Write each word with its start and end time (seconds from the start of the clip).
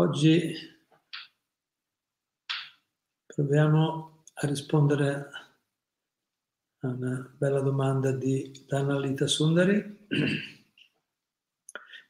oggi 0.00 0.54
proviamo 3.26 4.24
a 4.34 4.46
rispondere 4.46 5.30
a 6.80 6.88
una 6.88 7.34
bella 7.36 7.60
domanda 7.60 8.12
di 8.12 8.64
Dana 8.66 8.96
Lita 8.98 9.26
Sundari 9.26 10.06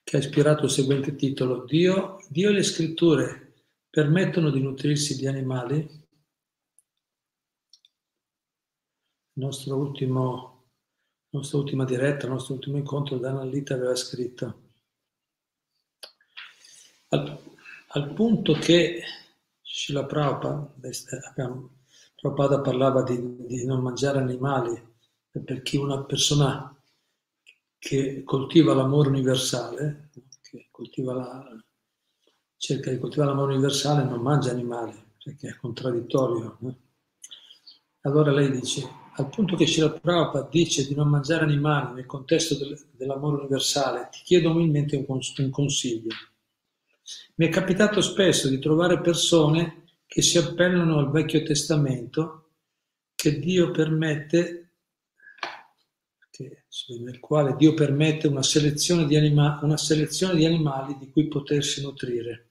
che 0.04 0.16
ha 0.16 0.20
ispirato 0.20 0.64
il 0.64 0.70
seguente 0.70 1.14
titolo. 1.16 1.64
Dio, 1.64 2.18
Dio 2.28 2.50
e 2.50 2.52
le 2.52 2.62
scritture 2.62 3.64
permettono 3.88 4.50
di 4.50 4.60
nutrirsi 4.60 5.16
di 5.16 5.27
animali? 5.27 5.77
Il 9.32 9.44
nostro 9.44 9.77
ultimo 9.77 10.56
nostra 11.30 11.58
ultima 11.58 11.84
diretta, 11.84 12.27
il 12.27 12.32
nostro 12.32 12.55
ultimo 12.55 12.77
incontro, 12.77 13.18
Dana 13.18 13.44
Lita 13.44 13.74
aveva 13.74 13.94
scritto 13.94 14.66
al, 17.88 18.12
punto 18.12 18.52
che 18.55 19.02
Shila 19.62 20.05
Prabhupada, 20.05 20.73
parlava 22.61 23.03
di, 23.03 23.47
di, 23.47 23.64
non 23.64 23.80
mangiare 23.80 24.19
animali 24.19 24.80
per 25.30 25.62
chi 25.62 25.77
una 25.77 26.03
persona 26.05 26.75
che 27.78 28.22
coltiva 28.25 28.75
l'amore 28.75 29.08
universale, 29.08 30.11
coltiva 30.70 31.14
la, 31.14 31.62
cerca 32.56 32.91
di 32.91 32.98
coltivare 32.98 33.30
l'amore 33.30 33.53
universale, 33.53 34.05
non 34.05 34.20
mangia 34.20 34.50
animali, 34.50 34.92
perché 35.23 35.48
è 35.48 35.56
contraddittorio. 35.56 36.58
Allora 38.02 38.33
lei 38.33 38.50
dice, 38.50 38.89
al 39.14 39.28
punto 39.28 39.56
che 39.56 39.67
Srila 39.67 39.91
Prabhupada 39.91 40.48
dice 40.50 40.86
di 40.86 40.95
non 40.95 41.08
mangiare 41.08 41.45
animali 41.45 41.95
nel 41.95 42.06
contesto 42.06 42.56
del, 42.56 42.78
dell'amore 42.92 43.39
universale, 43.39 44.08
ti 44.11 44.20
chiedo 44.25 44.50
umilmente 44.50 44.97
un, 44.97 45.19
un 45.36 45.50
consiglio. 45.50 46.14
Mi 47.37 47.47
è 47.47 47.48
capitato 47.48 48.01
spesso 48.01 48.48
di 48.48 48.59
trovare 48.59 49.01
persone 49.01 49.84
che 50.06 50.23
si 50.23 50.39
appellano 50.39 50.98
al 50.98 51.11
Vecchio 51.11 51.42
Testamento 51.42 52.51
che 53.14 53.39
Dio 53.39 53.70
permette, 53.70 54.75
che, 56.31 56.64
nel 57.01 57.19
quale 57.19 57.56
Dio 57.56 57.75
permette 57.75 58.29
una 58.29 58.42
selezione, 58.42 59.06
di 59.06 59.17
anima, 59.17 59.59
una 59.62 59.77
selezione 59.77 60.36
di 60.36 60.45
animali 60.45 60.97
di 60.98 61.11
cui 61.11 61.29
potersi 61.29 61.83
nutrire. 61.83 62.47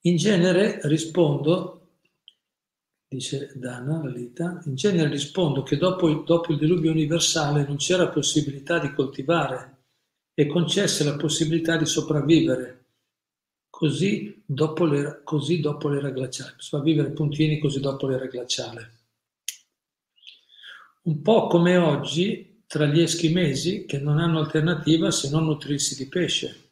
In 0.00 0.16
genere 0.16 0.80
rispondo 0.84 1.98
dice 3.06 3.52
Dana 3.54 4.02
Lalita, 4.02 4.60
in 4.64 4.74
genere 4.74 5.10
rispondo 5.10 5.62
che 5.62 5.76
dopo 5.76 6.08
il, 6.08 6.24
dopo 6.24 6.50
il 6.50 6.58
diluvio 6.58 6.90
universale 6.90 7.64
non 7.64 7.76
c'era 7.76 8.08
possibilità 8.08 8.78
di 8.78 8.92
coltivare 8.92 9.81
e 10.34 10.46
concesse 10.46 11.04
la 11.04 11.16
possibilità 11.16 11.76
di 11.76 11.86
sopravvivere, 11.86 12.84
così 13.68 14.42
dopo, 14.46 14.84
le, 14.84 15.20
così 15.24 15.60
dopo 15.60 15.88
l'era 15.88 16.10
glaciale, 16.10 16.54
sopravvivere 16.58 17.10
puntini 17.10 17.58
così 17.58 17.80
dopo 17.80 18.06
l'era 18.06 18.26
glaciale. 18.26 19.00
Un 21.02 21.20
po' 21.20 21.48
come 21.48 21.76
oggi 21.76 22.62
tra 22.66 22.86
gli 22.86 23.00
eschimesi 23.00 23.84
che 23.84 23.98
non 23.98 24.18
hanno 24.18 24.38
alternativa 24.38 25.10
se 25.10 25.28
non 25.30 25.44
nutrirsi 25.44 25.96
di 25.96 26.08
pesce. 26.08 26.70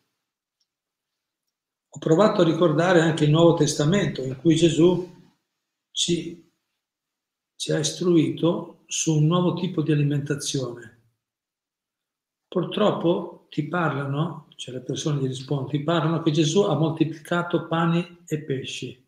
Ho 1.89 1.99
provato 1.99 2.41
a 2.41 2.45
ricordare 2.45 3.01
anche 3.01 3.25
il 3.25 3.31
Nuovo 3.31 3.55
Testamento 3.55 4.23
in 4.23 4.37
cui 4.37 4.55
Gesù 4.55 5.19
ci, 5.91 6.51
ci 7.57 7.73
ha 7.73 7.79
istruito 7.79 8.85
su 8.87 9.17
un 9.17 9.27
nuovo 9.27 9.55
tipo 9.55 9.83
di 9.83 9.91
alimentazione. 9.91 10.99
Purtroppo 12.47 13.40
ti 13.51 13.67
parlano, 13.67 14.47
cioè 14.55 14.75
le 14.75 14.81
persone 14.81 15.21
gli 15.21 15.27
rispondono, 15.27 15.69
ti 15.69 15.83
parlano 15.83 16.23
che 16.23 16.31
Gesù 16.31 16.63
ha 16.63 16.75
moltiplicato 16.77 17.67
pani 17.67 18.23
e 18.25 18.43
pesci, 18.43 19.07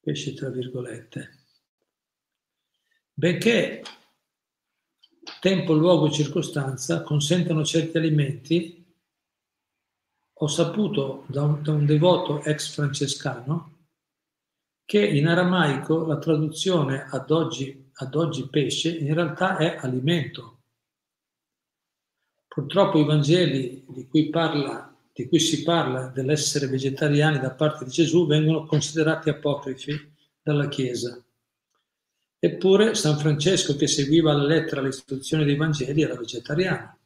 pesci 0.00 0.32
tra 0.32 0.48
virgolette. 0.48 1.38
Benché 3.12 3.82
tempo, 5.40 5.74
luogo 5.74 6.06
e 6.06 6.12
circostanza 6.12 7.02
consentono 7.02 7.64
certi 7.64 7.98
alimenti, 7.98 8.82
ho 10.32 10.46
saputo 10.46 11.24
da 11.28 11.42
un, 11.42 11.62
da 11.62 11.72
un 11.72 11.84
devoto 11.84 12.42
ex 12.42 12.72
francescano 12.72 13.88
che 14.86 15.06
in 15.06 15.28
aramaico 15.28 16.06
la 16.06 16.18
traduzione 16.18 17.06
ad 17.08 17.30
oggi, 17.30 17.90
ad 17.92 18.14
oggi 18.14 18.48
pesce 18.48 18.88
in 18.88 19.12
realtà 19.12 19.58
è 19.58 19.76
alimento. 19.78 20.61
Purtroppo 22.52 22.98
i 22.98 23.06
Vangeli 23.06 23.82
di 23.88 24.06
cui, 24.06 24.28
parla, 24.28 24.94
di 25.10 25.26
cui 25.26 25.40
si 25.40 25.62
parla 25.62 26.08
dell'essere 26.08 26.66
vegetariani 26.66 27.38
da 27.38 27.52
parte 27.52 27.86
di 27.86 27.90
Gesù 27.90 28.26
vengono 28.26 28.66
considerati 28.66 29.30
apocrifi 29.30 30.12
dalla 30.42 30.68
Chiesa. 30.68 31.18
Eppure 32.38 32.94
San 32.94 33.16
Francesco, 33.16 33.74
che 33.74 33.86
seguiva 33.86 34.32
alla 34.32 34.44
lettera 34.44 34.82
l'istruzione 34.82 35.46
dei 35.46 35.56
Vangeli, 35.56 36.02
era 36.02 36.14
vegetariano. 36.14 36.98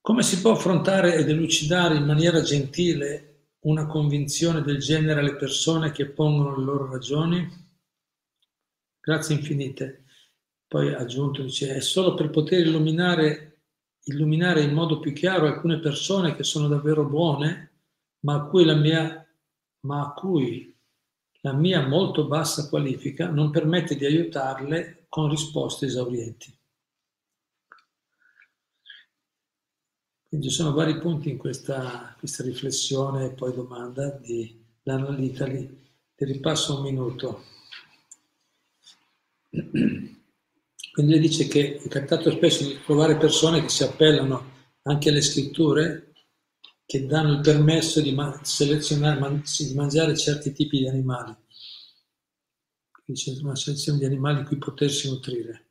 Come 0.00 0.24
si 0.24 0.40
può 0.40 0.50
affrontare 0.50 1.14
ed 1.14 1.28
elucidare 1.28 1.94
in 1.94 2.06
maniera 2.06 2.42
gentile 2.42 3.50
una 3.60 3.86
convinzione 3.86 4.62
del 4.62 4.78
genere 4.78 5.20
alle 5.20 5.36
persone 5.36 5.92
che 5.92 6.06
pongono 6.06 6.56
le 6.56 6.64
loro 6.64 6.90
ragioni? 6.90 7.48
Grazie 8.98 9.36
infinite. 9.36 10.06
Poi 10.68 10.92
ha 10.92 10.98
aggiunto, 10.98 11.42
dice, 11.42 11.74
è 11.74 11.80
solo 11.80 12.12
per 12.12 12.28
poter 12.28 12.66
illuminare, 12.66 13.62
illuminare 14.04 14.60
in 14.60 14.74
modo 14.74 15.00
più 15.00 15.14
chiaro 15.14 15.46
alcune 15.46 15.80
persone 15.80 16.36
che 16.36 16.44
sono 16.44 16.68
davvero 16.68 17.06
buone, 17.06 17.72
ma 18.20 18.34
a 18.34 18.44
cui 18.44 18.66
la 18.66 18.74
mia, 18.74 19.26
ma 19.80 20.02
a 20.02 20.12
cui 20.12 20.76
la 21.40 21.54
mia 21.54 21.86
molto 21.86 22.26
bassa 22.26 22.68
qualifica 22.68 23.30
non 23.30 23.50
permette 23.50 23.96
di 23.96 24.04
aiutarle 24.04 25.06
con 25.08 25.30
risposte 25.30 25.86
esaurienti. 25.86 26.54
Quindi 30.28 30.50
ci 30.50 30.54
sono 30.54 30.74
vari 30.74 30.98
punti 30.98 31.30
in 31.30 31.38
questa, 31.38 32.14
questa 32.18 32.42
riflessione 32.42 33.24
e 33.24 33.30
poi 33.30 33.54
domanda 33.54 34.10
di 34.10 34.62
Dana 34.82 35.08
Litali. 35.08 35.86
Ti 36.14 36.24
ripasso 36.26 36.76
un 36.76 36.82
minuto. 36.82 37.44
Quindi 40.98 41.14
lei 41.14 41.28
dice 41.28 41.46
che 41.46 41.76
è 41.76 41.86
capitato 41.86 42.28
spesso 42.28 42.66
di 42.66 42.80
trovare 42.84 43.16
persone 43.18 43.62
che 43.62 43.68
si 43.68 43.84
appellano 43.84 44.72
anche 44.82 45.10
alle 45.10 45.20
scritture 45.20 46.12
che 46.84 47.06
danno 47.06 47.34
il 47.34 47.40
permesso 47.40 48.00
di 48.00 48.10
ma- 48.10 48.40
selezionare, 48.42 49.20
man- 49.20 49.40
di 49.40 49.74
mangiare 49.76 50.16
certi 50.16 50.52
tipi 50.52 50.78
di 50.78 50.88
animali. 50.88 51.36
Quindi 52.90 53.22
c'è 53.22 53.40
una 53.40 53.54
selezione 53.54 53.98
di 54.00 54.06
animali 54.06 54.38
di 54.38 54.46
cui 54.46 54.58
potersi 54.58 55.08
nutrire. 55.08 55.68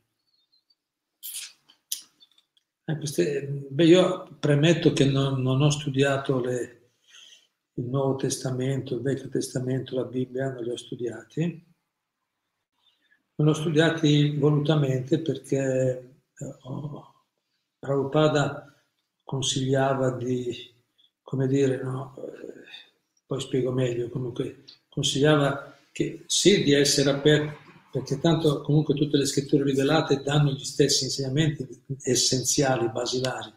Eh, 2.86 2.96
queste, 2.96 3.66
beh, 3.68 3.84
io 3.84 4.34
premetto 4.40 4.94
che 4.94 5.04
non, 5.04 5.42
non 5.42 5.60
ho 5.60 5.68
studiato 5.68 6.40
le, 6.40 6.92
il 7.74 7.84
Nuovo 7.84 8.16
Testamento, 8.16 8.94
il 8.94 9.02
Vecchio 9.02 9.28
Testamento, 9.28 9.94
la 9.94 10.04
Bibbia, 10.04 10.54
non 10.54 10.64
li 10.64 10.70
ho 10.70 10.76
studiati. 10.78 11.67
Non 13.38 13.48
ho 13.48 13.52
studiati 13.52 14.36
volutamente 14.36 15.20
perché 15.20 16.22
oh, 16.62 17.14
Prabhupada 17.78 18.74
consigliava 19.22 20.10
di, 20.10 20.74
come 21.22 21.46
dire, 21.46 21.80
no, 21.82 22.16
eh, 22.16 22.64
poi 23.24 23.40
spiego 23.40 23.70
meglio, 23.70 24.08
comunque 24.08 24.64
consigliava 24.88 25.76
che 25.92 26.24
sì 26.26 26.64
di 26.64 26.72
essere 26.72 27.10
aperti 27.10 27.66
perché 27.90 28.18
tanto 28.20 28.60
comunque 28.60 28.94
tutte 28.94 29.16
le 29.16 29.26
scritture 29.26 29.64
rivelate 29.64 30.20
danno 30.22 30.50
gli 30.50 30.64
stessi 30.64 31.04
insegnamenti 31.04 31.66
essenziali, 32.02 32.90
basilari, 32.90 33.52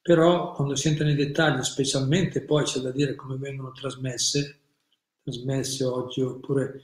però 0.00 0.52
quando 0.52 0.74
si 0.74 0.88
entra 0.88 1.04
nei 1.04 1.14
dettagli, 1.14 1.62
specialmente 1.62 2.42
poi 2.42 2.64
c'è 2.64 2.80
da 2.80 2.90
dire 2.90 3.14
come 3.14 3.36
vengono 3.36 3.72
trasmesse, 3.72 4.60
trasmesse 5.22 5.84
oggi 5.84 6.20
oppure 6.20 6.82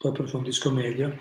poi 0.00 0.12
approfondisco 0.12 0.70
meglio, 0.70 1.14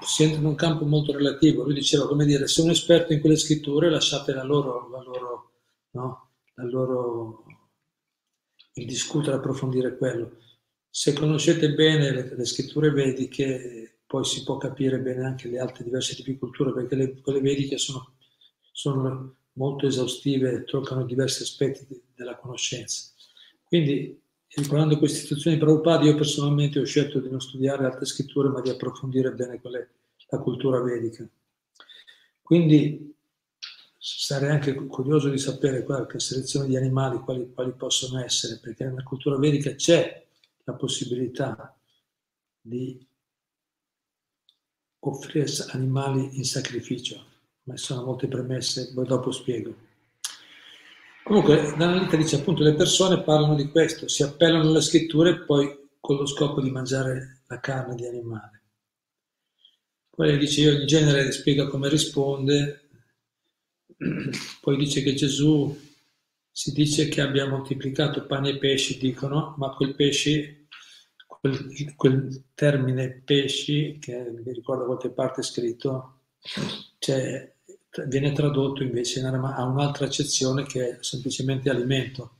si 0.00 0.24
entra 0.24 0.40
in 0.40 0.46
un 0.46 0.56
campo 0.56 0.84
molto 0.84 1.12
relativo. 1.12 1.62
Lui 1.62 1.74
diceva, 1.74 2.08
come 2.08 2.24
dire, 2.24 2.48
se 2.48 2.60
un 2.60 2.70
esperto 2.70 3.12
in 3.12 3.20
quelle 3.20 3.36
scritture 3.36 3.88
lasciate 3.88 4.34
la 4.34 4.42
loro, 4.42 4.88
la 4.90 5.00
loro, 5.02 5.52
no? 5.92 6.30
la 6.54 6.64
loro 6.64 7.44
il 8.72 8.86
discutere, 8.86 9.36
approfondire 9.36 9.96
quello. 9.96 10.38
Se 10.90 11.12
conoscete 11.12 11.74
bene 11.74 12.10
le, 12.10 12.34
le, 12.34 12.44
scritture 12.44 12.90
vediche, 12.90 14.00
poi 14.04 14.24
si 14.24 14.42
può 14.42 14.56
capire 14.56 14.98
bene 14.98 15.24
anche 15.24 15.46
le 15.46 15.60
altre 15.60 15.84
diverse 15.84 16.16
tipi 16.16 16.32
di 16.32 16.38
culture, 16.38 16.72
perché 16.72 16.96
le, 16.96 17.20
quelle 17.20 17.40
vediche 17.40 17.78
sono, 17.78 18.16
sono 18.72 19.36
molto 19.52 19.86
esaustive, 19.86 20.64
toccano 20.64 21.04
diversi 21.04 21.44
aspetti 21.44 21.86
de, 21.86 22.02
della 22.16 22.34
conoscenza. 22.34 23.12
Quindi 23.62 24.21
riguardando 24.54 24.98
queste 24.98 25.18
istituzioni 25.18 25.56
Prabhupada, 25.56 26.04
io 26.04 26.14
personalmente 26.14 26.78
ho 26.78 26.84
scelto 26.84 27.20
di 27.20 27.30
non 27.30 27.40
studiare 27.40 27.84
altre 27.84 28.04
scritture, 28.04 28.48
ma 28.48 28.60
di 28.60 28.70
approfondire 28.70 29.32
bene 29.32 29.60
la 30.28 30.38
cultura 30.38 30.80
vedica. 30.80 31.26
Quindi 32.42 33.14
sarei 33.98 34.50
anche 34.50 34.74
curioso 34.74 35.30
di 35.30 35.38
sapere 35.38 35.84
qualche 35.84 36.18
selezione 36.18 36.66
di 36.66 36.76
animali, 36.76 37.18
quali, 37.20 37.50
quali 37.52 37.72
possono 37.72 38.22
essere, 38.22 38.58
perché 38.58 38.84
nella 38.84 39.02
cultura 39.02 39.36
vedica 39.38 39.74
c'è 39.74 40.26
la 40.64 40.74
possibilità 40.74 41.76
di 42.60 43.06
offrire 45.00 45.50
animali 45.70 46.36
in 46.36 46.44
sacrificio, 46.44 47.24
ma 47.64 47.76
sono 47.76 48.04
molte 48.04 48.28
premesse, 48.28 48.92
poi 48.92 49.06
dopo 49.06 49.30
spiego. 49.30 49.90
Comunque, 51.24 51.76
l'analita 51.76 52.16
dice 52.16 52.36
appunto 52.36 52.62
le 52.62 52.74
persone 52.74 53.22
parlano 53.22 53.54
di 53.54 53.68
questo, 53.68 54.08
si 54.08 54.22
appellano 54.22 54.68
alle 54.68 54.80
scritture 54.80 55.44
poi 55.44 55.88
con 56.00 56.16
lo 56.16 56.26
scopo 56.26 56.60
di 56.60 56.70
mangiare 56.70 57.42
la 57.46 57.60
carne 57.60 57.94
di 57.94 58.06
animale. 58.06 58.62
Poi 60.10 60.36
dice 60.36 60.60
io 60.60 60.72
in 60.72 60.86
genere 60.86 61.30
spiega 61.30 61.68
come 61.68 61.88
risponde, 61.88 62.88
poi 64.60 64.76
dice 64.76 65.02
che 65.02 65.14
Gesù 65.14 65.78
si 66.50 66.72
dice 66.72 67.08
che 67.08 67.20
abbia 67.20 67.48
moltiplicato 67.48 68.26
pani 68.26 68.50
e 68.50 68.58
pesci, 68.58 68.98
dicono, 68.98 69.54
ma 69.56 69.70
quel 69.70 69.94
pesci, 69.94 70.66
quel, 71.26 71.94
quel 71.96 72.44
termine 72.52 73.22
pesci, 73.24 73.98
che 73.98 74.30
mi 74.30 74.52
ricordo 74.52 74.82
a 74.82 74.86
qualche 74.86 75.10
parte 75.10 75.42
scritto, 75.42 76.24
cioè 76.98 77.51
viene 78.06 78.32
tradotto 78.32 78.82
invece 78.82 79.20
a 79.20 79.64
un'altra 79.64 80.06
accezione 80.06 80.64
che 80.64 80.88
è 80.88 81.02
semplicemente 81.02 81.68
alimento. 81.68 82.38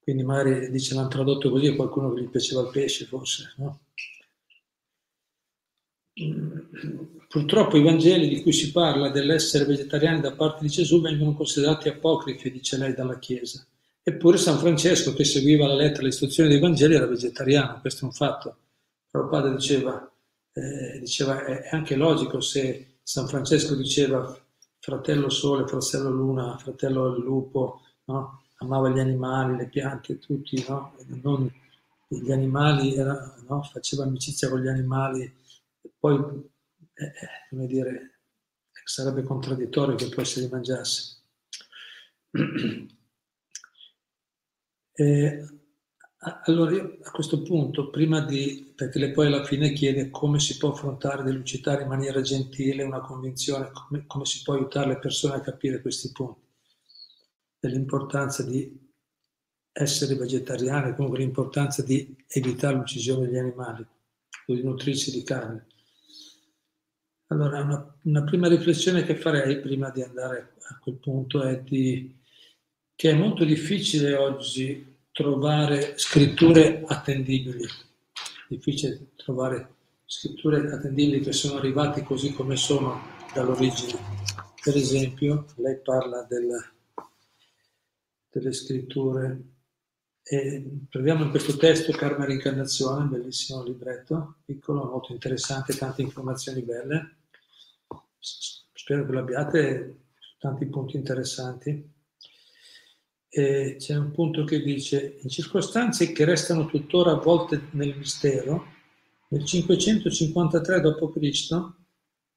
Quindi 0.00 0.22
magari 0.22 0.70
dice 0.70 0.94
l'hanno 0.94 1.08
tradotto 1.08 1.50
così 1.50 1.68
a 1.68 1.76
qualcuno 1.76 2.12
che 2.12 2.22
gli 2.22 2.28
piaceva 2.28 2.62
il 2.62 2.70
pesce 2.70 3.06
forse. 3.06 3.54
No? 3.56 3.80
Purtroppo 7.28 7.76
i 7.76 7.82
Vangeli 7.82 8.28
di 8.28 8.42
cui 8.42 8.52
si 8.52 8.70
parla 8.70 9.10
dell'essere 9.10 9.64
vegetariani 9.64 10.20
da 10.20 10.32
parte 10.32 10.62
di 10.62 10.68
Gesù 10.68 11.00
vengono 11.00 11.34
considerati 11.34 11.88
apocrifi, 11.88 12.50
dice 12.50 12.76
lei, 12.76 12.94
dalla 12.94 13.18
Chiesa. 13.18 13.66
Eppure 14.02 14.36
San 14.36 14.58
Francesco, 14.58 15.14
che 15.14 15.24
seguiva 15.24 15.66
la 15.66 15.74
lettera, 15.74 16.02
le 16.02 16.08
istruzioni 16.08 16.50
dei 16.50 16.60
Vangeli, 16.60 16.94
era 16.94 17.06
vegetariano, 17.06 17.80
questo 17.80 18.02
è 18.02 18.04
un 18.04 18.12
fatto. 18.12 18.56
Però 19.10 19.28
padre 19.28 19.54
diceva, 19.54 20.12
eh, 20.52 20.98
diceva 21.00 21.44
è 21.44 21.68
anche 21.70 21.96
logico 21.96 22.40
se 22.40 22.98
San 23.02 23.26
Francesco 23.26 23.74
diceva 23.74 24.43
fratello 24.84 25.30
sole, 25.30 25.66
fratello 25.66 26.10
luna, 26.10 26.58
fratello 26.58 27.16
lupo, 27.16 27.80
no? 28.04 28.42
amava 28.56 28.90
gli 28.90 28.98
animali, 28.98 29.56
le 29.56 29.66
piante, 29.66 30.18
tutti, 30.18 30.62
no? 30.68 30.94
non, 31.22 31.50
gli 32.06 32.30
animali, 32.30 32.94
era, 32.94 33.34
no? 33.48 33.62
faceva 33.62 34.04
amicizia 34.04 34.50
con 34.50 34.60
gli 34.60 34.68
animali, 34.68 35.22
e 35.22 35.90
poi, 35.98 36.16
eh, 36.92 37.02
eh, 37.02 37.12
come 37.48 37.66
dire, 37.66 38.18
sarebbe 38.84 39.22
contraddittorio 39.22 39.94
che 39.94 40.10
poi 40.10 40.26
se 40.26 40.40
li 40.40 40.48
mangiasse. 40.48 41.22
E, 44.92 45.48
allora 46.44 46.70
io 46.72 46.98
a 47.02 47.10
questo 47.10 47.42
punto, 47.42 47.90
prima 47.90 48.20
di, 48.20 48.72
perché 48.74 48.98
lei 48.98 49.12
poi 49.12 49.26
alla 49.26 49.44
fine 49.44 49.72
chiede 49.72 50.10
come 50.10 50.40
si 50.40 50.56
può 50.56 50.72
affrontare, 50.72 51.22
delucidare 51.22 51.82
in 51.82 51.88
maniera 51.88 52.22
gentile 52.22 52.82
una 52.82 53.00
convinzione, 53.00 53.70
come, 53.70 54.04
come 54.06 54.24
si 54.24 54.42
può 54.42 54.54
aiutare 54.54 54.88
le 54.88 54.98
persone 54.98 55.34
a 55.34 55.40
capire 55.40 55.82
questi 55.82 56.10
punti, 56.12 56.40
dell'importanza 57.58 58.42
di 58.42 58.82
essere 59.70 60.14
vegetariani, 60.14 60.94
comunque 60.94 61.18
l'importanza 61.18 61.82
di 61.82 62.16
evitare 62.28 62.76
l'uccisione 62.76 63.26
degli 63.26 63.38
animali 63.38 63.86
o 64.46 64.54
di 64.54 64.62
nutrirsi 64.62 65.10
di 65.10 65.22
carne. 65.22 65.66
Allora, 67.26 67.62
una, 67.62 67.98
una, 68.02 68.22
prima 68.22 68.48
riflessione 68.48 69.04
che 69.04 69.16
farei 69.16 69.60
prima 69.60 69.90
di 69.90 70.02
andare 70.02 70.54
a 70.68 70.78
quel 70.78 70.96
punto 70.96 71.42
è 71.42 71.60
di, 71.60 72.16
che 72.94 73.10
è 73.10 73.14
molto 73.14 73.44
difficile 73.44 74.14
oggi 74.14 74.93
trovare 75.14 75.96
scritture 75.96 76.82
attendibili, 76.84 77.64
difficile 78.48 79.12
trovare 79.14 79.74
scritture 80.04 80.72
attendibili 80.72 81.20
che 81.20 81.30
sono 81.30 81.58
arrivate 81.58 82.02
così 82.02 82.32
come 82.32 82.56
sono 82.56 83.00
dall'origine. 83.32 83.96
Per 84.60 84.74
esempio, 84.74 85.46
lei 85.58 85.78
parla 85.78 86.26
del, 86.28 86.50
delle 88.28 88.52
scritture 88.52 89.42
e 90.24 90.80
troviamo 90.90 91.22
in 91.22 91.30
questo 91.30 91.56
testo 91.56 91.92
Karma 91.92 92.24
Reincarnazione, 92.24 93.04
bellissimo 93.06 93.62
libretto, 93.62 94.38
piccolo, 94.44 94.84
molto 94.84 95.12
interessante, 95.12 95.76
tante 95.76 96.02
informazioni 96.02 96.62
belle. 96.62 97.18
Spero 98.18 99.06
che 99.06 99.12
l'abbiate 99.12 99.98
tanti 100.38 100.66
punti 100.66 100.96
interessanti 100.96 101.93
eh, 103.36 103.74
c'è 103.80 103.96
un 103.96 104.12
punto 104.12 104.44
che 104.44 104.62
dice, 104.62 105.18
in 105.20 105.28
circostanze 105.28 106.12
che 106.12 106.24
restano 106.24 106.66
tuttora 106.66 107.10
avvolte 107.10 107.62
nel 107.72 107.96
mistero, 107.96 108.66
nel 109.28 109.44
553 109.44 110.80
d.C. 110.80 111.72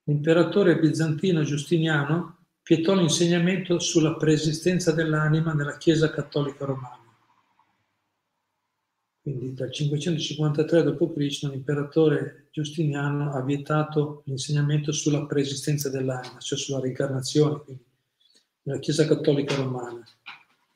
l'imperatore 0.06 0.80
bizantino 0.80 1.44
Giustiniano 1.44 2.46
pietò 2.64 2.96
l'insegnamento 2.96 3.78
sulla 3.78 4.16
preesistenza 4.16 4.92
dell'anima 4.92 5.54
nella 5.54 5.78
Chiesa 5.78 6.10
cattolica 6.10 6.66
romana. 6.66 7.06
Quindi 9.22 9.54
dal 9.54 9.72
553 9.72 10.84
d.C. 10.84 11.42
l'imperatore 11.44 12.48
Giustiniano 12.50 13.34
ha 13.34 13.44
vietato 13.44 14.24
l'insegnamento 14.26 14.92
sulla 14.92 15.28
preesistenza 15.28 15.92
dell'anima, 15.92 16.40
cioè 16.40 16.58
sulla 16.58 16.80
reincarnazione, 16.80 17.62
quindi 17.64 17.86
nella 18.64 18.80
Chiesa 18.80 19.06
cattolica 19.06 19.54
romana. 19.54 20.04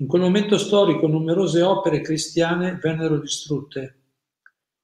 In 0.02 0.08
quel 0.08 0.24
momento 0.24 0.58
storico 0.58 1.06
numerose 1.06 1.62
opere 1.62 2.02
cristiane 2.02 2.80
vennero 2.82 3.20
distrutte 3.20 3.98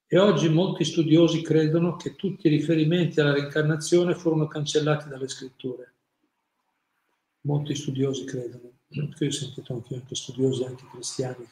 e 0.06 0.20
oggi 0.20 0.48
molti 0.48 0.84
studiosi 0.84 1.42
credono 1.42 1.96
che 1.96 2.16
tutti 2.16 2.46
i 2.46 2.52
riferimenti 2.52 3.20
alla 3.20 3.34
reincarnazione 3.34 4.14
furono 4.14 4.46
cancellati 4.46 5.10
dalle 5.10 5.28
scritture. 5.28 5.94
Molti 7.42 7.74
studiosi 7.74 8.26
credono, 8.26 8.74
io 8.90 9.10
ho 9.10 9.32
sentito 9.32 9.74
anche, 9.74 9.96
anche 9.96 10.14
studiosi 10.14 10.64
anche 10.66 10.86
cristiani, 10.92 11.48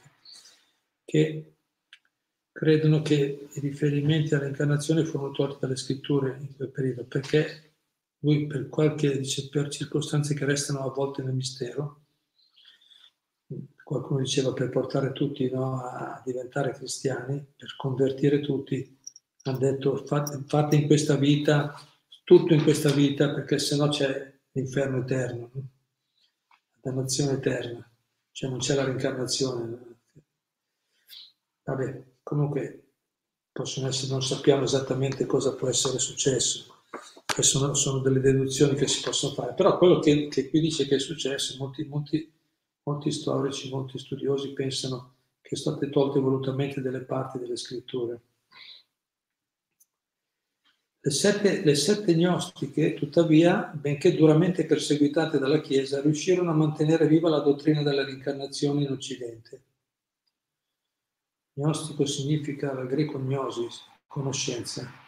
che 1.03 1.55
credono 2.51 3.01
che 3.01 3.47
i 3.51 3.59
riferimenti 3.61 4.35
alla 4.35 4.43
reincarnazione 4.43 5.05
furono 5.05 5.31
tolti 5.31 5.57
dalle 5.59 5.75
scritture 5.75 6.37
in 6.39 6.55
quel 6.55 6.69
periodo, 6.69 7.03
perché 7.05 7.73
lui 8.19 8.45
per 8.45 8.69
qualche, 8.69 9.17
dice, 9.17 9.49
per 9.49 9.69
circostanze 9.69 10.35
che 10.35 10.45
restano 10.45 10.81
a 10.81 10.93
volte 10.93 11.23
nel 11.23 11.33
mistero, 11.33 12.04
qualcuno 13.85 14.21
diceva 14.21 14.51
per 14.51 14.69
portare 14.69 15.11
tutti 15.11 15.47
no, 15.51 15.79
a 15.79 16.19
diventare 16.25 16.73
cristiani, 16.73 17.45
per 17.55 17.75
convertire 17.75 18.39
tutti, 18.39 18.97
ha 19.43 19.51
detto 19.51 20.03
fate, 20.07 20.43
fate, 20.47 20.75
in 20.75 20.87
questa 20.87 21.15
vita, 21.15 21.79
tutto 22.23 22.55
in 22.55 22.63
questa 22.63 22.89
vita, 22.89 23.31
perché 23.31 23.59
sennò 23.59 23.87
c'è 23.89 24.39
l'inferno 24.53 25.01
eterno, 25.01 25.51
no? 25.53 25.67
la 26.81 26.91
dannazione 26.91 27.33
eterna, 27.33 27.87
cioè 28.31 28.49
non 28.49 28.57
c'è 28.57 28.73
la 28.73 28.85
reincarnazione. 28.85 29.97
Vabbè, 31.63 32.03
comunque 32.23 32.93
possono 33.51 33.87
essere, 33.87 34.11
non 34.11 34.23
sappiamo 34.23 34.63
esattamente 34.63 35.27
cosa 35.27 35.53
può 35.53 35.69
essere 35.69 35.99
successo, 35.99 36.73
sono, 37.39 37.75
sono, 37.75 37.99
delle 37.99 38.19
deduzioni 38.19 38.73
che 38.73 38.87
si 38.87 39.03
possono 39.03 39.35
fare, 39.35 39.53
però 39.53 39.77
quello 39.77 39.99
che, 39.99 40.27
che 40.27 40.49
qui 40.49 40.59
dice 40.59 40.87
che 40.87 40.95
è 40.95 40.99
successo, 40.99 41.55
molti, 41.59 41.83
molti 41.83 42.33
Molti 42.87 43.11
storici, 43.11 43.69
molti 43.69 43.97
studiosi 43.97 44.53
pensano 44.53 45.15
che 45.41 45.55
sono 45.55 45.77
state 45.77 45.91
tolte 45.91 46.19
volutamente 46.19 46.81
delle 46.81 47.01
parti 47.01 47.39
delle 47.39 47.55
scritture. 47.55 48.21
Le 50.99 51.11
sette, 51.11 51.63
le 51.63 51.75
sette 51.75 52.15
gnostiche, 52.15 52.93
tuttavia, 52.93 53.71
benché 53.73 54.15
duramente 54.15 54.65
perseguitate 54.65 55.39
dalla 55.39 55.61
Chiesa, 55.61 56.01
riuscirono 56.01 56.51
a 56.51 56.55
mantenere 56.55 57.07
viva 57.07 57.29
la 57.29 57.39
dottrina 57.39 57.81
della 57.83 58.03
reincarnazione 58.03 58.83
in 58.83 58.91
Occidente. 58.91 59.63
Gnostico 61.53 62.05
significa, 62.05 62.71
dal 62.71 62.87
greco 62.87 63.17
gnosis, 63.19 63.81
conoscenza. 64.07 65.04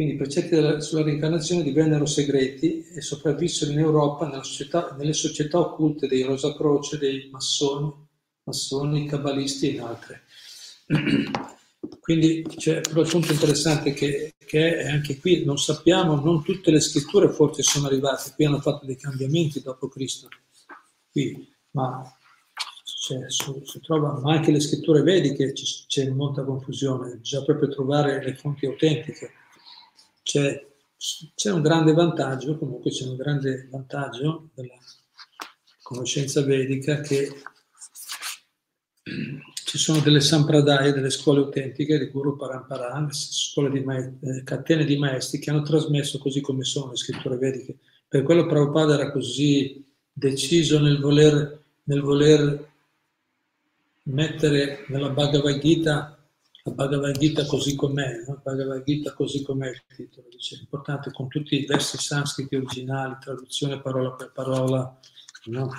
Quindi 0.00 0.16
i 0.16 0.18
precetti 0.24 0.54
della, 0.54 0.80
sulla 0.80 1.02
reincarnazione 1.02 1.62
divennero 1.62 2.06
segreti 2.06 2.86
e 2.86 3.02
sopravvissero 3.02 3.70
in 3.70 3.80
Europa 3.80 4.42
società, 4.42 4.96
nelle 4.98 5.12
società 5.12 5.58
occulte 5.58 6.08
dei 6.08 6.22
Rosacroce, 6.22 6.96
dei 6.96 7.28
massoni, 7.30 7.92
massoni, 8.44 9.06
cabalisti 9.06 9.76
e 9.76 9.80
altre. 9.80 10.22
Quindi 12.00 12.46
c'è 12.48 12.80
però 12.80 13.02
il 13.02 13.10
punto 13.10 13.32
interessante 13.32 13.92
che, 13.92 14.32
che 14.38 14.86
anche 14.86 15.18
qui 15.18 15.44
non 15.44 15.58
sappiamo, 15.58 16.14
non 16.14 16.42
tutte 16.42 16.70
le 16.70 16.80
scritture 16.80 17.28
forse 17.28 17.62
sono 17.62 17.86
arrivate, 17.86 18.32
qui 18.34 18.46
hanno 18.46 18.62
fatto 18.62 18.86
dei 18.86 18.96
cambiamenti 18.96 19.60
dopo 19.60 19.88
Cristo, 19.88 20.28
qui, 21.10 21.46
ma 21.72 22.10
cioè, 22.84 23.30
su, 23.30 23.60
si 23.66 23.80
trova, 23.80 24.18
ma 24.18 24.32
anche 24.32 24.50
le 24.50 24.60
scritture 24.60 25.02
vediche 25.02 25.52
c'è 25.52 26.08
molta 26.08 26.42
confusione, 26.42 27.16
bisogna 27.16 27.44
proprio 27.44 27.68
trovare 27.68 28.24
le 28.24 28.34
fonti 28.34 28.64
autentiche 28.64 29.32
c'è, 30.22 30.66
c'è 31.34 31.52
un 31.52 31.62
grande 31.62 31.92
vantaggio, 31.92 32.58
comunque 32.58 32.90
c'è 32.90 33.06
un 33.06 33.16
grande 33.16 33.68
vantaggio 33.70 34.50
della 34.54 34.74
conoscenza 35.82 36.42
vedica 36.42 37.00
che 37.00 37.42
ci 39.70 39.78
sono 39.78 40.00
delle 40.00 40.20
sampradaya, 40.20 40.92
delle 40.92 41.10
scuole 41.10 41.40
autentiche, 41.40 41.98
di 41.98 42.10
Guru 42.10 42.36
Parampara, 42.36 43.08
scuole 43.10 43.70
di 43.70 43.80
maestri, 43.80 44.28
eh, 44.28 44.42
catene 44.42 44.84
di 44.84 44.98
maestri 44.98 45.38
che 45.38 45.50
hanno 45.50 45.62
trasmesso 45.62 46.18
così 46.18 46.40
come 46.40 46.64
sono 46.64 46.90
le 46.90 46.96
scritture 46.96 47.36
vediche. 47.36 47.76
Per 48.08 48.22
quello 48.22 48.46
Prabhupada 48.46 48.94
era 48.94 49.12
così 49.12 49.84
deciso 50.12 50.80
nel 50.80 51.00
voler, 51.00 51.62
nel 51.84 52.00
voler 52.00 52.68
mettere 54.04 54.84
nella 54.88 55.10
Bhagavad 55.10 55.60
Gita 55.60 56.19
la 56.62 56.72
Bhagavad 56.72 57.16
Gita 57.16 57.46
così 57.46 57.74
com'è, 57.74 58.24
no? 58.26 58.40
Bhagavad 58.42 58.82
Gita 58.84 59.14
così 59.14 59.42
com'è 59.42 59.70
il 59.70 59.82
titolo, 59.94 60.28
dice, 60.30 60.58
importante 60.60 61.10
con 61.10 61.28
tutti 61.28 61.58
i 61.58 61.64
versi 61.64 61.96
sanscriti 61.96 62.56
originali, 62.56 63.16
traduzione 63.20 63.80
parola 63.80 64.12
per 64.12 64.32
parola, 64.32 64.98
no? 65.46 65.70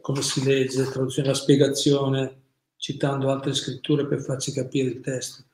come 0.00 0.22
si 0.22 0.42
legge, 0.42 0.84
traduzione, 0.84 1.28
la 1.28 1.34
spiegazione, 1.34 2.40
citando 2.76 3.30
altre 3.30 3.54
scritture 3.54 4.06
per 4.06 4.20
farci 4.20 4.52
capire 4.52 4.88
il 4.88 5.00
testo. 5.00 5.44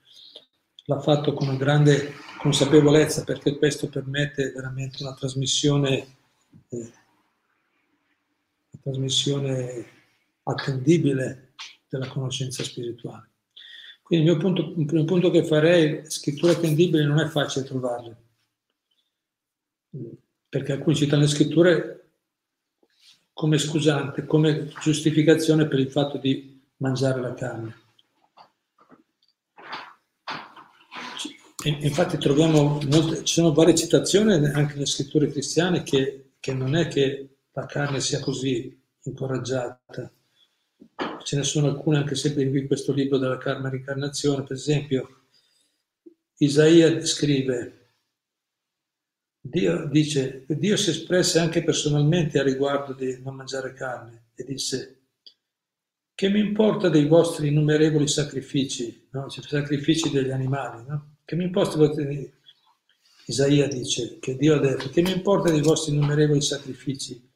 L'ha 0.85 1.01
fatto 1.01 1.35
con 1.35 1.55
grande 1.57 2.15
consapevolezza 2.39 3.25
perché 3.25 3.59
questo 3.59 3.89
permette 3.89 4.53
veramente 4.53 5.03
una 5.03 5.13
trasmissione, 5.13 6.17
eh, 6.69 6.77
una 6.77 6.93
trasmissione 8.83 9.87
attendibile 10.45 11.53
della 11.89 12.09
conoscenza 12.09 12.63
spirituale. 12.63 13.28
Quindi 14.09 14.27
il 14.27 14.33
mio 14.33 14.41
punto, 14.41 14.73
il 14.75 14.87
primo 14.87 15.05
punto 15.05 15.31
che 15.31 15.45
farei, 15.45 16.11
scritture 16.11 16.53
attendibili 16.53 17.05
non 17.05 17.21
è 17.21 17.27
facile 17.27 17.67
trovarle, 17.67 18.17
perché 20.49 20.73
alcuni 20.73 20.97
citano 20.97 21.21
le 21.21 21.29
scritture 21.29 22.11
come 23.35 23.59
scusante, 23.59 24.25
come 24.25 24.73
giustificazione 24.81 25.69
per 25.69 25.79
il 25.79 25.91
fatto 25.91 26.17
di 26.17 26.59
mangiare 26.79 27.21
la 27.21 27.35
carne. 27.35 27.77
Infatti 31.65 32.17
troviamo, 32.17 32.81
molte, 32.89 33.25
ci 33.25 33.35
sono 33.35 33.53
varie 33.53 33.75
citazioni 33.75 34.33
anche 34.33 34.73
nelle 34.73 34.87
scritture 34.87 35.31
cristiane 35.31 35.83
che, 35.83 36.31
che 36.41 36.55
non 36.55 36.75
è 36.75 36.89
che 36.89 37.41
la 37.53 37.67
carne 37.67 38.01
sia 38.01 38.21
così 38.21 38.75
incoraggiata, 39.03 40.11
ce 41.23 41.37
ne 41.37 41.45
sono 41.45 41.69
alcune 41.69 41.99
anche 41.99 42.15
sempre 42.15 42.43
in 42.43 42.67
questo 42.67 42.93
libro 42.93 43.19
della 43.19 43.39
karma 43.39 43.69
reincarnazione, 43.69 44.43
per 44.43 44.57
esempio 44.57 45.19
Isaia 46.39 47.05
scrive, 47.05 47.75
Dio 49.41 49.87
dice, 49.87 50.45
Dio 50.47 50.77
si 50.77 50.91
espresse 50.91 51.39
anche 51.39 51.65
personalmente 51.65 52.39
a 52.39 52.43
riguardo 52.43 52.93
di 52.93 53.21
non 53.23 53.35
mangiare 53.35 53.73
carne 53.73 54.31
e 54.35 54.45
disse, 54.45 54.99
che 56.15 56.29
mi 56.29 56.41
importa 56.41 56.89
dei 56.89 57.07
vostri 57.07 57.49
innumerevoli 57.49 58.09
sacrifici, 58.09 59.09
no? 59.11 59.29
cioè, 59.29 59.45
sacrifici 59.45 60.11
degli 60.11 60.31
animali, 60.31 60.85
no? 60.87 61.17
che 61.25 61.37
mi 61.37 61.45
importa 61.45 61.79
Isaia 63.27 63.69
dice, 63.69 64.19
che 64.19 64.37
Dio 64.37 64.55
ha 64.55 64.59
detto, 64.59 64.91
che 64.91 65.03
mi 65.03 65.13
importa 65.13 65.51
dei 65.51 65.61
vostri 65.61 65.93
innumerevoli 65.93 66.41
sacrifici, 66.41 67.31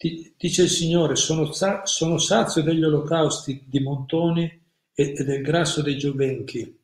Dice 0.00 0.62
il 0.62 0.68
Signore, 0.68 1.16
sono, 1.16 1.50
sono 1.52 2.18
sazio 2.18 2.62
degli 2.62 2.84
olocausti 2.84 3.64
di 3.66 3.80
montoni 3.80 4.44
e, 4.94 5.14
e 5.16 5.24
del 5.24 5.42
grasso 5.42 5.82
dei 5.82 5.98
giovenchi. 5.98 6.78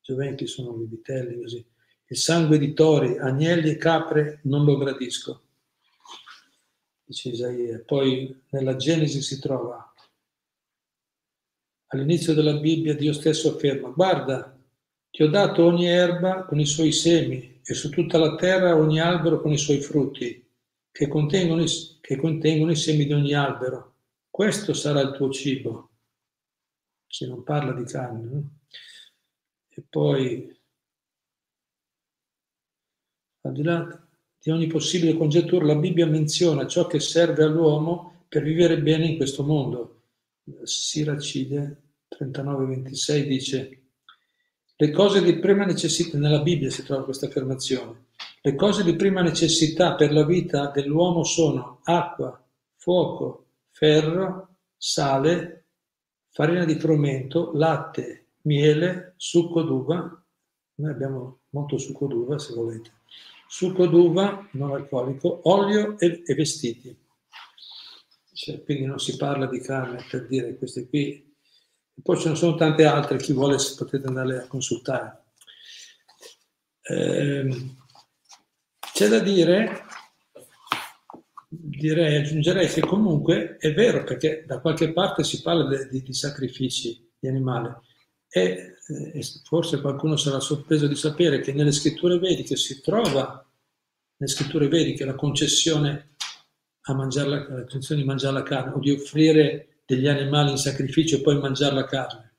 Giovenchi 0.00 0.46
sono 0.46 0.80
i 0.80 0.86
vitelli 0.86 1.40
così. 1.40 1.66
Il 2.06 2.16
sangue 2.16 2.58
di 2.58 2.72
tori, 2.72 3.18
agnelli 3.18 3.70
e 3.70 3.76
capre 3.76 4.38
non 4.44 4.64
lo 4.64 4.78
gradisco. 4.78 5.42
Dice 7.04 7.30
Isaia. 7.30 7.82
Poi 7.84 8.42
nella 8.50 8.76
Genesi 8.76 9.22
si 9.22 9.40
trova, 9.40 9.92
all'inizio 11.88 12.32
della 12.32 12.58
Bibbia 12.58 12.94
Dio 12.94 13.12
stesso 13.12 13.54
afferma, 13.54 13.88
guarda, 13.88 14.56
ti 15.10 15.24
ho 15.24 15.28
dato 15.28 15.64
ogni 15.64 15.86
erba 15.88 16.44
con 16.44 16.60
i 16.60 16.66
suoi 16.66 16.92
semi 16.92 17.60
e 17.64 17.74
su 17.74 17.90
tutta 17.90 18.18
la 18.18 18.36
terra 18.36 18.76
ogni 18.76 19.00
albero 19.00 19.40
con 19.40 19.50
i 19.50 19.58
suoi 19.58 19.80
frutti 19.80 20.45
che 20.96 21.08
contengono, 21.08 21.62
i, 21.62 21.68
che 22.00 22.16
contengono 22.16 22.70
i 22.70 22.76
semi 22.76 23.04
di 23.04 23.12
ogni 23.12 23.34
albero. 23.34 23.96
Questo 24.30 24.72
sarà 24.72 25.02
il 25.02 25.12
tuo 25.12 25.30
cibo. 25.30 25.90
Se 27.06 27.26
non 27.26 27.42
parla 27.42 27.74
di 27.74 27.84
carne. 27.84 28.22
No? 28.22 28.50
E 29.68 29.84
poi, 29.86 30.58
al 33.42 33.52
di 33.52 33.62
là 33.62 34.08
di 34.40 34.50
ogni 34.50 34.68
possibile 34.68 35.18
congettura, 35.18 35.66
la 35.66 35.76
Bibbia 35.76 36.06
menziona 36.06 36.66
ciò 36.66 36.86
che 36.86 36.98
serve 36.98 37.44
all'uomo 37.44 38.24
per 38.26 38.42
vivere 38.42 38.80
bene 38.80 39.04
in 39.04 39.16
questo 39.18 39.44
mondo. 39.44 40.04
Siracide 40.62 41.82
39-26 42.08 43.26
dice 43.26 43.80
le 44.76 44.90
cose 44.90 45.22
di 45.22 45.38
prima 45.40 45.66
necessità, 45.66 46.16
nella 46.16 46.40
Bibbia 46.40 46.70
si 46.70 46.84
trova 46.84 47.04
questa 47.04 47.26
affermazione, 47.26 48.05
le 48.46 48.54
cose 48.54 48.84
di 48.84 48.94
prima 48.94 49.22
necessità 49.22 49.96
per 49.96 50.12
la 50.12 50.24
vita 50.24 50.70
dell'uomo 50.70 51.24
sono 51.24 51.80
acqua, 51.82 52.40
fuoco, 52.76 53.46
ferro, 53.72 54.58
sale, 54.76 55.64
farina 56.30 56.64
di 56.64 56.78
frumento, 56.78 57.50
latte, 57.54 58.26
miele, 58.42 59.14
succo 59.16 59.62
d'uva. 59.62 60.24
Noi 60.76 60.90
abbiamo 60.92 61.40
molto 61.50 61.76
succo 61.76 62.06
d'uva 62.06 62.38
se 62.38 62.54
volete. 62.54 62.92
Succo 63.48 63.88
d'uva 63.88 64.48
non 64.52 64.70
alcolico, 64.70 65.40
olio 65.50 65.98
e, 65.98 66.22
e 66.24 66.34
vestiti. 66.36 66.96
Cioè, 68.32 68.62
quindi 68.62 68.84
non 68.84 69.00
si 69.00 69.16
parla 69.16 69.46
di 69.46 69.58
carne 69.60 70.06
per 70.08 70.28
dire 70.28 70.56
queste 70.56 70.86
qui 70.86 71.34
poi 72.00 72.16
ce 72.16 72.28
ne 72.28 72.36
sono 72.36 72.54
tante 72.54 72.84
altre, 72.84 73.18
chi 73.18 73.32
vuole 73.32 73.56
potete 73.76 74.06
andare 74.06 74.42
a 74.42 74.46
consultare. 74.46 75.24
Eh, 76.82 77.74
c'è 78.96 79.08
da 79.08 79.18
dire, 79.18 79.84
direi, 81.50 82.16
aggiungerei 82.16 82.66
che 82.66 82.80
comunque 82.80 83.58
è 83.58 83.74
vero 83.74 84.04
perché 84.04 84.44
da 84.46 84.58
qualche 84.58 84.94
parte 84.94 85.22
si 85.22 85.42
parla 85.42 85.84
di, 85.84 86.00
di 86.00 86.14
sacrifici 86.14 87.06
di 87.18 87.28
animali 87.28 87.74
e, 88.26 88.76
e, 89.12 89.22
forse 89.44 89.82
qualcuno 89.82 90.16
sarà 90.16 90.40
sorpreso 90.40 90.86
di 90.86 90.94
sapere 90.94 91.40
che 91.40 91.52
nelle 91.52 91.72
scritture 91.72 92.18
vediche 92.18 92.56
si 92.56 92.80
trova, 92.80 93.46
nelle 94.16 94.32
scritture 94.32 94.66
vediche, 94.66 95.04
la 95.04 95.14
concessione 95.14 96.14
a 96.88 96.94
mangiare 96.94 97.28
la, 97.28 97.48
la 97.48 97.94
di 97.94 98.04
mangiare 98.04 98.32
la 98.32 98.42
carne 98.44 98.72
o 98.72 98.78
di 98.78 98.92
offrire 98.92 99.80
degli 99.84 100.08
animali 100.08 100.52
in 100.52 100.56
sacrificio 100.56 101.16
e 101.16 101.20
poi 101.20 101.38
mangiare 101.38 101.74
la 101.74 101.84
carne. 101.84 102.34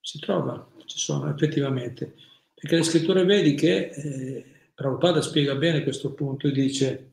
Si 0.00 0.18
trova, 0.18 0.68
ci 0.84 0.98
sono 0.98 1.30
effettivamente, 1.30 2.26
perché 2.58 2.76
le 2.76 2.82
scritture 2.82 3.24
vediche, 3.24 3.90
eh, 3.90 4.44
Prabhupada 4.74 5.20
spiega 5.22 5.54
bene 5.54 5.82
questo 5.82 6.12
punto 6.12 6.48
e 6.48 6.52
dice 6.52 7.10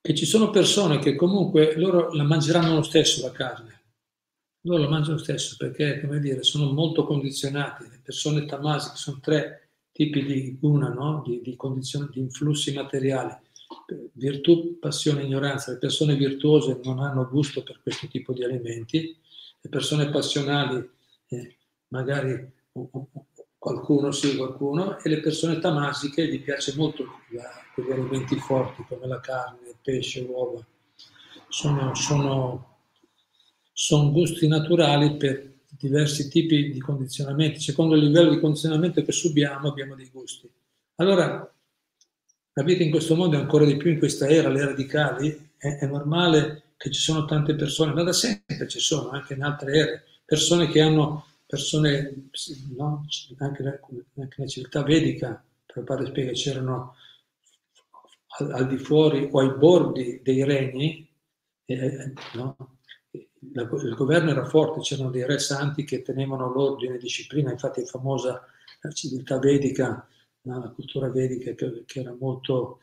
che 0.00 0.14
ci 0.14 0.24
sono 0.24 0.50
persone 0.50 0.98
che 0.98 1.14
comunque 1.14 1.76
loro 1.76 2.12
la 2.12 2.24
mangeranno 2.24 2.74
lo 2.74 2.82
stesso 2.82 3.22
la 3.22 3.32
carne, 3.32 3.82
loro 4.62 4.82
la 4.82 4.88
mangiano 4.88 5.16
lo 5.16 5.22
stesso 5.22 5.56
perché, 5.56 6.00
come 6.00 6.20
dire, 6.20 6.42
sono 6.42 6.72
molto 6.72 7.04
condizionati, 7.04 7.84
le 7.88 8.00
persone 8.02 8.44
tamasi, 8.44 8.90
che 8.90 8.96
sono 8.96 9.18
tre 9.20 9.68
tipi 9.92 10.24
di 10.24 10.56
guna, 10.58 10.88
no? 10.88 11.22
di, 11.26 11.40
di, 11.42 11.56
di 11.56 12.20
influssi 12.20 12.72
materiali 12.72 13.36
virtù, 14.12 14.78
passione, 14.78 15.22
ignoranza. 15.22 15.72
Le 15.72 15.78
persone 15.78 16.14
virtuose 16.16 16.80
non 16.82 17.00
hanno 17.00 17.28
gusto 17.28 17.62
per 17.62 17.80
questo 17.82 18.06
tipo 18.08 18.32
di 18.32 18.44
alimenti, 18.44 19.16
le 19.60 19.68
persone 19.68 20.08
passionali 20.10 20.88
eh, 21.28 21.56
magari 21.88 22.52
qualcuno 23.58 24.12
sì, 24.12 24.36
qualcuno, 24.36 24.98
e 24.98 25.08
le 25.08 25.20
persone 25.20 25.58
tamasiche 25.58 26.26
gli 26.28 26.40
piace 26.40 26.74
molto 26.76 27.04
quegli 27.74 27.90
alimenti 27.90 28.36
forti 28.36 28.84
come 28.88 29.06
la 29.06 29.20
carne, 29.20 29.68
il 29.68 29.76
pesce, 29.82 30.20
uova. 30.20 30.64
Sono, 31.48 31.94
sono, 31.94 32.78
sono 33.72 34.12
gusti 34.12 34.46
naturali 34.46 35.16
per, 35.16 35.48
diversi 35.78 36.28
tipi 36.28 36.70
di 36.70 36.80
condizionamenti. 36.80 37.60
Secondo 37.60 37.94
il 37.94 38.04
livello 38.04 38.30
di 38.30 38.40
condizionamento 38.40 39.02
che 39.02 39.12
subiamo 39.12 39.68
abbiamo 39.68 39.94
dei 39.94 40.10
gusti. 40.12 40.50
Allora, 40.96 41.50
la 42.52 42.62
vita 42.64 42.82
in 42.82 42.90
questo 42.90 43.14
mondo, 43.14 43.36
ancora 43.36 43.64
di 43.64 43.76
più 43.76 43.90
in 43.90 43.98
questa 43.98 44.26
era, 44.28 44.48
le 44.48 44.64
radicali, 44.64 45.50
è, 45.56 45.78
è 45.78 45.86
normale 45.86 46.64
che 46.76 46.90
ci 46.90 47.00
sono 47.00 47.24
tante 47.24 47.54
persone, 47.54 47.92
ma 47.92 48.02
da 48.02 48.12
sempre 48.12 48.66
ci 48.68 48.80
sono, 48.80 49.10
anche 49.10 49.34
in 49.34 49.42
altre 49.42 49.72
ere, 49.72 50.04
persone 50.24 50.68
che 50.68 50.80
hanno, 50.80 51.26
persone, 51.48 52.28
no? 52.76 53.06
anche, 53.38 53.62
anche 53.64 54.34
nella 54.36 54.50
civiltà 54.50 54.82
vedica, 54.82 55.42
padre 55.82 56.06
spiega, 56.06 56.32
c'erano 56.32 56.94
al, 58.38 58.52
al, 58.52 58.68
di 58.68 58.76
fuori 58.76 59.30
o 59.32 59.40
ai 59.40 59.56
bordi 59.56 60.20
dei 60.22 60.44
regni, 60.44 61.10
eh, 61.64 62.12
no? 62.34 62.76
il 63.40 63.94
governo 63.96 64.30
era 64.30 64.44
forte, 64.44 64.80
c'erano 64.80 65.10
dei 65.10 65.24
re 65.24 65.38
santi 65.38 65.84
che 65.84 66.02
tenevano 66.02 66.52
l'ordine 66.52 66.96
e 66.96 66.98
disciplina, 66.98 67.50
infatti 67.50 67.80
è 67.80 67.84
famosa 67.84 68.44
la 68.82 68.90
civiltà 68.90 69.38
vedica, 69.38 70.06
no? 70.42 70.60
la 70.60 70.68
cultura 70.68 71.08
vedica 71.08 71.54
che, 71.54 71.84
che 71.86 72.00
era 72.00 72.14
molto 72.18 72.80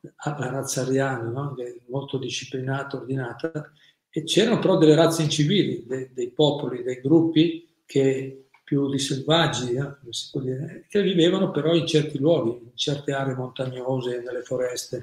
la 0.00 0.50
razza 0.50 0.80
ariana, 0.80 1.28
no? 1.28 1.54
molto 1.86 2.18
disciplinata, 2.18 2.96
ordinata, 2.96 3.70
e 4.10 4.24
c'erano 4.24 4.58
però 4.58 4.76
delle 4.76 4.96
razze 4.96 5.22
incivili, 5.22 5.86
dei, 5.86 6.12
dei 6.12 6.32
popoli, 6.32 6.82
dei 6.82 7.00
gruppi 7.00 7.70
che 7.92 8.46
più 8.64 8.88
di 8.88 8.98
selvaggi, 8.98 9.74
eh, 9.74 10.40
dire, 10.40 10.86
che 10.88 11.02
vivevano 11.02 11.50
però 11.50 11.74
in 11.74 11.86
certi 11.86 12.16
luoghi, 12.18 12.52
in 12.52 12.74
certe 12.74 13.12
aree 13.12 13.34
montagnose, 13.34 14.22
nelle 14.24 14.40
foreste, 14.40 15.02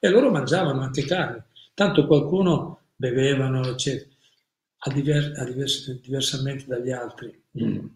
e 0.00 0.08
loro 0.08 0.32
mangiavano 0.32 0.80
anche 0.80 1.04
carne. 1.04 1.44
Tanto 1.72 2.04
qualcuno 2.08 2.80
bevevano, 2.96 3.64
eccetera, 3.68 4.10
a 4.78 4.92
diver, 4.92 5.34
a 5.36 5.44
divers, 5.44 6.00
diversamente 6.00 6.64
dagli 6.66 6.90
altri. 6.90 7.42
Mm 7.62 7.86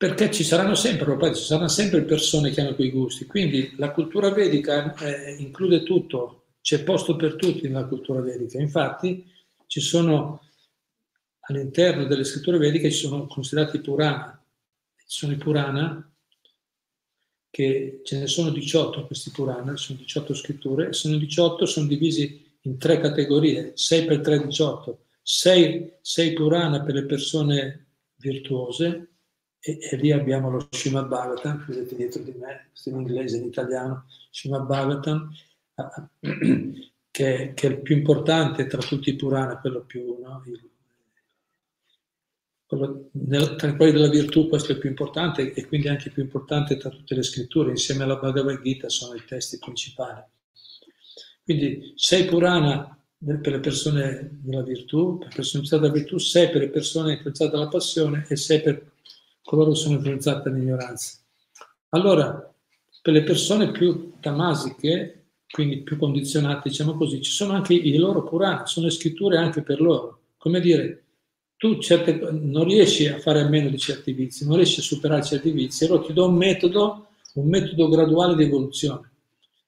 perché 0.00 0.30
ci 0.30 0.44
saranno 0.44 0.74
sempre, 0.74 1.34
ci 1.34 1.42
saranno 1.42 1.68
sempre 1.68 2.00
persone 2.04 2.52
che 2.52 2.62
hanno 2.62 2.74
quei 2.74 2.90
gusti. 2.90 3.26
Quindi 3.26 3.74
la 3.76 3.90
cultura 3.90 4.30
vedica 4.30 4.94
eh, 4.94 5.34
include 5.38 5.82
tutto, 5.82 6.44
c'è 6.62 6.82
posto 6.84 7.16
per 7.16 7.36
tutti 7.36 7.68
nella 7.68 7.84
cultura 7.84 8.22
vedica. 8.22 8.58
Infatti 8.58 9.30
ci 9.66 9.80
sono 9.80 10.40
all'interno 11.40 12.04
delle 12.04 12.24
scritture 12.24 12.58
vediche 12.58 12.90
ci 12.90 13.06
sono 13.06 13.26
considerati 13.26 13.80
Purana. 13.80 14.42
Ci 14.96 15.04
sono 15.06 15.32
i 15.32 15.36
Purana, 15.36 16.10
che 17.50 18.00
ce 18.04 18.18
ne 18.18 18.26
sono 18.26 18.50
18 18.50 19.06
questi 19.06 19.30
Purana, 19.30 19.76
sono 19.76 19.98
18 19.98 20.34
scritture, 20.34 20.88
e 20.88 20.92
sono 20.92 21.16
18, 21.16 21.66
sono 21.66 21.86
divisi 21.86 22.48
in 22.62 22.78
tre 22.78 23.00
categorie, 23.00 23.72
6 23.74 24.04
per 24.04 24.20
3 24.20 24.46
18, 24.46 25.04
6, 25.22 25.94
6 26.00 26.32
Purana 26.32 26.82
per 26.82 26.94
le 26.94 27.04
persone 27.04 27.86
virtuose, 28.16 29.08
e, 29.58 29.78
e, 29.80 29.96
lì 29.96 30.12
abbiamo 30.12 30.50
lo 30.50 30.68
Srimad 30.70 31.08
Bhagavatam, 31.08 31.66
vedete 31.66 31.96
dietro 31.96 32.22
di 32.22 32.32
me, 32.32 32.68
questo 32.70 32.88
in 32.90 32.96
inglese 32.96 33.36
e 33.36 33.40
in 33.40 33.46
italiano, 33.46 34.06
Srimad 34.30 34.66
Bhagavatam, 34.66 35.30
che, 37.10 37.52
che, 37.54 37.66
è 37.66 37.70
il 37.70 37.80
più 37.80 37.96
importante 37.96 38.66
tra 38.66 38.80
tutti 38.80 39.10
i 39.10 39.16
Purana, 39.16 39.58
quello 39.58 39.82
più, 39.82 40.18
no? 40.20 40.42
il, 40.46 40.69
nel, 43.12 43.56
tra 43.56 43.74
quelli 43.74 43.92
della 43.92 44.08
virtù 44.08 44.48
questo 44.48 44.72
è 44.72 44.78
più 44.78 44.88
importante 44.88 45.52
e 45.52 45.66
quindi 45.66 45.88
anche 45.88 46.10
più 46.10 46.22
importante 46.22 46.76
tra 46.76 46.88
tutte 46.88 47.14
le 47.14 47.22
scritture, 47.22 47.70
insieme 47.70 48.04
alla 48.04 48.16
Bhagavad 48.16 48.62
Gita 48.62 48.88
sono 48.88 49.14
i 49.14 49.24
testi 49.26 49.58
principali. 49.58 50.22
Quindi 51.42 51.92
sei 51.96 52.26
Purana 52.26 52.96
per 53.18 53.52
le 53.52 53.60
persone 53.60 54.38
della 54.40 54.62
virtù, 54.62 55.18
per 55.18 55.28
persone 55.34 55.62
influenzate 55.62 55.82
dalla 55.82 55.92
virtù, 55.92 56.18
sei 56.18 56.48
per 56.48 56.60
le 56.60 56.70
persone 56.70 57.12
influenzate 57.12 57.50
dalla 57.50 57.68
passione 57.68 58.26
e 58.28 58.36
sei 58.36 58.62
per 58.62 58.92
coloro 59.42 59.72
che 59.72 59.76
sono 59.76 59.96
influenzati 59.96 60.48
dall'ignoranza. 60.48 61.18
Allora, 61.88 62.54
per 63.02 63.12
le 63.12 63.24
persone 63.24 63.72
più 63.72 64.12
tamasiche, 64.20 65.24
quindi 65.50 65.82
più 65.82 65.98
condizionate, 65.98 66.68
diciamo 66.68 66.94
così, 66.94 67.20
ci 67.20 67.32
sono 67.32 67.54
anche 67.54 67.74
i 67.74 67.96
loro 67.96 68.22
Purana, 68.22 68.64
sono 68.66 68.88
scritture 68.90 69.36
anche 69.38 69.62
per 69.62 69.80
loro. 69.80 70.20
Come 70.36 70.60
dire, 70.60 71.04
tu 71.60 71.78
certe, 71.78 72.14
non 72.14 72.64
riesci 72.64 73.06
a 73.06 73.18
fare 73.18 73.42
a 73.42 73.46
meno 73.46 73.68
di 73.68 73.76
certi 73.76 74.12
vizi, 74.12 74.46
non 74.46 74.56
riesci 74.56 74.80
a 74.80 74.82
superare 74.82 75.22
certi 75.22 75.50
vizi, 75.50 75.84
allora 75.84 76.06
ti 76.06 76.14
do 76.14 76.26
un 76.26 76.34
metodo, 76.34 77.08
un 77.34 77.48
metodo 77.50 77.86
graduale 77.90 78.34
di 78.34 78.44
evoluzione. 78.44 79.10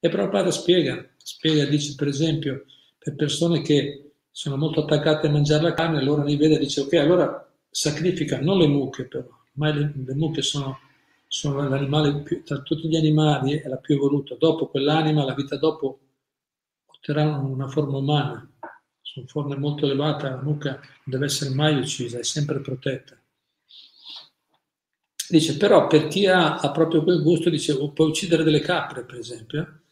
E 0.01 0.09
Prabhupada 0.09 0.51
spiega, 0.51 1.07
spiega, 1.19 1.67
dice 1.67 1.95
per 1.95 2.09
esempio, 2.09 2.65
per 2.97 3.15
persone 3.15 3.61
che 3.61 4.13
sono 4.31 4.57
molto 4.57 4.85
attaccate 4.85 5.27
a 5.27 5.31
mangiare 5.31 5.65
la 5.65 5.75
carne, 5.75 5.99
allora 5.99 6.23
ne 6.23 6.35
vede 6.35 6.55
e 6.55 6.61
dice 6.61 6.81
ok, 6.81 6.95
allora 6.95 7.47
sacrifica 7.69 8.41
non 8.41 8.57
le 8.57 8.69
mucche 8.69 9.05
però, 9.05 9.29
ormai 9.55 9.75
le, 9.75 9.93
le 9.95 10.15
mucche 10.15 10.41
sono, 10.41 10.79
sono 11.27 11.69
l'animale 11.69 12.23
più, 12.23 12.43
tra 12.43 12.63
tutti 12.63 12.89
gli 12.89 12.97
animali 12.97 13.59
è 13.59 13.69
la 13.69 13.77
più 13.77 13.97
evoluta. 13.97 14.35
Dopo 14.39 14.69
quell'anima, 14.69 15.27
la 15.27 15.35
vita 15.35 15.59
dopo 15.59 15.99
otterrà 16.87 17.37
una 17.37 17.69
forma 17.69 17.99
umana, 17.99 18.51
su 19.13 19.27
forma 19.27 19.57
molto 19.57 19.85
elevata, 19.85 20.31
la 20.31 20.41
mucca 20.41 20.71
non 20.71 21.05
deve 21.05 21.27
essere 21.27 21.51
mai 21.51 21.77
uccisa, 21.77 22.19
è 22.19 22.25
sempre 22.25 22.61
protetta. 22.61 23.15
Dice, 25.29 25.59
però 25.59 25.87
per 25.87 26.09
chi 26.09 26.27
ha, 26.27 26.57
ha 26.59 26.71
proprio 26.71 27.03
quel 27.03 27.23
gusto, 27.23 27.51
dice, 27.51 27.77
puoi 27.93 28.09
uccidere 28.09 28.43
delle 28.43 28.61
capre, 28.61 29.05
per 29.05 29.19
esempio, 29.19 29.83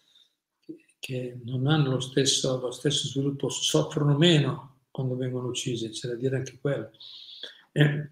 che 0.99 1.39
non 1.45 1.67
hanno 1.67 1.91
lo 1.91 2.01
stesso, 2.01 2.59
lo 2.59 2.71
stesso 2.71 3.09
sviluppo, 3.09 3.51
soffrono 3.51 4.17
meno 4.17 4.79
quando 4.91 5.17
vengono 5.17 5.49
uccise, 5.49 5.91
c'è 5.91 6.09
da 6.09 6.15
dire 6.15 6.37
anche 6.37 6.59
quello. 6.59 6.91
Eh, 7.73 8.11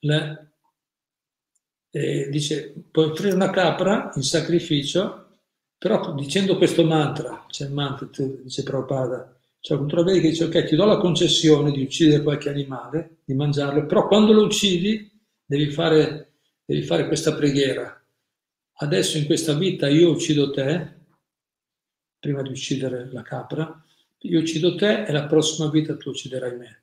la, 0.00 0.46
eh, 1.90 2.28
dice 2.28 2.74
puoi 2.90 3.10
offrire 3.10 3.34
una 3.34 3.50
capra 3.50 4.12
in 4.16 4.22
sacrificio, 4.22 5.28
però 5.78 6.14
dicendo 6.14 6.58
questo 6.58 6.84
mantra, 6.84 7.46
c'è 7.48 7.64
il 7.64 7.72
mantra, 7.72 8.06
dice 8.42 8.62
Prabhupada, 8.62 9.40
cioè 9.62 9.76
la 9.76 9.82
cultura 9.84 10.02
vedica 10.02 10.28
dice 10.28 10.44
ok 10.44 10.64
ti 10.64 10.74
do 10.74 10.84
la 10.84 10.96
concessione 10.96 11.70
di 11.70 11.82
uccidere 11.82 12.24
qualche 12.24 12.48
animale, 12.48 13.18
di 13.24 13.32
mangiarlo, 13.32 13.86
però 13.86 14.08
quando 14.08 14.32
lo 14.32 14.42
uccidi 14.42 15.08
devi 15.44 15.70
fare, 15.70 16.32
devi 16.64 16.82
fare 16.82 17.06
questa 17.06 17.32
preghiera. 17.32 18.04
Adesso 18.72 19.18
in 19.18 19.26
questa 19.26 19.54
vita 19.54 19.88
io 19.88 20.10
uccido 20.10 20.50
te, 20.50 20.94
prima 22.18 22.42
di 22.42 22.48
uccidere 22.48 23.08
la 23.12 23.22
capra, 23.22 23.84
io 24.18 24.40
uccido 24.40 24.74
te 24.74 25.04
e 25.04 25.12
la 25.12 25.26
prossima 25.26 25.70
vita 25.70 25.96
tu 25.96 26.10
ucciderai 26.10 26.56
me. 26.56 26.82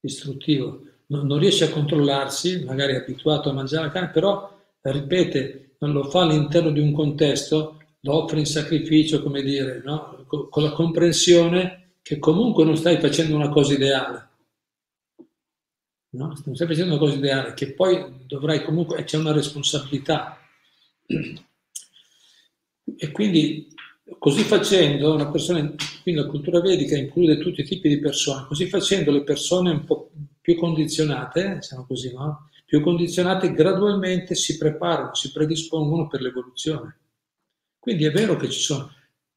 Istruttivo 0.00 0.82
non, 1.06 1.28
non 1.28 1.38
riesce 1.38 1.66
a 1.66 1.70
controllarsi, 1.70 2.64
magari 2.64 2.94
è 2.94 2.96
abituato 2.96 3.50
a 3.50 3.52
mangiare 3.52 3.86
la 3.86 3.92
carne, 3.92 4.10
però 4.10 4.52
ripete, 4.80 5.76
non 5.78 5.92
lo 5.92 6.02
fa 6.10 6.22
all'interno 6.22 6.72
di 6.72 6.80
un 6.80 6.92
contesto, 6.92 7.77
lo 8.00 8.22
offre 8.22 8.38
in 8.38 8.46
sacrificio, 8.46 9.22
come 9.22 9.42
dire, 9.42 9.82
no? 9.84 10.24
con, 10.26 10.48
con 10.48 10.62
la 10.62 10.72
comprensione 10.72 11.92
che 12.02 12.18
comunque 12.18 12.64
non 12.64 12.76
stai 12.76 12.98
facendo 12.98 13.34
una 13.34 13.48
cosa 13.48 13.74
ideale. 13.74 14.28
No? 16.10 16.34
Non 16.44 16.54
stai 16.54 16.66
facendo 16.66 16.94
una 16.94 17.00
cosa 17.00 17.16
ideale, 17.16 17.54
che 17.54 17.74
poi 17.74 18.24
dovrai 18.26 18.62
comunque, 18.64 19.04
c'è 19.04 19.18
una 19.18 19.32
responsabilità. 19.32 20.38
E 22.96 23.10
quindi 23.12 23.74
Così 24.16 24.42
facendo, 24.42 25.12
una 25.12 25.30
persona, 25.30 25.60
quindi 26.02 26.20
la 26.20 26.26
cultura 26.26 26.60
vedica 26.60 26.96
include 26.96 27.36
tutti 27.36 27.60
i 27.60 27.64
tipi 27.64 27.90
di 27.90 27.98
persone, 27.98 28.46
così 28.46 28.66
facendo 28.66 29.10
le 29.10 29.22
persone 29.22 29.70
un 29.70 29.84
po' 29.84 30.10
più 30.40 30.56
condizionate, 30.56 31.56
diciamo 31.56 31.84
così, 31.84 32.12
no? 32.14 32.48
più 32.64 32.80
condizionate 32.80 33.52
gradualmente 33.52 34.34
si 34.34 34.56
preparano, 34.56 35.14
si 35.14 35.30
predispongono 35.30 36.06
per 36.08 36.22
l'evoluzione. 36.22 36.96
Quindi 37.88 38.04
è 38.04 38.10
vero 38.10 38.36
che 38.36 38.50
ci 38.50 38.60
sono. 38.60 38.92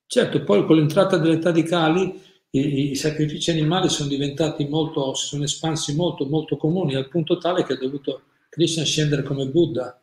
Certo, 0.06 0.44
poi 0.44 0.66
con 0.66 0.76
l'entrata 0.76 1.16
dell'età 1.16 1.52
di 1.52 1.64
Kali 1.64 2.22
i, 2.50 2.92
i 2.92 2.96
sacrifici 2.96 3.50
animali 3.50 3.88
sono 3.88 4.10
diventati 4.10 4.68
molto, 4.68 5.14
si 5.14 5.28
sono 5.28 5.46
espansi 5.46 5.96
molto, 5.96 6.26
molto 6.26 6.58
comuni, 6.58 6.96
al 6.96 7.08
punto 7.08 7.38
tale 7.38 7.64
che 7.64 7.72
ha 7.72 7.78
dovuto 7.78 8.24
Krishna 8.50 8.84
scendere 8.84 9.24
come 9.24 9.48
Buddha 9.48 9.98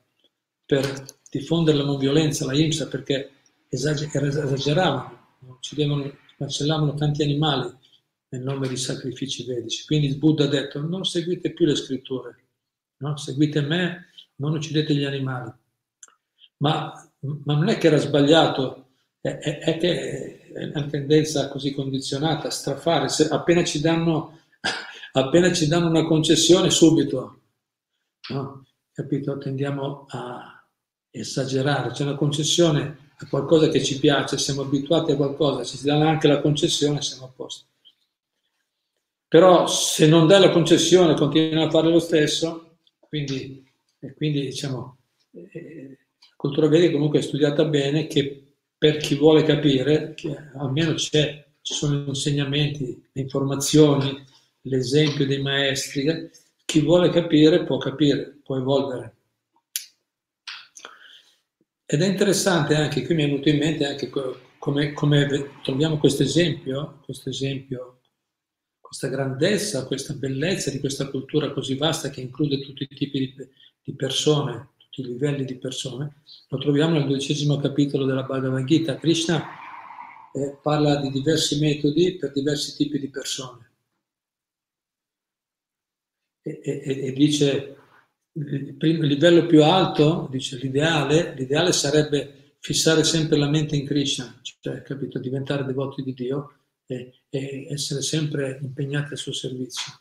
per 0.64 1.04
diffondere 1.30 1.76
la 1.76 1.84
non 1.84 1.98
violenza, 1.98 2.46
la 2.46 2.54
imsa, 2.54 2.88
perché 2.88 3.32
esageravano, 3.68 5.36
uccidevano, 5.40 6.10
cancellavano 6.38 6.94
tanti 6.94 7.22
animali 7.22 7.70
nel 8.30 8.40
nome 8.40 8.66
di 8.66 8.78
sacrifici 8.78 9.44
vedici. 9.44 9.84
Quindi 9.84 10.06
il 10.06 10.16
Buddha 10.16 10.44
ha 10.44 10.48
detto 10.48 10.80
non 10.80 11.04
seguite 11.04 11.52
più 11.52 11.66
le 11.66 11.74
scritture, 11.74 12.34
no? 13.00 13.14
seguite 13.18 13.60
me, 13.60 14.06
non 14.36 14.54
uccidete 14.54 14.94
gli 14.94 15.04
animali. 15.04 15.52
Ma, 16.60 17.07
ma 17.20 17.54
non 17.54 17.68
è 17.68 17.78
che 17.78 17.88
era 17.88 17.96
sbagliato, 17.96 18.86
è, 19.20 19.38
è, 19.38 19.58
è, 19.58 19.78
che 19.78 20.52
è 20.52 20.64
una 20.64 20.86
tendenza 20.86 21.48
così 21.48 21.72
condizionata 21.74 22.48
a 22.48 22.52
strafare. 22.52 23.08
Se 23.08 23.28
appena 23.28 23.64
ci 23.64 23.80
danno, 23.80 24.38
appena 25.12 25.52
ci 25.52 25.66
danno 25.66 25.88
una 25.88 26.04
concessione, 26.04 26.70
subito, 26.70 27.40
no? 28.30 28.64
capito? 28.92 29.38
Tendiamo 29.38 30.06
a 30.08 30.64
esagerare. 31.10 31.90
C'è 31.90 32.04
una 32.04 32.14
concessione 32.16 33.06
a 33.16 33.26
qualcosa 33.28 33.68
che 33.68 33.82
ci 33.82 33.98
piace, 33.98 34.38
siamo 34.38 34.62
abituati 34.62 35.12
a 35.12 35.16
qualcosa, 35.16 35.64
ci 35.64 35.82
danno 35.82 36.06
anche 36.06 36.28
la 36.28 36.40
concessione, 36.40 37.02
siamo 37.02 37.24
a 37.24 37.32
posto. 37.34 37.66
però 39.26 39.66
se 39.66 40.06
non 40.06 40.26
dai 40.26 40.40
la 40.40 40.50
concessione 40.50 41.14
continua 41.14 41.66
a 41.66 41.70
fare 41.70 41.90
lo 41.90 41.98
stesso, 41.98 42.78
quindi, 43.00 43.66
quindi 44.16 44.42
diciamo, 44.42 44.98
eh, 45.32 45.98
cultura 46.38 46.68
vedica 46.68 46.92
comunque 46.92 47.18
è 47.18 47.22
studiata 47.22 47.64
bene 47.64 48.06
che 48.06 48.44
per 48.78 48.98
chi 48.98 49.16
vuole 49.16 49.42
capire, 49.42 50.14
almeno 50.54 50.94
c'è, 50.94 51.44
ci 51.60 51.74
sono 51.74 51.96
gli 51.96 52.06
insegnamenti, 52.06 53.08
le 53.12 53.20
informazioni, 53.20 54.24
l'esempio 54.62 55.26
dei 55.26 55.42
maestri, 55.42 56.30
chi 56.64 56.80
vuole 56.80 57.10
capire 57.10 57.64
può 57.64 57.78
capire, 57.78 58.38
può 58.44 58.56
evolvere. 58.56 59.16
Ed 61.84 62.02
è 62.02 62.06
interessante 62.06 62.76
anche, 62.76 63.04
qui 63.04 63.16
mi 63.16 63.24
è 63.24 63.26
venuto 63.26 63.48
in 63.48 63.58
mente 63.58 63.84
anche 63.84 64.08
come, 64.58 64.92
come 64.92 65.50
troviamo 65.64 65.98
questo 65.98 66.22
esempio, 66.22 67.00
questo 67.04 67.30
esempio 67.30 67.98
questa 68.78 69.08
grandezza, 69.08 69.86
questa 69.86 70.14
bellezza 70.14 70.70
di 70.70 70.78
questa 70.78 71.10
cultura 71.10 71.50
così 71.50 71.74
vasta 71.74 72.08
che 72.08 72.22
include 72.22 72.60
tutti 72.60 72.84
i 72.84 72.94
tipi 72.94 73.18
di, 73.18 73.34
di 73.82 73.94
persone, 73.94 74.70
tutti 74.98 75.00
i 75.00 75.12
livelli 75.12 75.44
di 75.44 75.56
persone, 75.56 76.22
lo 76.48 76.58
troviamo 76.58 76.94
nel 76.94 77.06
dodicesimo 77.06 77.58
capitolo 77.58 78.04
della 78.04 78.24
Bhagavad 78.24 78.64
Gita. 78.64 78.96
Krishna 78.96 79.44
eh, 80.32 80.58
parla 80.60 80.96
di 80.96 81.10
diversi 81.10 81.58
metodi 81.60 82.16
per 82.16 82.32
diversi 82.32 82.74
tipi 82.74 82.98
di 82.98 83.08
persone. 83.08 83.66
E, 86.42 86.60
e, 86.62 87.06
e 87.06 87.12
dice 87.12 87.76
il, 88.32 88.74
primo, 88.74 89.02
il 89.02 89.08
livello 89.08 89.46
più 89.46 89.62
alto, 89.62 90.28
dice 90.30 90.56
l'ideale, 90.56 91.34
l'ideale 91.34 91.72
sarebbe 91.72 92.54
fissare 92.58 93.04
sempre 93.04 93.36
la 93.36 93.48
mente 93.48 93.76
in 93.76 93.86
Krishna, 93.86 94.40
cioè 94.60 94.82
capito, 94.82 95.18
diventare 95.18 95.64
devoti 95.64 96.02
di 96.02 96.14
Dio 96.14 96.54
e, 96.86 97.22
e 97.28 97.66
essere 97.70 98.02
sempre 98.02 98.58
impegnati 98.62 99.12
al 99.12 99.18
suo 99.18 99.32
servizio. 99.32 99.92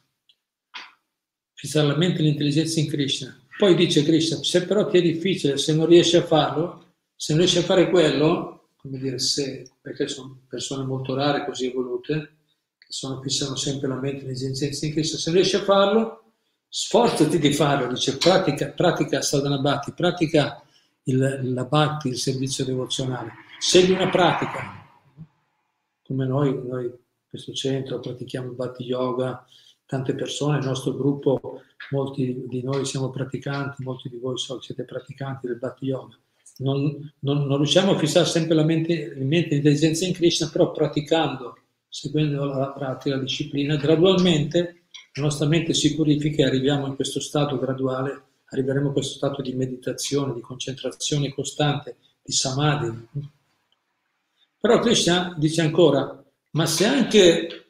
Fissare 1.53 1.87
la 1.87 1.97
mente 1.97 2.19
e 2.19 2.23
l'intelligenza 2.23 2.79
in 2.79 2.87
Krishna. 2.87 3.46
Poi 3.57 3.75
dice 3.75 4.03
Krishna, 4.03 4.43
se 4.43 4.65
però 4.65 4.87
ti 4.87 4.99
è 4.99 5.01
difficile, 5.01 5.57
se 5.57 5.73
non 5.73 5.87
riesci 5.87 6.15
a 6.15 6.23
farlo, 6.23 6.93
se 7.15 7.33
non 7.33 7.41
riesci 7.41 7.57
a 7.57 7.63
fare 7.63 7.89
quello, 7.89 8.69
come 8.77 8.99
dire, 8.99 9.17
se, 9.17 9.67
perché 9.81 10.07
sono 10.07 10.41
persone 10.47 10.85
molto 10.85 11.15
rare, 11.15 11.43
così 11.43 11.67
evolute, 11.67 12.35
che 12.77 12.85
sono, 12.89 13.19
fissano 13.21 13.55
sempre 13.55 13.87
la 13.87 13.95
mente 13.95 14.25
e 14.25 14.27
l'intelligenza 14.27 14.85
in 14.85 14.91
Krishna, 14.91 15.17
se 15.17 15.29
non 15.31 15.39
riesci 15.39 15.55
a 15.55 15.63
farlo, 15.63 16.33
sforzati 16.69 17.39
di 17.39 17.51
farlo, 17.51 17.87
dice 17.87 18.17
pratica, 18.17 18.69
pratica 18.69 19.21
sadhanabhati, 19.21 19.93
pratica 19.93 20.61
il, 21.03 21.53
la 21.53 21.63
bhakti, 21.63 22.09
il 22.09 22.17
servizio 22.17 22.63
devozionale, 22.63 23.31
segui 23.57 23.93
una 23.93 24.09
pratica, 24.09 24.85
come 26.03 26.25
noi, 26.25 26.53
noi 26.63 26.85
in 26.85 26.91
questo 27.27 27.53
centro 27.53 27.99
pratichiamo 27.99 28.51
Bhatti 28.51 28.83
Yoga, 28.83 29.45
tante 29.87 30.13
persone, 30.13 30.59
il 30.59 30.65
nostro 30.65 30.93
gruppo, 30.93 31.61
molti 31.91 32.43
di 32.47 32.61
noi 32.61 32.85
siamo 32.85 33.09
praticanti, 33.09 33.83
molti 33.83 34.09
di 34.09 34.17
voi 34.17 34.37
so, 34.37 34.61
siete 34.61 34.83
praticanti 34.83 35.47
del 35.47 35.57
Bhatti 35.57 35.85
Yoga. 35.85 36.15
Non, 36.57 37.13
non, 37.19 37.45
non 37.45 37.57
riusciamo 37.57 37.93
a 37.93 37.97
fissare 37.97 38.25
sempre 38.25 38.53
la 38.53 38.63
mente, 38.63 39.15
la 39.15 39.23
mente 39.23 39.55
l'intelligenza 39.55 40.05
in 40.05 40.13
Krishna, 40.13 40.49
però 40.49 40.71
praticando, 40.71 41.57
seguendo 41.87 42.45
la 42.45 42.71
pratica, 42.71 43.15
la 43.15 43.21
disciplina, 43.21 43.75
gradualmente 43.77 44.83
la 45.13 45.23
nostra 45.23 45.47
mente 45.47 45.73
si 45.73 45.95
purifica 45.95 46.43
e 46.43 46.47
arriviamo 46.47 46.85
in 46.85 46.95
questo 46.95 47.19
stato 47.19 47.57
graduale, 47.57 48.23
arriveremo 48.49 48.89
a 48.89 48.91
questo 48.91 49.15
stato 49.15 49.41
di 49.41 49.53
meditazione, 49.53 50.33
di 50.33 50.41
concentrazione 50.41 51.33
costante, 51.33 51.97
di 52.21 52.31
samadhi, 52.33 53.07
però 54.59 54.79
Krishna 54.79 55.33
dice 55.37 55.61
ancora, 55.61 56.23
ma 56.51 56.65
se 56.65 56.85
anche 56.85 57.66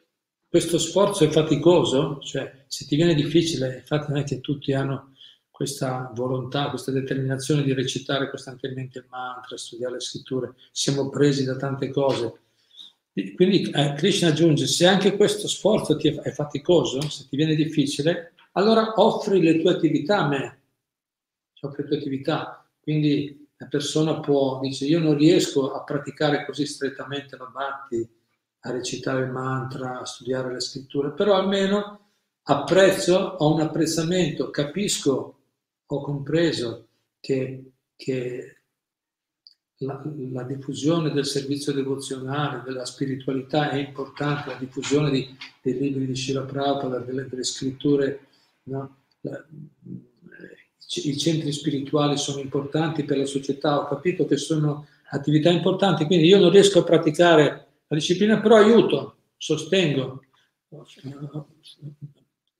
questo 0.48 0.78
sforzo 0.78 1.24
è 1.24 1.28
faticoso, 1.28 2.20
cioè 2.20 2.64
se 2.66 2.86
ti 2.86 2.96
viene 2.96 3.14
difficile, 3.14 3.76
infatti 3.76 4.10
non 4.10 4.20
è 4.20 4.24
che 4.24 4.40
tutti 4.40 4.72
hanno 4.72 5.14
questa 5.50 6.10
volontà, 6.14 6.70
questa 6.70 6.90
determinazione 6.90 7.62
di 7.62 7.74
recitare 7.74 8.30
costantemente 8.30 9.00
il 9.00 9.06
mantra, 9.10 9.56
studiare 9.56 9.94
le 9.94 10.00
scritture, 10.00 10.54
siamo 10.70 11.08
presi 11.10 11.44
da 11.44 11.56
tante 11.56 11.90
cose. 11.90 12.40
Quindi 13.34 13.68
eh, 13.70 13.94
Krishna 13.94 14.28
aggiunge, 14.28 14.66
se 14.66 14.86
anche 14.86 15.16
questo 15.16 15.48
sforzo 15.48 15.96
ti 15.96 16.08
è, 16.08 16.30
faticoso, 16.30 17.00
se 17.10 17.26
ti 17.28 17.36
viene 17.36 17.56
difficile, 17.56 18.34
allora 18.52 18.94
offri 18.96 19.42
le 19.42 19.60
tue 19.60 19.72
attività 19.72 20.18
a 20.18 20.28
me, 20.28 20.60
offri 21.60 21.82
le 21.82 21.88
tue 21.88 21.98
attività. 21.98 22.70
Quindi 22.80 23.48
la 23.56 23.66
persona 23.66 24.20
può, 24.20 24.60
dice, 24.60 24.86
io 24.86 25.00
non 25.00 25.16
riesco 25.16 25.72
a 25.72 25.82
praticare 25.82 26.46
così 26.46 26.64
strettamente 26.64 27.36
la 27.36 27.50
Bhakti, 27.52 28.08
a 28.60 28.70
recitare 28.70 29.24
il 29.24 29.30
mantra, 29.30 30.00
a 30.00 30.04
studiare 30.04 30.52
le 30.52 30.60
scritture, 30.60 31.12
però 31.12 31.34
almeno 31.34 32.08
apprezzo, 32.42 33.16
ho 33.16 33.54
un 33.54 33.60
apprezzamento, 33.60 34.50
capisco, 34.50 35.38
ho 35.86 36.00
compreso 36.00 36.88
che, 37.20 37.72
che 37.94 38.56
la, 39.78 40.02
la, 40.32 40.42
diffusione 40.42 41.10
del 41.10 41.26
servizio 41.26 41.72
devozionale, 41.72 42.62
della 42.64 42.84
spiritualità 42.84 43.70
è 43.70 43.76
importante, 43.76 44.50
la 44.50 44.58
diffusione 44.58 45.10
di, 45.10 45.36
dei 45.62 45.78
libri 45.78 46.06
di 46.06 46.16
Shira 46.16 46.42
Prabhupada, 46.42 46.98
delle, 46.98 47.28
delle 47.28 47.44
scritture, 47.44 48.26
no? 48.64 48.96
la, 49.20 49.44
i 50.94 51.18
centri 51.18 51.52
spirituali 51.52 52.16
sono 52.16 52.40
importanti 52.40 53.04
per 53.04 53.18
la 53.18 53.26
società, 53.26 53.78
ho 53.78 53.86
capito 53.86 54.24
che 54.26 54.38
sono 54.38 54.86
attività 55.10 55.50
importanti, 55.50 56.06
quindi 56.06 56.26
io 56.26 56.38
non 56.38 56.50
riesco 56.50 56.80
a 56.80 56.84
praticare 56.84 57.67
la 57.88 57.96
disciplina, 57.96 58.40
però 58.40 58.56
aiuto, 58.56 59.16
sostengo, 59.36 60.22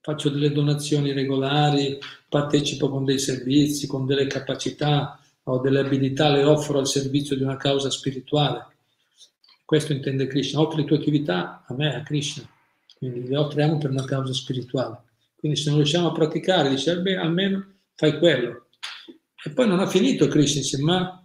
faccio 0.01 0.29
delle 0.29 0.51
donazioni 0.51 1.11
regolari, 1.11 1.99
partecipo 2.27 2.89
con 2.89 3.05
dei 3.05 3.19
servizi, 3.19 3.87
con 3.87 4.05
delle 4.05 4.27
capacità 4.27 5.19
o 5.43 5.59
delle 5.59 5.79
abilità, 5.79 6.29
le 6.29 6.43
offro 6.43 6.79
al 6.79 6.87
servizio 6.87 7.35
di 7.35 7.43
una 7.43 7.57
causa 7.57 7.89
spirituale. 7.89 8.67
Questo 9.65 9.93
intende 9.93 10.25
Krishna, 10.25 10.61
offri 10.61 10.81
le 10.81 10.87
tue 10.87 10.97
attività 10.97 11.63
a 11.67 11.73
me, 11.75 11.93
a 11.93 12.01
Krishna, 12.01 12.49
quindi 12.97 13.27
le 13.27 13.37
offriamo 13.37 13.77
per 13.77 13.91
una 13.91 14.05
causa 14.05 14.33
spirituale. 14.33 15.03
Quindi 15.35 15.57
se 15.59 15.69
non 15.69 15.77
riusciamo 15.77 16.07
a 16.07 16.11
praticare, 16.11 16.69
dice, 16.69 16.99
beh, 16.99 17.17
almeno 17.17 17.65
fai 17.93 18.17
quello. 18.17 18.65
E 19.41 19.51
poi 19.51 19.67
non 19.67 19.79
ha 19.79 19.87
finito 19.87 20.27
Krishna, 20.27 20.61
dice, 20.61 20.81
ma, 20.81 21.18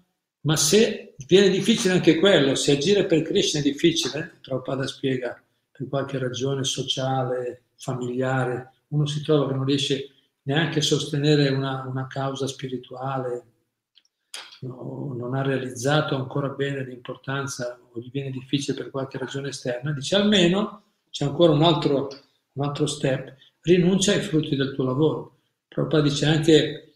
ma 0.45 0.57
se 0.57 1.15
viene 1.27 1.49
difficile 1.49 1.95
anche 1.95 2.19
quello, 2.19 2.55
se 2.55 2.73
agire 2.73 3.07
per 3.07 3.23
Krishna 3.23 3.61
è 3.61 3.63
difficile, 3.63 4.39
Prabhupada 4.41 4.87
spiega, 4.87 5.43
per 5.71 5.89
qualche 5.89 6.19
ragione 6.19 6.65
sociale, 6.65 7.65
familiare, 7.77 8.73
uno 8.89 9.07
si 9.07 9.23
trova 9.23 9.49
che 9.49 9.55
non 9.55 9.65
riesce 9.65 10.11
neanche 10.43 10.81
a 10.81 10.83
sostenere 10.83 11.49
una, 11.49 11.85
una 11.89 12.07
causa 12.07 12.47
spirituale, 12.47 13.45
no, 14.61 15.15
non 15.17 15.35
ha 15.35 15.43
realizzato 15.43 16.15
ancora 16.15 16.49
bene 16.49 16.85
l'importanza 16.85 17.79
o 17.91 17.99
gli 17.99 18.11
viene 18.11 18.31
difficile 18.31 18.77
per 18.77 18.91
qualche 18.91 19.19
ragione 19.19 19.49
esterna, 19.49 19.93
dice 19.93 20.17
almeno 20.17 20.83
c'è 21.11 21.25
ancora 21.25 21.53
un 21.53 21.63
altro, 21.63 22.09
un 22.53 22.65
altro 22.65 22.87
step, 22.87 23.35
rinuncia 23.63 24.13
ai 24.13 24.21
frutti 24.21 24.57
del 24.57 24.75
tuo 24.75 24.85
lavoro. 24.85 25.39
Prabhupada 25.69 26.03
dice 26.03 26.27
anche, 26.27 26.93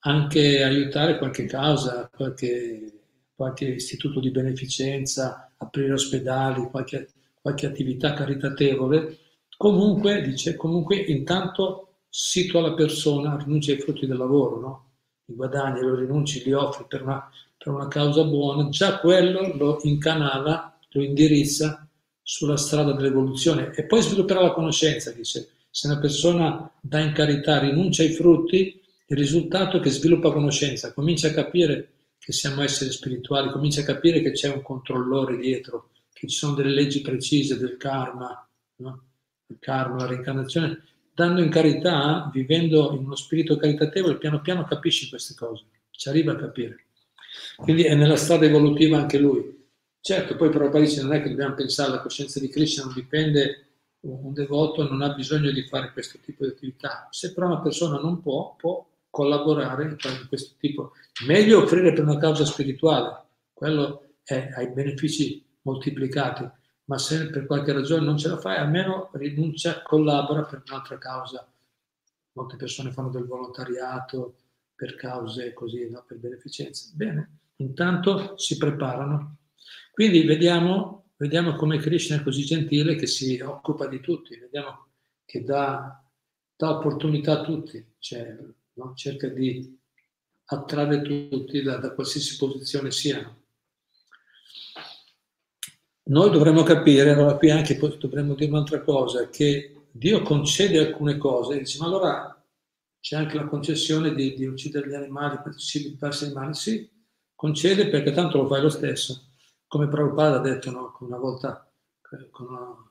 anche 0.00 0.62
aiutare 0.62 1.18
qualche 1.18 1.46
causa, 1.46 2.08
qualche, 2.14 2.91
qualche, 3.42 3.64
istituto 3.66 4.20
di 4.20 4.30
beneficenza, 4.30 5.52
aprire 5.56 5.92
ospedali, 5.92 6.68
qualche, 6.70 7.08
qualche 7.40 7.66
attività 7.66 8.14
caritatevole, 8.14 9.18
comunque, 9.56 10.22
dice, 10.22 10.54
comunque 10.54 10.96
intanto 10.96 11.94
situa 12.08 12.60
la 12.60 12.74
persona, 12.74 13.36
rinuncia 13.36 13.72
ai 13.72 13.80
frutti 13.80 14.06
del 14.06 14.16
lavoro, 14.16 14.60
no? 14.60 14.86
i 15.26 15.34
guadagni, 15.34 15.80
lo 15.80 15.96
rinunci, 15.96 16.44
li 16.44 16.52
offri 16.52 16.84
per 16.86 17.02
una, 17.02 17.28
per 17.58 17.72
una 17.72 17.88
causa 17.88 18.22
buona, 18.22 18.68
già 18.68 19.00
quello 19.00 19.52
lo 19.56 19.80
incanala, 19.82 20.78
lo 20.90 21.02
indirizza 21.02 21.84
sulla 22.22 22.56
strada 22.56 22.92
dell'evoluzione 22.92 23.72
e 23.74 23.84
poi 23.86 24.02
svilupperà 24.02 24.40
la 24.40 24.52
conoscenza, 24.52 25.10
dice 25.10 25.48
se 25.68 25.88
una 25.88 25.98
persona 25.98 26.70
dà 26.80 27.00
in 27.00 27.12
carità, 27.12 27.58
rinuncia 27.58 28.02
ai 28.02 28.10
frutti, 28.10 28.80
il 29.06 29.16
risultato 29.16 29.78
è 29.78 29.80
che 29.80 29.90
sviluppa 29.90 30.30
conoscenza, 30.30 30.92
comincia 30.92 31.28
a 31.28 31.32
capire 31.32 31.88
che 32.24 32.32
siamo 32.32 32.62
esseri 32.62 32.92
spirituali, 32.92 33.50
comincia 33.50 33.80
a 33.80 33.84
capire 33.84 34.20
che 34.20 34.30
c'è 34.30 34.48
un 34.48 34.62
controllore 34.62 35.36
dietro, 35.36 35.90
che 36.12 36.28
ci 36.28 36.36
sono 36.36 36.54
delle 36.54 36.70
leggi 36.70 37.00
precise 37.00 37.58
del 37.58 37.76
karma, 37.76 38.48
no? 38.76 39.02
il 39.48 39.56
karma, 39.58 39.96
la 39.96 40.06
reincarnazione. 40.06 40.84
Dando 41.12 41.42
in 41.42 41.50
carità, 41.50 42.30
vivendo 42.32 42.92
in 42.92 43.04
uno 43.04 43.16
spirito 43.16 43.56
caritatevole, 43.56 44.18
piano 44.18 44.40
piano 44.40 44.62
capisci 44.62 45.08
queste 45.08 45.34
cose, 45.34 45.64
ci 45.90 46.08
arriva 46.08 46.30
a 46.30 46.36
capire. 46.36 46.84
Quindi 47.56 47.82
è 47.82 47.96
nella 47.96 48.16
strada 48.16 48.46
evolutiva 48.46 48.98
anche 48.98 49.18
lui. 49.18 49.66
Certo, 50.00 50.36
poi 50.36 50.50
Prabhupada 50.50 50.84
dice 50.84 51.02
non 51.02 51.14
è 51.14 51.22
che 51.22 51.28
dobbiamo 51.28 51.54
pensare, 51.54 51.90
la 51.90 52.02
coscienza 52.02 52.38
di 52.38 52.48
Krishna 52.48 52.84
non 52.84 52.94
dipende 52.94 53.66
un 54.02 54.32
devoto 54.32 54.88
non 54.88 55.02
ha 55.02 55.12
bisogno 55.14 55.50
di 55.50 55.62
fare 55.62 55.92
questo 55.92 56.18
tipo 56.24 56.44
di 56.44 56.50
attività. 56.50 57.08
Se 57.10 57.32
però 57.32 57.46
una 57.46 57.60
persona 57.60 57.98
non 57.98 58.20
può, 58.20 58.54
può 58.56 58.84
collaborare 59.12 59.84
in 59.84 60.26
questo 60.26 60.54
tipo. 60.58 60.92
Meglio 61.26 61.62
offrire 61.62 61.92
per 61.92 62.04
una 62.04 62.16
causa 62.16 62.46
spirituale, 62.46 63.24
quello 63.52 64.14
è, 64.24 64.50
ha 64.54 64.62
i 64.62 64.72
benefici 64.72 65.44
moltiplicati, 65.62 66.48
ma 66.86 66.96
se 66.96 67.28
per 67.28 67.44
qualche 67.44 67.74
ragione 67.74 68.06
non 68.06 68.16
ce 68.16 68.28
la 68.28 68.38
fai, 68.38 68.56
almeno 68.56 69.10
rinuncia, 69.12 69.82
collabora 69.82 70.44
per 70.44 70.62
un'altra 70.66 70.96
causa. 70.96 71.46
Molte 72.32 72.56
persone 72.56 72.90
fanno 72.90 73.10
del 73.10 73.26
volontariato 73.26 74.36
per 74.74 74.96
cause 74.96 75.52
così, 75.52 75.90
no? 75.90 76.02
per 76.06 76.16
beneficenza. 76.16 76.90
Bene, 76.94 77.40
intanto 77.56 78.38
si 78.38 78.56
preparano. 78.56 79.36
Quindi 79.92 80.24
vediamo, 80.24 81.10
vediamo 81.18 81.54
come 81.54 81.76
Krishna 81.76 82.16
è 82.16 82.22
così 82.22 82.44
gentile 82.44 82.94
che 82.94 83.06
si 83.06 83.38
occupa 83.40 83.86
di 83.86 84.00
tutti, 84.00 84.38
vediamo 84.38 84.86
che 85.26 85.44
dà, 85.44 86.02
dà 86.56 86.70
opportunità 86.70 87.40
a 87.40 87.42
tutti, 87.42 87.94
cioè, 87.98 88.36
no? 88.74 88.94
cerca 88.94 89.28
di 89.28 89.78
attrarre 90.46 91.02
tutti 91.02 91.62
da, 91.62 91.76
da 91.76 91.92
qualsiasi 91.92 92.36
posizione 92.36 92.90
siano. 92.90 93.40
Noi 96.04 96.30
dovremmo 96.30 96.62
capire, 96.62 97.10
allora 97.10 97.36
qui 97.36 97.50
anche 97.50 97.78
dovremmo 97.78 98.34
dire 98.34 98.50
un'altra 98.50 98.82
cosa, 98.82 99.28
che 99.28 99.86
Dio 99.90 100.22
concede 100.22 100.78
alcune 100.78 101.16
cose, 101.16 101.58
dice, 101.58 101.78
ma 101.78 101.86
allora 101.86 102.44
c'è 102.98 103.16
anche 103.16 103.36
la 103.36 103.44
concessione 103.44 104.14
di, 104.14 104.34
di 104.34 104.46
uccidere 104.46 104.88
gli 104.88 104.94
animali 104.94 105.38
per 105.42 105.54
cibi 105.54 105.90
diversi 105.90 106.24
animali, 106.24 106.54
sì, 106.54 106.90
concede 107.34 107.88
perché 107.88 108.12
tanto 108.12 108.38
lo 108.38 108.48
fai 108.48 108.62
lo 108.62 108.68
stesso. 108.68 109.28
Come 109.66 109.88
Prabhupada 109.88 110.36
ha 110.36 110.40
detto 110.40 110.70
no? 110.70 110.96
una 111.00 111.18
volta 111.18 111.70
eh, 112.10 112.30
con, 112.30 112.46
una, 112.48 112.90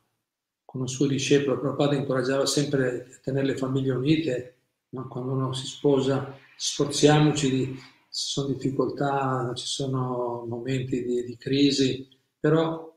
con 0.63 0.81
un 0.81 0.87
suo 0.87 1.05
discepolo, 1.05 1.59
Prabhupada 1.59 1.95
incoraggiava 1.95 2.45
sempre 2.45 3.07
a 3.13 3.19
tenere 3.21 3.47
le 3.47 3.57
famiglie 3.57 3.91
unite, 3.91 4.60
no? 4.91 5.07
quando 5.07 5.33
uno 5.33 5.53
si 5.53 5.65
sposa, 5.65 6.35
sforziamoci 6.55 7.49
di, 7.49 7.75
ci 7.75 7.81
sono 8.09 8.47
difficoltà, 8.47 9.51
ci 9.55 9.65
sono 9.65 10.45
momenti 10.47 11.03
di, 11.03 11.23
di 11.23 11.37
crisi, 11.37 12.07
però 12.39 12.89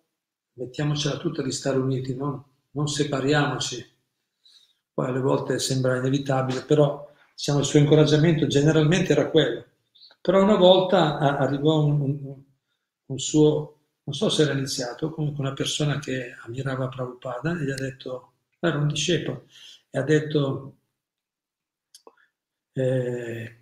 mettiamocela 0.54 1.16
tutta 1.18 1.42
di 1.42 1.52
stare 1.52 1.78
uniti, 1.78 2.14
non, 2.14 2.42
non 2.72 2.86
separiamoci. 2.88 3.92
Poi 4.92 5.06
alle 5.06 5.20
volte 5.20 5.58
sembra 5.58 5.96
inevitabile, 5.96 6.62
però 6.62 7.10
diciamo, 7.34 7.60
il 7.60 7.64
suo 7.64 7.78
incoraggiamento 7.78 8.46
generalmente 8.46 9.12
era 9.12 9.30
quello. 9.30 9.64
Però 10.20 10.42
una 10.42 10.56
volta 10.56 11.18
arrivò 11.18 11.84
un, 11.84 12.00
un, 12.00 12.42
un 13.06 13.18
suo, 13.18 13.78
non 14.04 14.14
so 14.14 14.28
se 14.28 14.42
era 14.42 14.52
iniziato, 14.52 15.10
comunque 15.10 15.44
una 15.44 15.52
persona 15.52 15.98
che 15.98 16.34
ammirava 16.44 16.88
Prabhupada 16.88 17.52
e 17.52 17.64
gli 17.64 17.70
ha 17.70 17.74
detto, 17.74 18.32
era 18.58 18.78
un 18.78 18.88
discepolo, 18.88 19.46
e 19.90 19.98
ha 19.98 20.02
detto 20.02 20.76
eh, 22.74 23.56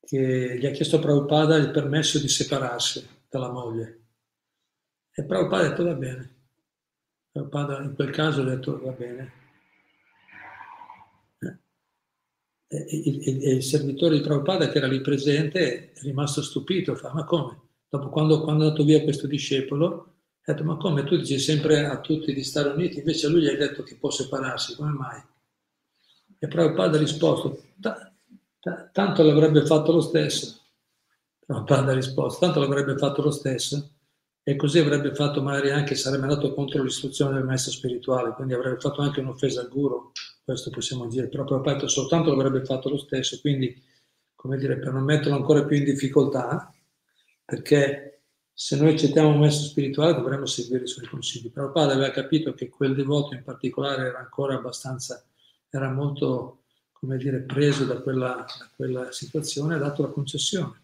che 0.00 0.58
gli 0.58 0.66
ha 0.66 0.70
chiesto 0.70 0.96
a 0.96 1.00
Prabhupada 1.00 1.56
il 1.56 1.70
permesso 1.70 2.18
di 2.18 2.28
separarsi 2.28 3.06
dalla 3.28 3.50
moglie. 3.50 4.00
E 5.14 5.24
Prabhupada 5.24 5.66
ha 5.66 5.68
detto 5.68 5.84
va 5.84 5.94
bene. 5.94 6.34
Prabhupada 7.30 7.82
in 7.82 7.94
quel 7.94 8.10
caso 8.10 8.40
ha 8.42 8.44
detto 8.44 8.80
va 8.80 8.92
bene. 8.92 9.32
Eh, 12.68 12.86
e, 12.88 13.54
il, 13.54 13.62
servitore 13.62 14.16
di 14.16 14.22
Prabhupada 14.22 14.68
che 14.70 14.78
era 14.78 14.86
lì 14.86 15.00
presente 15.02 15.92
è 15.92 16.00
rimasto 16.00 16.42
stupito, 16.42 16.94
fa 16.94 17.12
ma 17.12 17.24
come? 17.24 17.60
Dopo 17.88 18.08
quando, 18.08 18.42
quando 18.42 18.64
è 18.64 18.66
andato 18.68 18.84
via 18.84 19.02
questo 19.02 19.26
discepolo, 19.26 20.14
ha 20.44 20.52
detto 20.52 20.64
ma 20.64 20.78
come 20.78 21.04
tu 21.04 21.16
dici 21.16 21.38
sempre 21.38 21.84
a 21.84 22.00
tutti 22.00 22.32
di 22.32 22.42
stare 22.42 22.70
uniti, 22.70 22.98
invece 22.98 23.28
lui 23.28 23.42
gli 23.42 23.48
hai 23.48 23.58
detto 23.58 23.82
che 23.82 23.96
può 23.96 24.10
separarsi, 24.10 24.74
come 24.74 24.92
mai? 24.92 25.22
E 26.38 26.48
Prabhupada 26.48 26.96
ha 26.96 27.00
risposto, 27.00 27.62
tanto 28.92 29.22
l'avrebbe 29.22 29.64
fatto 29.66 29.92
lo 29.92 30.00
stesso. 30.00 30.60
Prabhupada 31.44 31.90
ha 31.92 31.94
risposto, 31.94 32.44
tanto 32.44 32.60
l'avrebbe 32.60 32.96
fatto 32.96 33.22
lo 33.22 33.30
stesso 33.30 33.90
e 34.44 34.56
così 34.56 34.78
avrebbe 34.78 35.14
fatto 35.14 35.40
magari 35.40 35.70
anche, 35.70 35.94
sarebbe 35.94 36.24
andato 36.24 36.52
contro 36.52 36.82
l'istruzione 36.82 37.34
del 37.34 37.44
maestro 37.44 37.70
spirituale, 37.70 38.32
quindi 38.32 38.54
avrebbe 38.54 38.80
fatto 38.80 39.00
anche 39.00 39.20
un'offesa 39.20 39.60
al 39.60 39.68
guru, 39.68 40.10
questo 40.44 40.70
possiamo 40.70 41.06
dire, 41.06 41.28
però 41.28 41.44
proprio 41.44 41.86
soltanto 41.86 42.30
l'avrebbe 42.30 42.64
fatto 42.64 42.88
lo 42.88 42.98
stesso, 42.98 43.38
quindi 43.40 43.80
come 44.34 44.56
dire, 44.56 44.76
per 44.78 44.92
non 44.92 45.04
metterlo 45.04 45.36
ancora 45.36 45.64
più 45.64 45.76
in 45.76 45.84
difficoltà, 45.84 46.74
perché 47.44 48.22
se 48.52 48.76
noi 48.76 48.92
accettiamo 48.92 49.28
un 49.28 49.38
maestro 49.38 49.68
spirituale 49.68 50.14
dovremmo 50.14 50.46
seguire 50.46 50.82
i 50.82 50.88
suoi 50.88 51.06
consigli. 51.06 51.52
Padre 51.52 51.92
aveva 51.92 52.10
capito 52.10 52.52
che 52.52 52.68
quel 52.68 52.96
devoto 52.96 53.34
in 53.34 53.44
particolare 53.44 54.08
era 54.08 54.18
ancora 54.18 54.56
abbastanza, 54.56 55.24
era 55.70 55.92
molto, 55.92 56.61
come 57.02 57.16
dire, 57.16 57.40
preso 57.40 57.84
da 57.84 58.00
quella, 58.00 58.46
da 58.46 58.70
quella 58.76 59.10
situazione 59.10 59.74
ha 59.74 59.78
dato 59.78 60.02
la 60.02 60.08
concessione. 60.10 60.80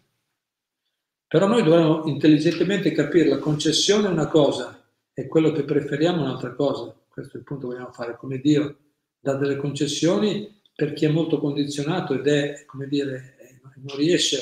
Però 1.25 1.47
noi 1.47 1.63
dobbiamo 1.63 2.03
intelligentemente 2.07 2.91
capire 2.91 3.29
la 3.29 3.37
concessione 3.37 4.07
è 4.07 4.11
una 4.11 4.27
cosa 4.27 4.83
e 5.13 5.27
quello 5.27 5.53
che 5.53 5.63
preferiamo 5.63 6.19
è 6.19 6.23
un'altra 6.23 6.51
cosa. 6.51 6.93
Questo 7.07 7.37
è 7.37 7.39
il 7.39 7.45
punto 7.45 7.69
che 7.69 7.75
vogliamo 7.75 7.93
fare. 7.93 8.17
Come 8.17 8.39
Dio 8.39 8.77
dà 9.17 9.35
delle 9.35 9.55
concessioni 9.55 10.61
per 10.75 10.91
chi 10.91 11.05
è 11.05 11.09
molto 11.09 11.39
condizionato 11.39 12.13
ed 12.13 12.27
è, 12.27 12.65
come 12.65 12.87
dire, 12.87 13.37
non 13.75 13.95
riesce 13.95 14.41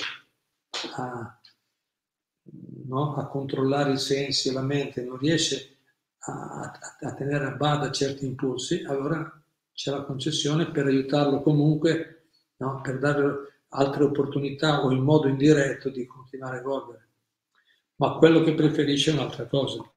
a, 0.95 1.39
no, 2.87 3.15
a 3.17 3.27
controllare 3.27 3.91
i 3.91 3.97
sensi 3.99 4.49
e 4.49 4.53
la 4.53 4.63
mente, 4.63 5.03
non 5.03 5.19
riesce 5.19 5.77
a, 6.21 6.31
a, 6.31 6.79
a 7.01 7.13
tenere 7.13 7.45
a 7.45 7.51
bada 7.51 7.91
certi 7.91 8.25
impulsi, 8.25 8.83
allora 8.83 9.36
c'è 9.77 9.91
la 9.91 10.01
concessione 10.01 10.71
per 10.71 10.87
aiutarlo 10.87 11.43
comunque, 11.43 12.29
no, 12.57 12.81
per 12.81 12.97
dargli 12.97 13.31
altre 13.69 14.05
opportunità 14.05 14.83
o 14.83 14.91
in 14.91 15.03
modo 15.03 15.27
indiretto 15.27 15.89
di 15.89 16.07
continuare 16.07 16.57
a 16.57 16.59
evolvere. 16.61 17.09
Ma 17.97 18.17
quello 18.17 18.41
che 18.41 18.55
preferisce 18.55 19.11
è 19.11 19.13
un'altra 19.13 19.45
cosa. 19.45 19.87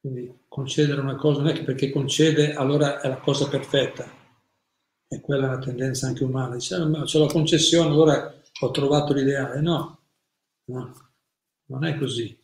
Quindi 0.00 0.40
concedere 0.48 1.00
una 1.00 1.16
cosa 1.16 1.40
non 1.40 1.48
è 1.48 1.54
che 1.54 1.64
perché 1.64 1.90
concede 1.90 2.52
allora 2.52 3.00
è 3.00 3.08
la 3.08 3.20
cosa 3.20 3.48
perfetta. 3.48 4.06
E 5.08 5.20
quella 5.22 5.46
è 5.46 5.48
una 5.48 5.58
tendenza 5.58 6.08
anche 6.08 6.24
umana. 6.24 6.56
Dice, 6.56 6.74
ah, 6.74 7.04
c'è 7.04 7.18
la 7.18 7.26
concessione, 7.26 7.88
allora 7.88 8.34
ho 8.60 8.70
trovato 8.70 9.14
l'ideale. 9.14 9.62
No, 9.62 9.98
no, 10.66 11.10
non 11.68 11.84
è 11.84 11.96
così. 11.96 12.38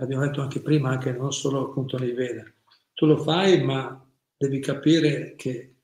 Abbiamo 0.00 0.24
detto 0.24 0.40
anche 0.40 0.60
prima, 0.60 0.90
anche 0.90 1.10
non 1.10 1.32
solo 1.32 1.68
appunto 1.68 1.98
nei 1.98 2.12
Veda. 2.12 2.44
Tu 2.94 3.06
lo 3.06 3.18
fai, 3.18 3.60
ma 3.60 4.03
devi 4.36 4.60
capire 4.60 5.34
che, 5.36 5.74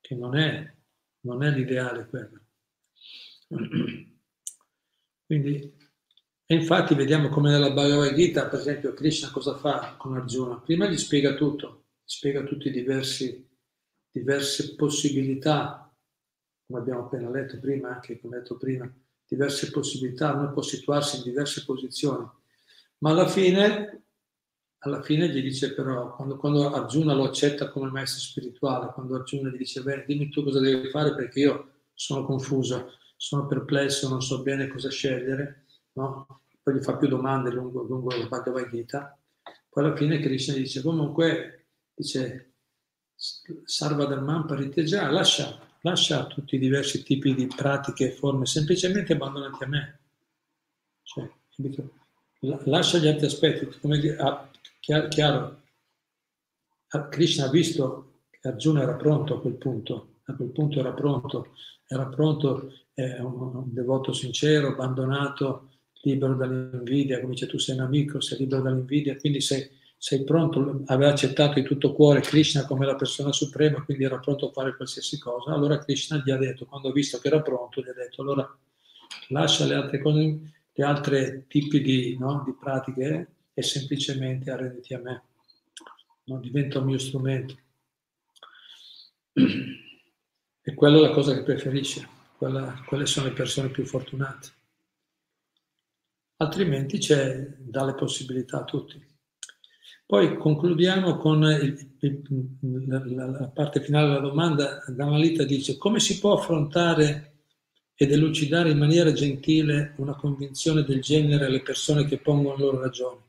che 0.00 0.14
non 0.14 0.36
è 0.36 0.74
non 1.26 1.42
è 1.42 1.50
l'ideale 1.50 2.06
quello. 2.06 2.40
Quindi, 5.26 5.74
e 6.46 6.54
infatti 6.54 6.94
vediamo 6.94 7.28
come 7.28 7.50
nella 7.50 7.72
Bhagavad 7.72 8.14
Gita, 8.14 8.48
per 8.48 8.60
esempio, 8.60 8.94
Krishna 8.94 9.30
cosa 9.30 9.56
fa 9.56 9.96
con 9.98 10.14
Arjuna? 10.14 10.60
Prima 10.60 10.86
gli 10.86 10.96
spiega 10.96 11.34
tutto, 11.34 11.86
gli 12.04 12.10
spiega 12.10 12.44
tutte 12.44 12.70
diverse 12.70 13.48
possibilità, 14.76 15.92
come 16.64 16.78
abbiamo 16.78 17.06
appena 17.06 17.28
letto 17.28 17.58
prima, 17.58 17.90
anche 17.90 18.20
come 18.20 18.38
detto 18.38 18.56
prima, 18.56 18.88
diverse 19.26 19.72
possibilità, 19.72 20.32
uno 20.32 20.52
può 20.52 20.62
situarsi 20.62 21.16
in 21.16 21.24
diverse 21.24 21.64
posizioni, 21.64 22.24
ma 22.98 23.10
alla 23.10 23.28
fine 23.28 24.04
alla 24.78 25.02
fine 25.02 25.28
gli 25.28 25.42
dice 25.42 25.74
però, 25.74 26.14
quando, 26.14 26.36
quando, 26.36 26.72
Arjuna 26.72 27.14
lo 27.14 27.24
accetta 27.24 27.70
come 27.70 27.90
maestro 27.90 28.20
spirituale, 28.20 28.92
quando 28.92 29.16
Arjuna 29.16 29.50
gli 29.50 29.56
dice, 29.56 29.82
beh, 29.82 30.04
dimmi 30.06 30.28
tu 30.28 30.44
cosa 30.44 30.60
devi 30.60 30.88
fare 30.90 31.14
perché 31.14 31.40
io 31.40 31.70
sono 31.94 32.24
confuso, 32.24 32.92
sono 33.16 33.46
perplesso, 33.46 34.08
non 34.08 34.22
so 34.22 34.42
bene 34.42 34.68
cosa 34.68 34.90
scegliere, 34.90 35.64
no? 35.94 36.42
poi 36.62 36.74
gli 36.74 36.82
fa 36.82 36.96
più 36.96 37.08
domande 37.08 37.50
lungo, 37.50 37.82
lungo 37.82 38.16
la 38.16 38.26
Bhagavad 38.26 38.68
Gita, 38.68 39.18
poi 39.68 39.84
alla 39.84 39.96
fine 39.96 40.18
Krishna 40.20 40.54
gli 40.54 40.60
dice, 40.60 40.82
comunque, 40.82 41.66
dice, 41.94 42.52
Sarva 43.64 44.04
Dharman 44.04 44.46
Pariteja, 44.46 45.08
lascia, 45.10 45.58
lascia 45.80 46.26
tutti 46.26 46.56
i 46.56 46.58
diversi 46.58 47.02
tipi 47.02 47.34
di 47.34 47.46
pratiche 47.46 48.06
e 48.06 48.10
forme, 48.10 48.44
semplicemente 48.46 49.14
abbandonati 49.14 49.64
a 49.64 49.66
me. 49.66 49.98
Cioè, 51.02 51.30
lascia 52.64 52.98
gli 52.98 53.06
altri 53.06 53.26
aspetti, 53.26 53.78
come 53.80 53.98
dire, 53.98 54.16
Chiaro, 54.86 55.62
Krishna 57.10 57.46
ha 57.46 57.50
visto 57.50 58.20
che 58.30 58.46
Arjuna 58.46 58.82
era 58.82 58.94
pronto 58.94 59.34
a 59.34 59.40
quel 59.40 59.56
punto, 59.56 60.18
a 60.26 60.34
quel 60.36 60.50
punto 60.50 60.78
era 60.78 60.92
pronto, 60.92 61.54
era 61.88 62.06
pronto, 62.06 62.72
è 62.94 63.18
un, 63.18 63.56
un 63.56 63.74
devoto 63.74 64.12
sincero, 64.12 64.68
abbandonato, 64.68 65.70
libero 66.02 66.34
dall'invidia, 66.34 67.18
come 67.18 67.32
dice 67.32 67.48
tu 67.48 67.58
sei 67.58 67.74
un 67.74 67.82
amico, 67.82 68.20
sei 68.20 68.38
libero 68.38 68.62
dall'invidia, 68.62 69.16
quindi 69.16 69.40
sei, 69.40 69.68
sei 69.96 70.22
pronto, 70.22 70.82
aveva 70.86 71.10
accettato 71.10 71.54
di 71.54 71.64
tutto 71.64 71.92
cuore 71.92 72.20
Krishna 72.20 72.64
come 72.64 72.86
la 72.86 72.94
persona 72.94 73.32
suprema, 73.32 73.82
quindi 73.82 74.04
era 74.04 74.20
pronto 74.20 74.50
a 74.50 74.52
fare 74.52 74.76
qualsiasi 74.76 75.18
cosa. 75.18 75.52
Allora 75.52 75.80
Krishna 75.80 76.22
gli 76.24 76.30
ha 76.30 76.36
detto, 76.36 76.64
quando 76.64 76.90
ha 76.90 76.92
visto 76.92 77.18
che 77.18 77.26
era 77.26 77.42
pronto, 77.42 77.80
gli 77.80 77.88
ha 77.88 77.92
detto, 77.92 78.22
allora 78.22 78.56
lascia 79.30 79.64
le 79.64 79.74
altre 79.74 80.00
cose, 80.00 80.40
gli 80.72 80.82
altri 80.82 81.46
tipi 81.48 81.80
di, 81.80 82.16
no, 82.20 82.44
di 82.46 82.54
pratiche 82.54 83.30
e 83.58 83.62
semplicemente 83.62 84.50
arrenditi 84.50 84.92
a 84.92 84.98
me, 84.98 85.22
non 86.24 86.42
diventa 86.42 86.78
un 86.78 86.84
mio 86.84 86.98
strumento. 86.98 87.56
E 89.32 90.74
quella 90.74 90.98
è 90.98 91.00
la 91.00 91.10
cosa 91.10 91.32
che 91.32 91.42
preferisce, 91.42 92.06
quella, 92.36 92.84
quelle 92.86 93.06
sono 93.06 93.28
le 93.28 93.32
persone 93.32 93.70
più 93.70 93.86
fortunate. 93.86 94.48
altrimenti 96.36 96.98
c'è, 96.98 97.56
dalle 97.60 97.94
possibilità 97.94 98.58
a 98.58 98.64
tutti. 98.64 99.02
Poi 100.04 100.36
concludiamo 100.36 101.16
con 101.16 101.42
il, 101.44 101.96
il, 102.00 102.86
la, 102.86 103.02
la, 103.06 103.48
parte 103.48 103.80
finale 103.80 104.08
della 104.08 104.20
domanda. 104.20 104.84
Damalita 104.86 105.44
dice 105.44 105.78
come 105.78 105.98
si 105.98 106.18
può 106.18 106.34
affrontare 106.34 107.32
ed 107.94 108.12
elucidare 108.12 108.68
in 108.68 108.76
maniera 108.76 109.12
gentile 109.12 109.94
una 109.96 110.14
convinzione 110.14 110.82
del 110.82 111.00
genere 111.00 111.46
alle 111.46 111.62
persone 111.62 112.04
che 112.04 112.18
pongono 112.18 112.58
loro 112.58 112.80
ragioni. 112.80 113.24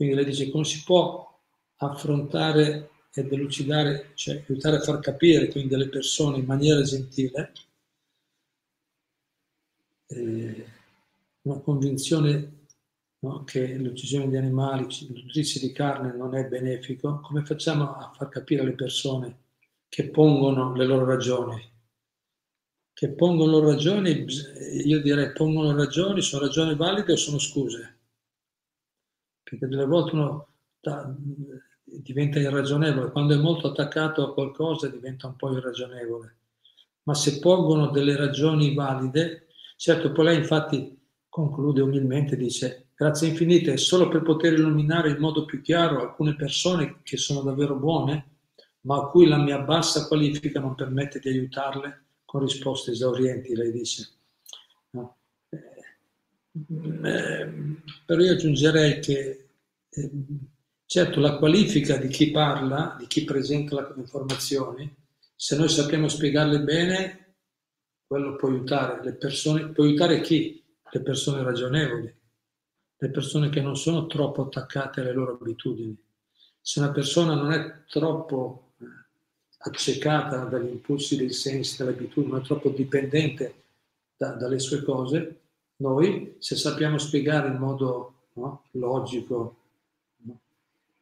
Quindi 0.00 0.16
lei 0.16 0.24
dice 0.24 0.48
come 0.48 0.64
si 0.64 0.82
può 0.82 1.30
affrontare 1.76 2.88
ed 3.12 3.30
elucidare, 3.30 4.12
cioè 4.14 4.42
aiutare 4.48 4.76
a 4.76 4.80
far 4.80 4.98
capire 4.98 5.48
quindi 5.48 5.74
alle 5.74 5.90
persone 5.90 6.38
in 6.38 6.46
maniera 6.46 6.80
gentile 6.80 7.52
eh, 10.06 10.66
una 11.42 11.58
convinzione 11.58 12.64
no, 13.18 13.44
che 13.44 13.74
l'uccisione 13.74 14.30
di 14.30 14.38
animali, 14.38 14.86
nutrirsi 15.10 15.60
di 15.60 15.70
carne 15.70 16.16
non 16.16 16.34
è 16.34 16.46
benefico, 16.46 17.20
come 17.20 17.44
facciamo 17.44 17.94
a 17.94 18.10
far 18.16 18.30
capire 18.30 18.62
alle 18.62 18.72
persone 18.72 19.36
che 19.86 20.08
pongono 20.08 20.74
le 20.74 20.86
loro 20.86 21.04
ragioni? 21.04 21.62
Che 22.94 23.08
pongono 23.10 23.60
ragioni, 23.60 24.24
io 24.82 25.02
direi 25.02 25.32
pongono 25.32 25.76
ragioni, 25.76 26.22
sono 26.22 26.46
ragioni 26.46 26.74
valide 26.74 27.12
o 27.12 27.16
sono 27.16 27.38
scuse? 27.38 27.99
Perché 29.50 29.66
delle 29.66 29.84
volte 29.84 30.14
uno 30.14 30.46
da, 30.80 31.12
diventa 31.82 32.38
irragionevole, 32.38 33.10
quando 33.10 33.34
è 33.34 33.36
molto 33.36 33.66
attaccato 33.66 34.22
a 34.22 34.32
qualcosa 34.32 34.86
diventa 34.88 35.26
un 35.26 35.34
po' 35.34 35.50
irragionevole. 35.50 36.36
Ma 37.02 37.14
se 37.14 37.40
pongono 37.40 37.90
delle 37.90 38.16
ragioni 38.16 38.72
valide, 38.74 39.48
certo 39.76 40.12
poi 40.12 40.26
lei 40.26 40.36
infatti 40.36 40.96
conclude 41.28 41.80
umilmente, 41.80 42.36
dice 42.36 42.90
Grazie 43.00 43.28
infinite 43.28 43.78
solo 43.78 44.08
per 44.08 44.20
poter 44.20 44.52
illuminare 44.52 45.08
in 45.08 45.16
modo 45.16 45.46
più 45.46 45.62
chiaro 45.62 46.02
alcune 46.02 46.36
persone 46.36 46.98
che 47.02 47.16
sono 47.16 47.40
davvero 47.40 47.74
buone, 47.76 48.26
ma 48.82 48.98
a 48.98 49.06
cui 49.08 49.26
la 49.26 49.38
mia 49.38 49.58
bassa 49.60 50.06
qualifica 50.06 50.60
non 50.60 50.74
permette 50.74 51.18
di 51.18 51.30
aiutarle 51.30 52.04
con 52.26 52.42
risposte 52.42 52.90
esaurienti, 52.90 53.56
lei 53.56 53.72
dice. 53.72 54.19
No. 56.52 57.06
Eh, 57.06 57.40
eh, 57.40 57.52
però 58.04 58.20
io 58.22 58.32
aggiungerei 58.32 59.00
che 59.00 59.48
eh, 59.88 60.10
certo 60.84 61.20
la 61.20 61.36
qualifica 61.36 61.96
di 61.96 62.08
chi 62.08 62.30
parla, 62.30 62.96
di 62.98 63.06
chi 63.06 63.24
presenta 63.24 63.76
le 63.76 63.94
informazioni, 63.96 64.94
se 65.34 65.56
noi 65.56 65.68
sappiamo 65.68 66.08
spiegarle 66.08 66.60
bene, 66.60 67.34
quello 68.06 68.36
può 68.36 68.48
aiutare 68.48 69.02
le 69.04 69.14
persone, 69.14 69.68
può 69.68 69.84
aiutare 69.84 70.20
chi? 70.20 70.62
Le 70.92 71.02
persone 71.02 71.42
ragionevoli 71.42 72.18
le 73.02 73.10
persone 73.10 73.48
che 73.48 73.62
non 73.62 73.76
sono 73.76 74.06
troppo 74.06 74.42
attaccate 74.42 75.00
alle 75.00 75.12
loro 75.12 75.38
abitudini. 75.40 75.96
Se 76.60 76.80
una 76.80 76.90
persona 76.90 77.34
non 77.34 77.50
è 77.50 77.84
troppo 77.86 78.74
eh, 78.78 78.84
accecata 79.60 80.44
dagli 80.44 80.68
impulsi 80.68 81.16
dei 81.16 81.32
sensi, 81.32 81.78
dalle 81.78 81.92
abitudini, 81.92 82.32
non 82.32 82.42
è 82.42 82.44
troppo 82.44 82.68
dipendente 82.68 83.62
da, 84.14 84.32
dalle 84.32 84.58
sue 84.58 84.82
cose, 84.82 85.40
noi, 85.80 86.36
se 86.38 86.56
sappiamo 86.56 86.98
spiegare 86.98 87.48
in 87.48 87.56
modo 87.56 88.14
no, 88.34 88.64
logico, 88.72 89.56
no, 90.18 90.40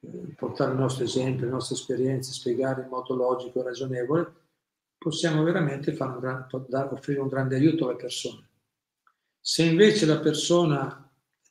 eh, 0.00 0.34
portare 0.36 0.72
il 0.72 0.78
nostro 0.78 1.04
esempio, 1.04 1.46
le 1.46 1.52
nostre 1.52 1.76
esperienze, 1.76 2.32
spiegare 2.32 2.82
in 2.82 2.88
modo 2.88 3.14
logico 3.14 3.60
e 3.60 3.64
ragionevole, 3.64 4.32
possiamo 4.98 5.42
veramente 5.42 5.96
un 5.98 6.18
gran, 6.18 6.88
offrire 6.90 7.20
un 7.20 7.28
grande 7.28 7.56
aiuto 7.56 7.88
alle 7.88 7.96
persone. 7.96 8.46
Se 9.40 9.62
invece 9.62 10.06
la 10.06 10.18
persona 10.18 11.08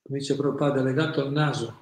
come 0.07 0.19
dice 0.19 0.37
Prabhupada, 0.37 0.79
è 0.79 0.83
legato 0.83 1.19
al 1.19 1.33
naso, 1.33 1.75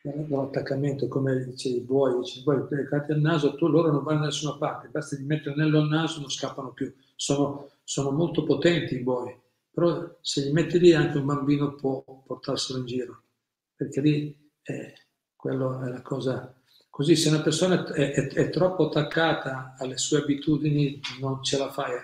dall'attaccamento, 0.00 1.06
come 1.06 1.44
dice 1.44 1.68
i 1.68 1.80
buoi, 1.80 2.18
dice 2.18 2.38
i 2.38 2.42
buoi 2.42 2.66
legati 2.70 3.12
al 3.12 3.20
naso, 3.20 3.54
tu 3.56 3.68
loro 3.68 3.92
non 3.92 4.02
vanno 4.02 4.20
da 4.20 4.24
nessuna 4.26 4.56
parte, 4.56 4.88
basta 4.88 5.16
di 5.16 5.24
mettere 5.24 5.54
l'anello 5.54 5.80
al 5.80 5.88
naso 5.88 6.20
non 6.20 6.30
scappano 6.30 6.72
più, 6.72 6.90
sono, 7.14 7.68
sono 7.84 8.10
molto 8.10 8.42
potenti 8.44 8.94
i 8.94 9.02
buoi, 9.02 9.38
però 9.72 10.18
se 10.20 10.42
li 10.44 10.52
metti 10.52 10.78
lì 10.78 10.92
anche 10.92 11.16
un 11.16 11.24
bambino 11.24 11.74
può 11.74 12.02
portarselo 12.02 12.78
in 12.78 12.84
giro, 12.84 13.22
perché 13.74 14.00
lì 14.00 14.50
è, 14.60 14.92
quello 15.34 15.80
è 15.80 15.88
la 15.88 16.02
cosa... 16.02 16.54
Così 16.90 17.16
se 17.16 17.30
una 17.30 17.40
persona 17.40 17.86
è, 17.94 18.12
è, 18.12 18.28
è 18.28 18.50
troppo 18.50 18.88
attaccata 18.88 19.76
alle 19.78 19.96
sue 19.96 20.18
abitudini 20.18 21.00
non 21.20 21.42
ce 21.42 21.56
la 21.56 21.70
fai. 21.70 21.98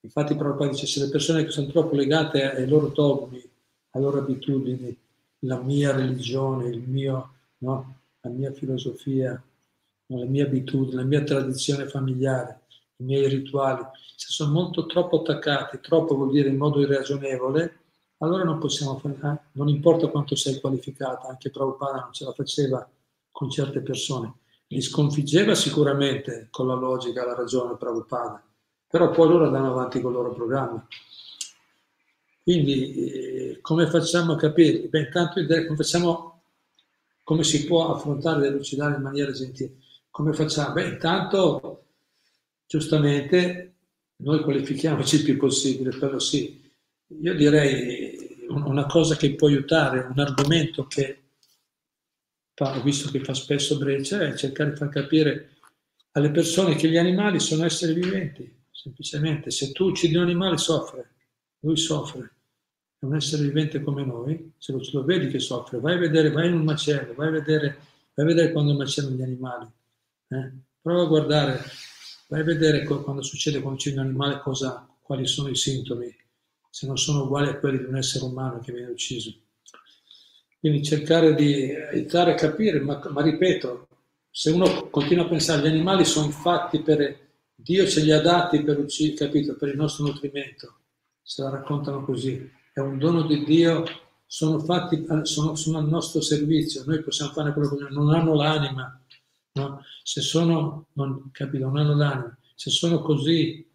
Infatti 0.00 0.34
Prabhupada 0.34 0.72
dice 0.72 0.86
se 0.86 1.04
le 1.04 1.08
persone 1.08 1.44
che 1.44 1.50
sono 1.50 1.68
troppo 1.68 1.94
legate 1.94 2.42
ai 2.50 2.66
loro 2.66 2.88
dogmi, 2.88 3.40
le 3.40 4.00
loro 4.00 4.18
abitudini, 4.18 4.94
la 5.40 5.58
mia 5.60 5.92
religione, 5.92 6.68
il 6.68 6.80
mio, 6.80 7.34
no? 7.58 8.00
la 8.20 8.30
mia 8.30 8.52
filosofia, 8.52 9.40
la 10.06 10.24
mia 10.24 10.44
abitudine, 10.44 10.96
la 10.96 11.06
mia 11.06 11.22
tradizione 11.22 11.86
familiare, 11.86 12.62
i 12.96 13.04
miei 13.04 13.28
rituali, 13.28 13.82
se 14.16 14.28
sono 14.28 14.52
molto 14.52 14.86
troppo 14.86 15.20
attaccati, 15.20 15.80
troppo 15.80 16.14
vuol 16.14 16.30
dire 16.30 16.48
in 16.48 16.56
modo 16.56 16.80
irragionevole, 16.80 17.80
allora 18.18 18.44
non 18.44 18.58
possiamo 18.58 18.96
fare, 18.98 19.18
eh? 19.22 19.48
non 19.52 19.68
importa 19.68 20.08
quanto 20.08 20.36
sei 20.36 20.60
qualificata, 20.60 21.28
anche 21.28 21.50
Prabhupada 21.50 22.00
non 22.00 22.12
ce 22.12 22.24
la 22.24 22.32
faceva 22.32 22.88
con 23.30 23.50
certe 23.50 23.80
persone, 23.80 24.34
li 24.68 24.80
sconfiggeva 24.80 25.54
sicuramente 25.54 26.48
con 26.50 26.68
la 26.68 26.74
logica, 26.74 27.24
la 27.24 27.34
ragione 27.34 27.76
Prabhupada, 27.76 28.42
però 28.86 29.10
poi 29.10 29.28
loro 29.28 29.46
andavano 29.46 29.72
avanti 29.72 30.00
con 30.00 30.12
il 30.12 30.16
loro 30.16 30.32
programma. 30.32 30.86
Quindi 32.42 32.94
eh, 32.94 33.58
come 33.60 33.86
facciamo 33.88 34.34
a 34.34 34.36
capire? 34.36 34.86
Beh, 34.88 35.00
intanto 35.00 35.44
come, 35.44 35.76
facciamo, 35.76 36.42
come 37.22 37.42
si 37.42 37.64
può 37.64 37.94
affrontare 37.94 38.44
e 38.44 38.48
elucidare 38.48 38.96
in 38.96 39.02
maniera 39.02 39.32
gentile? 39.32 39.78
Come 40.10 40.32
facciamo? 40.32 40.74
Beh, 40.74 40.88
intanto 40.88 41.83
giustamente 42.66 43.74
noi 44.16 44.42
qualifichiamoci 44.42 45.16
il 45.16 45.24
più 45.24 45.36
possibile, 45.36 45.96
però 45.96 46.18
sì, 46.18 46.62
io 47.20 47.34
direi 47.34 48.46
una 48.48 48.86
cosa 48.86 49.16
che 49.16 49.34
può 49.34 49.48
aiutare, 49.48 50.06
un 50.10 50.18
argomento 50.18 50.86
che 50.86 51.18
ho 52.56 52.82
visto 52.82 53.10
che 53.10 53.20
fa 53.20 53.34
spesso 53.34 53.78
breccia, 53.78 54.20
è 54.20 54.34
cercare 54.34 54.70
di 54.70 54.76
far 54.76 54.88
capire 54.88 55.50
alle 56.12 56.30
persone 56.30 56.76
che 56.76 56.88
gli 56.88 56.96
animali 56.96 57.40
sono 57.40 57.64
esseri 57.64 57.94
viventi, 57.94 58.48
semplicemente. 58.70 59.50
Se 59.50 59.72
tu 59.72 59.86
uccidi 59.86 60.16
un 60.16 60.22
animale 60.22 60.56
soffre, 60.56 61.10
lui 61.60 61.76
soffre 61.76 62.34
è 62.98 63.04
un 63.04 63.16
essere 63.16 63.42
vivente 63.42 63.82
come 63.82 64.04
noi, 64.04 64.52
se 64.56 64.72
lo, 64.72 64.80
lo, 64.92 65.04
vedi 65.04 65.28
che 65.28 65.38
soffre, 65.38 65.80
vai 65.80 65.94
a 65.94 65.98
vedere, 65.98 66.30
vai 66.30 66.48
in 66.48 66.54
un 66.54 66.64
macello, 66.64 67.14
vai 67.14 67.28
a 67.28 67.32
vedere, 67.32 67.78
vai 68.14 68.24
a 68.24 68.28
vedere 68.28 68.52
quando 68.52 68.74
macellano 68.74 69.16
gli 69.16 69.22
animali, 69.22 69.66
eh? 70.28 70.52
prova 70.80 71.02
a 71.02 71.06
guardare, 71.06 71.60
vai 72.28 72.40
a 72.40 72.44
vedere 72.44 72.84
quando 72.84 73.22
succede 73.22 73.60
quando 73.60 73.78
c'è 73.78 73.92
un 73.92 73.98
animale 73.98 74.40
cosa, 74.40 74.86
quali 75.02 75.26
sono 75.26 75.48
i 75.48 75.56
sintomi, 75.56 76.14
se 76.70 76.86
non 76.86 76.96
sono 76.96 77.24
uguali 77.24 77.48
a 77.48 77.58
quelli 77.58 77.78
di 77.78 77.84
un 77.84 77.96
essere 77.96 78.24
umano 78.24 78.60
che 78.60 78.72
viene 78.72 78.90
ucciso. 78.90 79.32
Quindi 80.58 80.82
cercare 80.82 81.34
di 81.34 81.74
aiutare 81.74 82.32
a 82.32 82.36
capire, 82.36 82.80
ma, 82.80 83.00
ma 83.10 83.22
ripeto, 83.22 83.88
se 84.30 84.50
uno 84.50 84.88
continua 84.88 85.24
a 85.24 85.28
pensare 85.28 85.62
gli 85.62 85.72
animali 85.72 86.04
sono 86.04 86.30
fatti 86.30 86.80
per 86.80 87.22
Dio 87.54 87.86
ce 87.86 88.02
li 88.02 88.10
ha 88.10 88.20
dati 88.20 88.62
per 88.62 88.78
uccidere, 88.78 89.26
capito, 89.26 89.56
per 89.56 89.68
il 89.68 89.76
nostro 89.76 90.04
nutrimento, 90.04 90.80
se 91.22 91.42
la 91.42 91.50
raccontano 91.50 92.04
così 92.04 92.50
è 92.74 92.80
un 92.80 92.98
dono 92.98 93.22
di 93.22 93.44
Dio, 93.44 93.84
sono 94.26 94.58
fatti, 94.58 95.06
sono, 95.22 95.54
sono 95.54 95.78
al 95.78 95.86
nostro 95.86 96.20
servizio, 96.20 96.82
noi 96.84 97.02
possiamo 97.02 97.30
fare 97.30 97.52
quello 97.52 97.68
che 97.68 97.76
vogliamo, 97.76 98.02
non 98.02 98.14
hanno 98.14 98.34
l'anima, 98.34 99.00
no? 99.54 99.84
se 100.02 100.20
sono, 100.20 100.86
non, 100.92 101.30
capito, 101.32 101.66
non 101.66 101.76
hanno 101.76 101.94
l'anima, 101.94 102.38
se 102.54 102.70
sono 102.70 103.00
così 103.00 103.66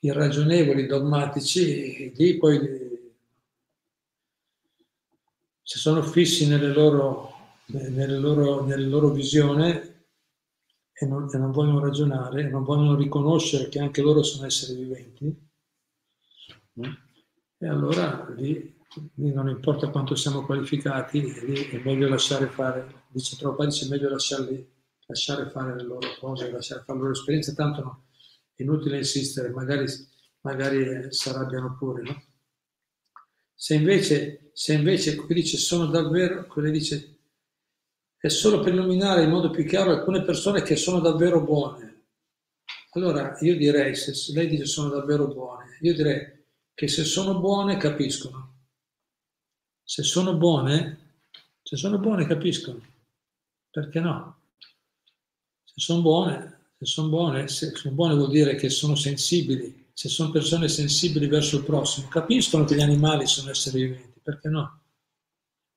irragionevoli, 0.00 0.86
dogmatici, 0.86 2.12
lì 2.16 2.36
poi 2.38 2.58
se 5.62 5.78
sono 5.78 6.02
fissi 6.02 6.48
nelle 6.48 6.72
loro, 6.72 7.32
nelle 7.66 8.18
loro, 8.18 8.64
nelle 8.64 8.86
loro 8.86 9.10
visione 9.10 10.06
e 10.92 11.06
non, 11.06 11.28
e 11.32 11.38
non 11.38 11.52
vogliono 11.52 11.80
ragionare, 11.80 12.48
non 12.48 12.64
vogliono 12.64 12.96
riconoscere 12.96 13.68
che 13.68 13.78
anche 13.78 14.02
loro 14.02 14.22
sono 14.22 14.46
esseri 14.46 14.78
viventi, 14.82 15.48
no? 16.74 16.98
E 17.62 17.68
allora 17.68 18.26
lì, 18.36 18.74
lì, 19.14 19.32
non 19.32 19.48
importa 19.48 19.90
quanto 19.90 20.14
siamo 20.14 20.44
qualificati, 20.46 21.20
lì 21.20 21.68
è 21.68 21.80
meglio 21.84 22.08
lasciare 22.08 22.46
fare, 22.46 23.04
dice 23.08 23.36
troppo, 23.36 23.64
dice 23.64 23.86
meglio 23.88 24.08
lasciarli, 24.08 24.68
lasciare 25.10 25.50
fare 25.50 25.74
le 25.74 25.82
loro 25.82 26.08
cose, 26.18 26.50
lasciare 26.50 26.82
fare 26.82 26.98
le 26.98 27.04
loro 27.04 27.16
esperienze, 27.16 27.54
tanto 27.54 27.82
no, 27.82 28.04
è 28.54 28.62
inutile 28.62 28.98
insistere, 28.98 29.50
magari, 29.50 29.86
magari 30.40 31.12
si 31.12 31.28
arrabbiano 31.28 31.76
pure, 31.76 32.02
no? 32.02 32.22
Se 33.54 33.74
invece, 33.74 34.50
se 34.54 34.72
invece 34.72 35.16
qui 35.16 35.34
dice 35.34 35.58
sono 35.58 35.86
davvero, 35.86 36.46
qui 36.46 36.70
dice 36.70 37.18
è 38.16 38.28
solo 38.28 38.60
per 38.60 38.72
illuminare 38.72 39.22
in 39.22 39.30
modo 39.30 39.50
più 39.50 39.64
chiaro 39.64 39.92
alcune 39.92 40.22
persone 40.22 40.62
che 40.62 40.76
sono 40.76 41.00
davvero 41.00 41.42
buone. 41.42 42.04
Allora 42.90 43.36
io 43.40 43.56
direi, 43.56 43.94
se 43.94 44.12
lei 44.32 44.46
dice 44.46 44.66
sono 44.66 44.90
davvero 44.90 45.26
buone, 45.26 45.78
io 45.80 45.94
direi 45.94 46.44
che 46.74 46.88
se 46.88 47.04
sono 47.04 47.38
buone 47.38 47.76
capiscono. 47.76 48.58
Se 49.82 50.02
sono 50.02 50.36
buone, 50.36 51.18
se 51.62 51.76
sono 51.76 51.98
buone 51.98 52.26
capiscono. 52.26 52.80
Perché 53.70 54.00
no? 54.00 54.39
Se 55.74 55.80
sono 55.80 56.02
buone, 56.02 56.58
se 56.78 56.84
sono 56.84 57.08
buone, 57.08 57.48
se 57.48 57.72
sono 57.74 57.94
buone 57.94 58.14
vuol 58.14 58.30
dire 58.30 58.54
che 58.54 58.68
sono 58.70 58.94
sensibili. 58.94 59.88
Se 59.92 60.08
sono 60.08 60.30
persone 60.30 60.68
sensibili 60.68 61.26
verso 61.26 61.58
il 61.58 61.64
prossimo, 61.64 62.08
capiscono 62.08 62.64
che 62.64 62.74
gli 62.74 62.80
animali 62.80 63.26
sono 63.26 63.50
esseri 63.50 63.82
viventi. 63.82 64.20
Perché 64.22 64.48
no? 64.48 64.80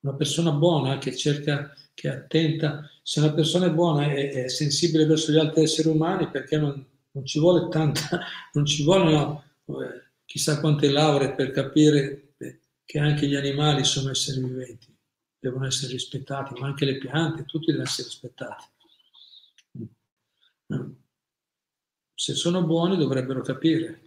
Una 0.00 0.14
persona 0.14 0.50
buona 0.50 0.98
che 0.98 1.14
cerca, 1.16 1.72
che 1.92 2.08
è 2.08 2.12
attenta, 2.12 2.88
se 3.02 3.20
una 3.20 3.32
persona 3.32 3.66
è 3.66 3.70
buona 3.70 4.12
e 4.12 4.30
è, 4.30 4.48
sensibile 4.48 5.06
verso 5.06 5.30
gli 5.30 5.38
altri 5.38 5.62
esseri 5.62 5.88
umani, 5.88 6.30
perché 6.30 6.58
non, 6.58 6.84
non 7.10 7.24
ci 7.24 7.38
vuole 7.38 7.68
tanta, 7.68 8.20
non 8.54 8.64
ci 8.64 8.82
vogliono 8.82 9.44
eh, 9.66 10.12
chissà 10.24 10.60
quante 10.60 10.90
lauree 10.90 11.34
per 11.34 11.50
capire 11.50 12.34
che 12.84 12.98
anche 12.98 13.26
gli 13.26 13.34
animali 13.34 13.84
sono 13.84 14.10
esseri 14.10 14.42
viventi 14.42 14.94
devono 15.44 15.66
essere 15.66 15.92
rispettati, 15.92 16.58
ma 16.58 16.68
anche 16.68 16.86
le 16.86 16.96
piante, 16.96 17.44
tutti 17.44 17.66
devono 17.66 17.84
essere 17.84 18.08
rispettati. 18.08 18.64
Se 22.14 22.34
sono 22.34 22.64
buoni 22.64 22.96
dovrebbero 22.96 23.42
capire. 23.42 24.00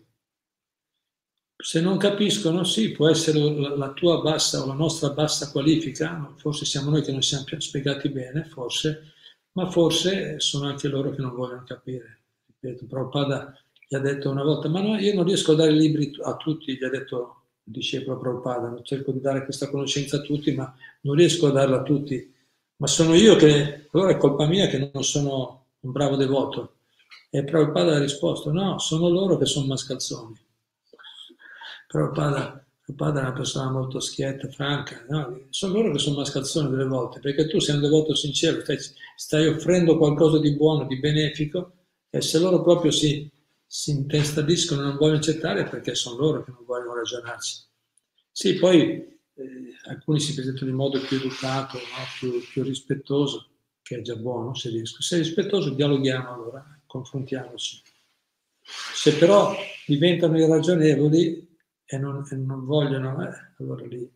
Se 1.56 1.82
non 1.82 1.98
capiscono, 1.98 2.64
sì, 2.64 2.92
può 2.92 3.10
essere 3.10 3.40
la 3.76 3.92
tua 3.94 4.22
bassa 4.22 4.62
o 4.62 4.68
la 4.68 4.74
nostra 4.74 5.10
bassa 5.10 5.52
qualifica, 5.52 6.34
forse 6.38 6.66
siamo 6.66 6.92
noi 6.92 7.02
che 7.02 7.12
non 7.12 7.24
siamo 7.24 7.46
più 7.46 7.60
spiegati 7.60 8.10
bene, 8.10 8.44
forse, 8.46 9.14
ma 9.54 9.70
forse 9.70 10.40
sono 10.40 10.68
anche 10.68 10.88
loro 10.88 11.10
che 11.12 11.22
non 11.22 11.34
vogliono 11.34 11.64
capire. 11.64 12.20
Ripeto, 12.46 12.86
Prabhupada 12.86 13.60
gli 13.88 13.96
ha 13.96 14.00
detto 14.00 14.30
una 14.30 14.44
volta, 14.44 14.70
ma 14.70 14.82
no, 14.82 14.98
io 15.00 15.16
non 15.16 15.26
riesco 15.26 15.54
a 15.54 15.56
dare 15.56 15.72
libri 15.72 16.16
a 16.22 16.36
tutti, 16.38 16.78
gli 16.78 16.84
ha 16.84 16.90
detto 16.90 17.42
discepolo 17.64 18.20
Prabhupada, 18.20 18.82
cerco 18.84 19.12
di 19.12 19.20
dare 19.20 19.44
questa 19.44 19.70
conoscenza 19.70 20.18
a 20.18 20.22
tutti, 20.22 20.54
ma 20.54 20.74
non 21.02 21.16
riesco 21.16 21.48
a 21.48 21.52
darla 21.52 21.80
a 21.80 21.84
tutti. 21.84 22.34
Ma 22.78 22.88
sono 22.88 23.16
io 23.16 23.36
che, 23.36 23.88
allora 23.92 24.12
è 24.12 24.18
colpa 24.18 24.46
mia 24.46 24.68
che 24.68 24.92
non 24.94 25.04
sono 25.04 25.57
un 25.82 25.92
bravo 25.92 26.16
devoto. 26.16 26.78
E 27.30 27.44
Prabhupada 27.44 27.96
ha 27.96 28.00
risposto, 28.00 28.52
no, 28.52 28.80
sono 28.80 29.10
loro 29.10 29.38
che 29.38 29.46
sono 29.46 29.68
mascalzoni. 29.68 30.36
Prabhupada, 31.88 32.66
Prabhupada 32.82 33.20
è 33.20 33.24
una 33.24 33.34
persona 33.34 33.72
molto 33.72 34.00
schietta, 34.00 34.50
franca, 34.50 35.06
no? 35.10 35.48
sono 35.50 35.74
loro 35.74 35.92
che 35.92 36.00
sono 36.00 36.18
mascalzoni 36.18 36.70
delle 36.70 36.86
volte, 36.86 37.20
perché 37.20 37.48
tu 37.48 37.60
sei 37.60 37.76
un 37.76 37.82
devoto 37.82 38.16
sincero, 38.16 38.62
stai, 38.62 38.78
stai 39.16 39.48
offrendo 39.48 39.98
qualcosa 39.98 40.40
di 40.40 40.56
buono, 40.56 40.86
di 40.86 41.00
benefico, 41.00 41.74
e 42.10 42.22
se 42.22 42.40
loro 42.40 42.62
proprio 42.62 42.92
si 42.92 43.30
si 43.68 43.92
intestardiscono 43.92 44.82
e 44.82 44.86
non 44.86 44.96
vogliono 44.96 45.18
accettare 45.18 45.66
perché 45.66 45.94
sono 45.94 46.18
loro 46.18 46.44
che 46.44 46.52
non 46.52 46.64
vogliono 46.66 46.96
ragionarci. 46.96 47.66
Sì, 48.32 48.56
poi 48.56 48.80
eh, 49.34 49.76
alcuni 49.88 50.22
si 50.22 50.34
presentano 50.34 50.72
in 50.72 50.78
modo 50.78 51.02
più 51.02 51.18
educato, 51.18 51.78
no? 51.78 52.06
più, 52.18 52.42
più, 52.48 52.64
rispettoso, 52.64 53.50
che 53.88 54.00
è 54.00 54.02
già 54.02 54.18
buono 54.18 54.54
se 54.54 54.70
riesco. 54.70 55.02
Se 55.02 55.16
è 55.16 55.20
rispettoso 55.20 55.70
dialoghiamo 55.70 56.34
allora, 56.34 56.80
confrontiamoci. 56.86 57.82
Se 58.62 59.16
però 59.16 59.56
diventano 59.86 60.38
irragionevoli 60.38 61.58
e 61.86 61.98
non, 61.98 62.28
e 62.30 62.36
non 62.36 62.66
vogliono, 62.66 63.26
eh, 63.26 63.34
allora 63.60 63.86
lì. 63.86 64.12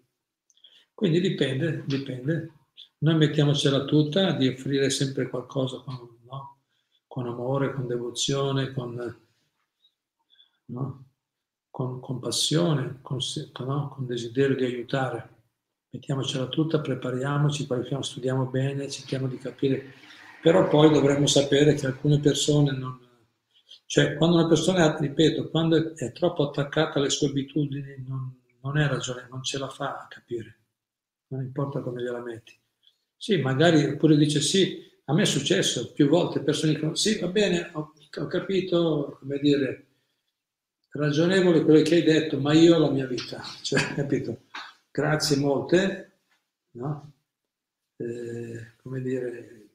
Quindi 0.93 1.22
dipende, 1.22 1.84
dipende. 1.88 2.51
Noi 2.97 3.15
mettiamocela 3.15 3.86
tutta 3.86 4.34
di 4.34 4.49
offrire 4.49 4.89
sempre 4.89 5.30
qualcosa 5.30 5.78
con, 5.78 6.19
no? 6.26 6.59
con 7.07 7.28
amore, 7.28 7.74
con 7.74 7.88
devozione, 7.88 8.74
con 8.74 9.19
no? 10.65 11.05
con 11.69 12.01
compassione, 12.01 12.99
con, 13.01 13.19
no? 13.59 13.88
con 13.88 14.05
desiderio 14.05 14.55
di 14.57 14.65
aiutare. 14.65 15.41
Mettiamocela 15.94 16.48
tutta, 16.48 16.80
prepariamoci, 16.80 17.68
qualifichiamo, 17.68 18.02
studiamo 18.02 18.46
bene, 18.46 18.89
cerchiamo 18.89 19.28
di 19.28 19.38
capire. 19.38 19.94
Però 20.42 20.68
poi 20.68 20.89
dovremmo 20.89 21.28
sapere 21.28 21.74
che 21.74 21.86
alcune 21.86 22.20
persone 22.20 22.72
non... 22.72 22.98
Cioè, 23.86 24.16
quando 24.16 24.38
una 24.38 24.48
persona, 24.48 24.98
ripeto, 24.98 25.50
quando 25.50 25.94
è 25.96 26.12
troppo 26.14 26.48
attaccata 26.48 26.98
alle 26.98 27.10
sue 27.10 27.28
abitudini, 27.28 28.04
non, 28.08 28.39
non 28.62 28.78
è 28.78 28.88
ragione, 28.88 29.28
non 29.30 29.44
ce 29.44 29.58
la 29.58 29.68
fa 29.68 29.98
a 29.98 30.08
capire. 30.10 30.60
Non 31.28 31.42
importa 31.44 31.82
come 31.82 32.02
gliela 32.02 32.22
metti. 32.22 32.58
Sì, 33.18 33.42
magari 33.42 33.98
pure 33.98 34.16
dice 34.16 34.39
sì, 34.39 34.82
a 35.06 35.14
me 35.14 35.24
è 35.24 35.26
successo 35.26 35.92
più 35.92 36.08
volte, 36.08 36.42
persone 36.42 36.74
dicono 36.74 36.96
sì, 36.96 37.20
va 37.20 37.28
bene, 37.28 37.70
ho, 37.74 37.94
ho 38.18 38.28
capito, 38.28 39.18
come 39.20 39.39
dire, 39.39 39.88
ragionevole 40.92 41.64
quello 41.64 41.82
che 41.82 41.96
hai 41.96 42.04
detto, 42.04 42.39
ma 42.39 42.54
io 42.54 42.76
ho 42.76 42.80
la 42.80 42.89
mia 42.89 43.06
vita, 43.06 43.44
cioè, 43.62 43.94
capito? 43.94 44.44
Grazie 44.92 45.38
molte, 45.38 46.12
no? 46.72 47.14
Eh, 47.96 48.74
come 48.82 49.02
dire, 49.02 49.70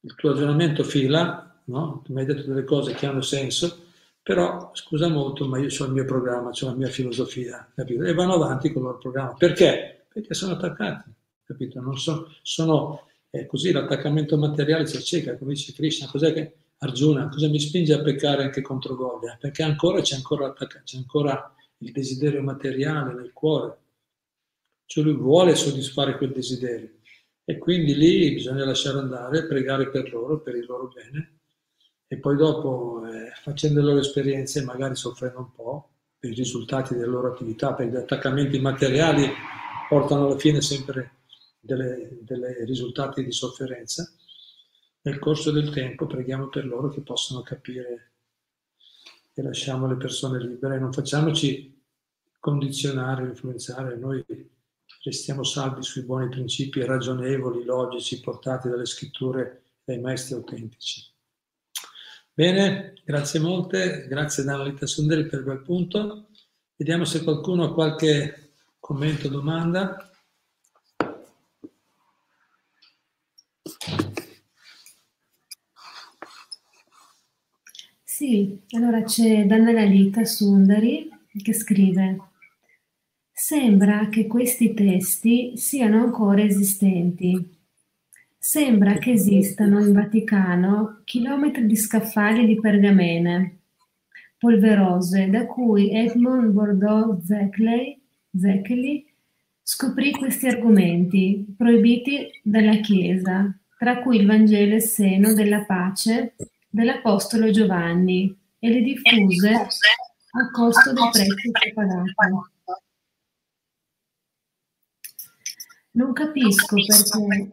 il 0.00 0.14
tuo 0.16 0.32
ragionamento 0.32 0.84
fila, 0.84 1.62
no? 1.64 2.02
Tu 2.04 2.12
mi 2.12 2.20
hai 2.20 2.26
detto 2.26 2.42
delle 2.42 2.64
cose 2.64 2.92
che 2.92 3.06
hanno 3.06 3.22
senso, 3.22 3.84
però 4.22 4.70
scusa 4.74 5.08
molto, 5.08 5.48
ma 5.48 5.58
io 5.58 5.68
ho 5.78 5.84
il 5.86 5.92
mio 5.92 6.04
programma, 6.04 6.50
ho 6.50 6.66
la 6.66 6.74
mia 6.74 6.88
filosofia, 6.88 7.66
capito? 7.74 8.02
E 8.04 8.12
vanno 8.12 8.34
avanti 8.34 8.70
con 8.70 8.82
il 8.82 8.88
loro 8.88 8.98
programma. 8.98 9.32
Perché? 9.34 10.04
Perché 10.12 10.34
sono 10.34 10.54
attaccati, 10.54 11.10
capito? 11.44 11.80
Non 11.80 11.98
so, 11.98 12.34
sono, 12.42 13.06
è 13.30 13.46
così, 13.46 13.72
l'attaccamento 13.72 14.36
materiale 14.36 14.86
si 14.86 14.96
acceca, 14.98 15.38
come 15.38 15.54
dice 15.54 15.72
Krishna, 15.72 16.06
cos'è 16.08 16.34
che 16.34 16.54
Arjuna, 16.78 17.28
cosa 17.28 17.48
mi 17.48 17.60
spinge 17.60 17.94
a 17.94 18.02
peccare 18.02 18.42
anche 18.42 18.60
contro 18.60 18.94
voglia? 18.94 19.38
Perché 19.40 19.62
ancora 19.62 20.02
c'è 20.02 20.16
ancora, 20.16 20.52
c'è 20.52 20.96
ancora 20.98 21.54
il 21.78 21.92
desiderio 21.92 22.42
materiale 22.42 23.14
nel 23.14 23.32
cuore. 23.32 23.78
Cioè 24.92 25.04
lui 25.04 25.14
vuole 25.14 25.54
soddisfare 25.54 26.18
quel 26.18 26.32
desiderio. 26.32 26.90
E 27.44 27.56
quindi 27.56 27.94
lì 27.94 28.34
bisogna 28.34 28.66
lasciare 28.66 28.98
andare, 28.98 29.46
pregare 29.46 29.88
per 29.88 30.12
loro, 30.12 30.42
per 30.42 30.54
il 30.54 30.66
loro 30.66 30.88
bene. 30.88 31.38
E 32.06 32.18
poi 32.18 32.36
dopo, 32.36 33.02
eh, 33.06 33.30
facendo 33.42 33.80
le 33.80 33.86
loro 33.86 34.00
esperienze, 34.00 34.62
magari 34.62 34.94
soffrendo 34.94 35.38
un 35.38 35.50
po' 35.50 35.94
per 36.18 36.30
i 36.30 36.34
risultati 36.34 36.92
delle 36.92 37.06
loro 37.06 37.32
attività, 37.32 37.72
perché 37.72 37.92
gli 37.92 37.96
attaccamenti 37.96 38.60
materiali 38.60 39.26
portano 39.88 40.26
alla 40.26 40.38
fine 40.38 40.60
sempre 40.60 41.20
dei 41.58 42.64
risultati 42.66 43.24
di 43.24 43.32
sofferenza 43.32 44.06
nel 45.04 45.18
corso 45.18 45.50
del 45.50 45.70
tempo 45.70 46.06
preghiamo 46.06 46.48
per 46.48 46.66
loro 46.66 46.88
che 46.88 47.00
possano 47.00 47.40
capire 47.40 48.12
e 49.34 49.42
lasciamo 49.42 49.86
le 49.86 49.96
persone 49.96 50.38
libere, 50.38 50.78
non 50.78 50.92
facciamoci 50.92 51.82
condizionare, 52.38 53.24
influenzare, 53.24 53.96
noi 53.96 54.22
restiamo 55.02 55.42
saldi 55.42 55.82
sui 55.82 56.02
buoni 56.02 56.28
principi 56.28 56.84
ragionevoli, 56.84 57.64
logici, 57.64 58.20
portati 58.20 58.68
dalle 58.68 58.86
scritture 58.86 59.62
dai 59.84 59.98
maestri 59.98 60.34
autentici. 60.34 61.04
Bene, 62.32 62.94
grazie 63.04 63.40
molte, 63.40 64.06
grazie 64.08 64.44
Danalita 64.44 64.86
Sundari 64.86 65.26
per 65.26 65.42
quel 65.42 65.60
punto. 65.60 66.28
Vediamo 66.76 67.04
se 67.04 67.22
qualcuno 67.22 67.64
ha 67.64 67.74
qualche 67.74 68.54
commento 68.78 69.26
o 69.26 69.30
domanda. 69.30 70.10
Sì, 78.02 78.62
allora 78.70 79.02
c'è 79.02 79.44
Dannalita 79.46 80.24
Sundari 80.24 81.10
che 81.42 81.52
scrive 81.52 82.31
Sembra 83.52 84.08
che 84.08 84.26
questi 84.26 84.72
testi 84.72 85.58
siano 85.58 86.02
ancora 86.02 86.40
esistenti. 86.42 87.54
Sembra 88.38 88.94
che 88.94 89.12
esistano 89.12 89.78
in 89.78 89.92
Vaticano 89.92 91.02
chilometri 91.04 91.66
di 91.66 91.76
scaffali 91.76 92.46
di 92.46 92.58
pergamene 92.58 93.58
polverose 94.38 95.28
da 95.28 95.44
cui 95.44 95.90
Edmond 95.90 96.50
Bordeaux 96.52 97.22
Zeccheli 98.34 99.06
scoprì 99.62 100.12
questi 100.12 100.46
argomenti 100.46 101.44
proibiti 101.54 102.30
dalla 102.42 102.76
Chiesa, 102.76 103.54
tra 103.78 103.98
cui 104.00 104.16
il 104.16 104.26
Vangelo 104.26 104.72
e 104.72 104.76
il 104.76 104.82
seno 104.82 105.34
della 105.34 105.66
pace 105.66 106.36
dell'Apostolo 106.70 107.50
Giovanni 107.50 108.34
e 108.58 108.70
le 108.70 108.80
diffuse 108.80 109.50
a 109.50 110.50
costo 110.50 110.94
del 110.94 111.10
prezzo 111.12 111.34
che 111.34 111.72
pagato. 111.74 112.51
Non 115.94 116.12
capisco 116.12 116.74
perché 116.74 117.48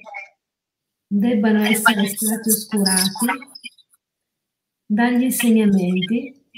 debbano 1.05 1.63
essere 1.63 2.07
stati 2.07 2.49
oscurati 2.49 3.25
dagli 4.85 5.23
insegnamenti 5.23 6.49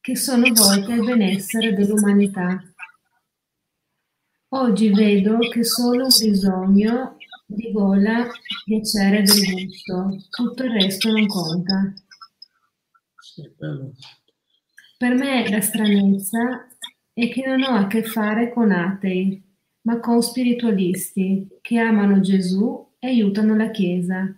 che 0.00 0.16
sono 0.16 0.50
volti 0.52 0.92
al 0.92 1.04
benessere 1.04 1.74
dell'umanità. 1.74 2.62
Oggi 4.52 4.88
vedo 4.90 5.38
che 5.38 5.62
solo 5.62 6.04
un 6.04 6.18
bisogno 6.18 7.16
di 7.46 7.70
gola, 7.70 8.26
piacere 8.64 9.22
del 9.22 9.66
gusto, 9.66 10.16
tutto 10.30 10.64
il 10.64 10.70
resto 10.70 11.10
non 11.10 11.26
conta. 11.26 11.92
per 14.96 15.14
me 15.14 15.48
la 15.50 15.60
stranezza 15.60 16.66
è 17.12 17.28
che 17.28 17.46
non 17.46 17.62
ho 17.62 17.76
a 17.76 17.86
che 17.86 18.02
fare 18.04 18.52
con 18.52 18.70
atei, 18.70 19.49
ma 19.82 19.98
con 20.00 20.22
spiritualisti 20.22 21.48
che 21.60 21.78
amano 21.78 22.20
Gesù 22.20 22.94
e 22.98 23.08
aiutano 23.08 23.56
la 23.56 23.70
Chiesa. 23.70 24.34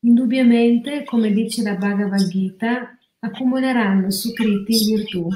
Indubbiamente, 0.00 1.04
come 1.04 1.32
dice 1.32 1.62
la 1.62 1.74
Bhagavad 1.74 2.28
Gita, 2.28 2.98
accumuleranno 3.18 4.10
sucritti 4.10 4.72
in 4.72 4.96
virtù. 4.96 5.28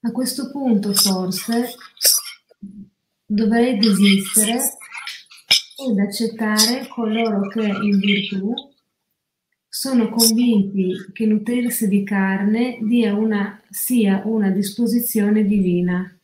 A 0.00 0.12
questo 0.12 0.50
punto 0.50 0.92
forse 0.94 1.74
dovrei 3.24 3.76
desistere 3.78 4.60
ed 5.88 5.98
accettare 5.98 6.86
coloro 6.88 7.48
che 7.48 7.66
in 7.66 7.98
virtù 7.98 8.54
sono 9.68 10.08
convinti 10.08 11.10
che 11.12 11.26
nutrirsi 11.26 11.88
di 11.88 12.02
carne 12.02 12.78
una, 12.80 13.60
sia 13.68 14.22
una 14.24 14.50
disposizione 14.50 15.44
divina. 15.44 16.15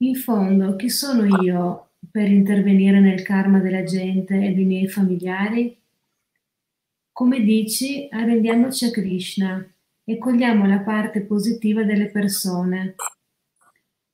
In 0.00 0.14
fondo, 0.14 0.76
chi 0.76 0.90
sono 0.90 1.42
io 1.42 1.90
per 2.08 2.30
intervenire 2.30 3.00
nel 3.00 3.22
karma 3.22 3.58
della 3.58 3.82
gente 3.82 4.36
e 4.36 4.52
dei 4.52 4.64
miei 4.64 4.86
familiari? 4.86 5.76
Come 7.10 7.40
dici, 7.40 8.06
arrendiamoci 8.08 8.84
a 8.84 8.90
Krishna 8.92 9.68
e 10.04 10.18
cogliamo 10.18 10.66
la 10.66 10.78
parte 10.78 11.22
positiva 11.22 11.82
delle 11.82 12.10
persone, 12.10 12.94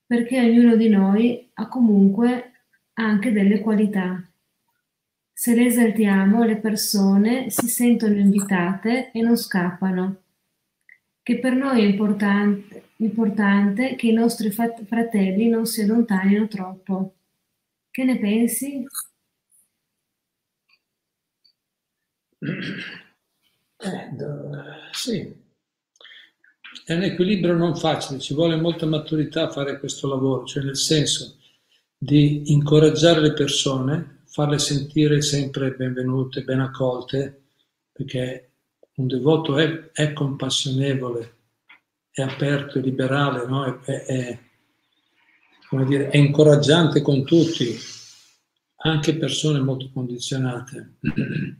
perché 0.06 0.40
ognuno 0.40 0.74
di 0.74 0.88
noi 0.88 1.50
ha 1.52 1.68
comunque 1.68 2.52
anche 2.94 3.30
delle 3.30 3.60
qualità. 3.60 4.26
Se 5.34 5.54
le 5.54 5.66
esaltiamo, 5.66 6.44
le 6.44 6.56
persone 6.56 7.50
si 7.50 7.68
sentono 7.68 8.14
invitate 8.14 9.10
e 9.10 9.20
non 9.20 9.36
scappano. 9.36 10.22
Che 11.22 11.38
per 11.38 11.54
noi 11.54 11.82
è 11.82 11.84
importante, 11.84 12.83
importante 12.98 13.96
che 13.96 14.08
i 14.08 14.12
nostri 14.12 14.50
fratelli 14.50 15.48
non 15.48 15.66
si 15.66 15.82
allontanino 15.82 16.46
troppo. 16.48 17.14
Che 17.90 18.04
ne 18.04 18.18
pensi? 18.18 18.86
Eh, 23.78 24.10
sì, 24.92 25.42
è 26.84 26.94
un 26.94 27.02
equilibrio 27.02 27.54
non 27.54 27.76
facile, 27.76 28.18
ci 28.18 28.34
vuole 28.34 28.56
molta 28.56 28.84
maturità 28.84 29.44
a 29.44 29.50
fare 29.50 29.78
questo 29.78 30.06
lavoro, 30.08 30.44
cioè 30.44 30.64
nel 30.64 30.76
senso 30.76 31.38
di 31.96 32.52
incoraggiare 32.52 33.20
le 33.20 33.32
persone, 33.32 34.22
farle 34.26 34.58
sentire 34.58 35.22
sempre 35.22 35.72
benvenute, 35.72 36.42
ben 36.42 36.60
accolte, 36.60 37.44
perché 37.92 38.50
un 38.96 39.06
devoto 39.06 39.56
è, 39.56 39.90
è 39.92 40.12
compassionevole, 40.12 41.36
è 42.14 42.22
aperto, 42.22 42.78
è 42.78 42.80
liberale, 42.80 43.44
no? 43.44 43.80
è, 43.82 43.92
è, 43.92 44.04
è, 44.04 45.84
dire, 45.84 46.10
è 46.10 46.16
incoraggiante 46.16 47.02
con 47.02 47.24
tutti, 47.24 47.76
anche 48.76 49.16
persone 49.16 49.58
molto 49.58 49.90
condizionate. 49.92 50.98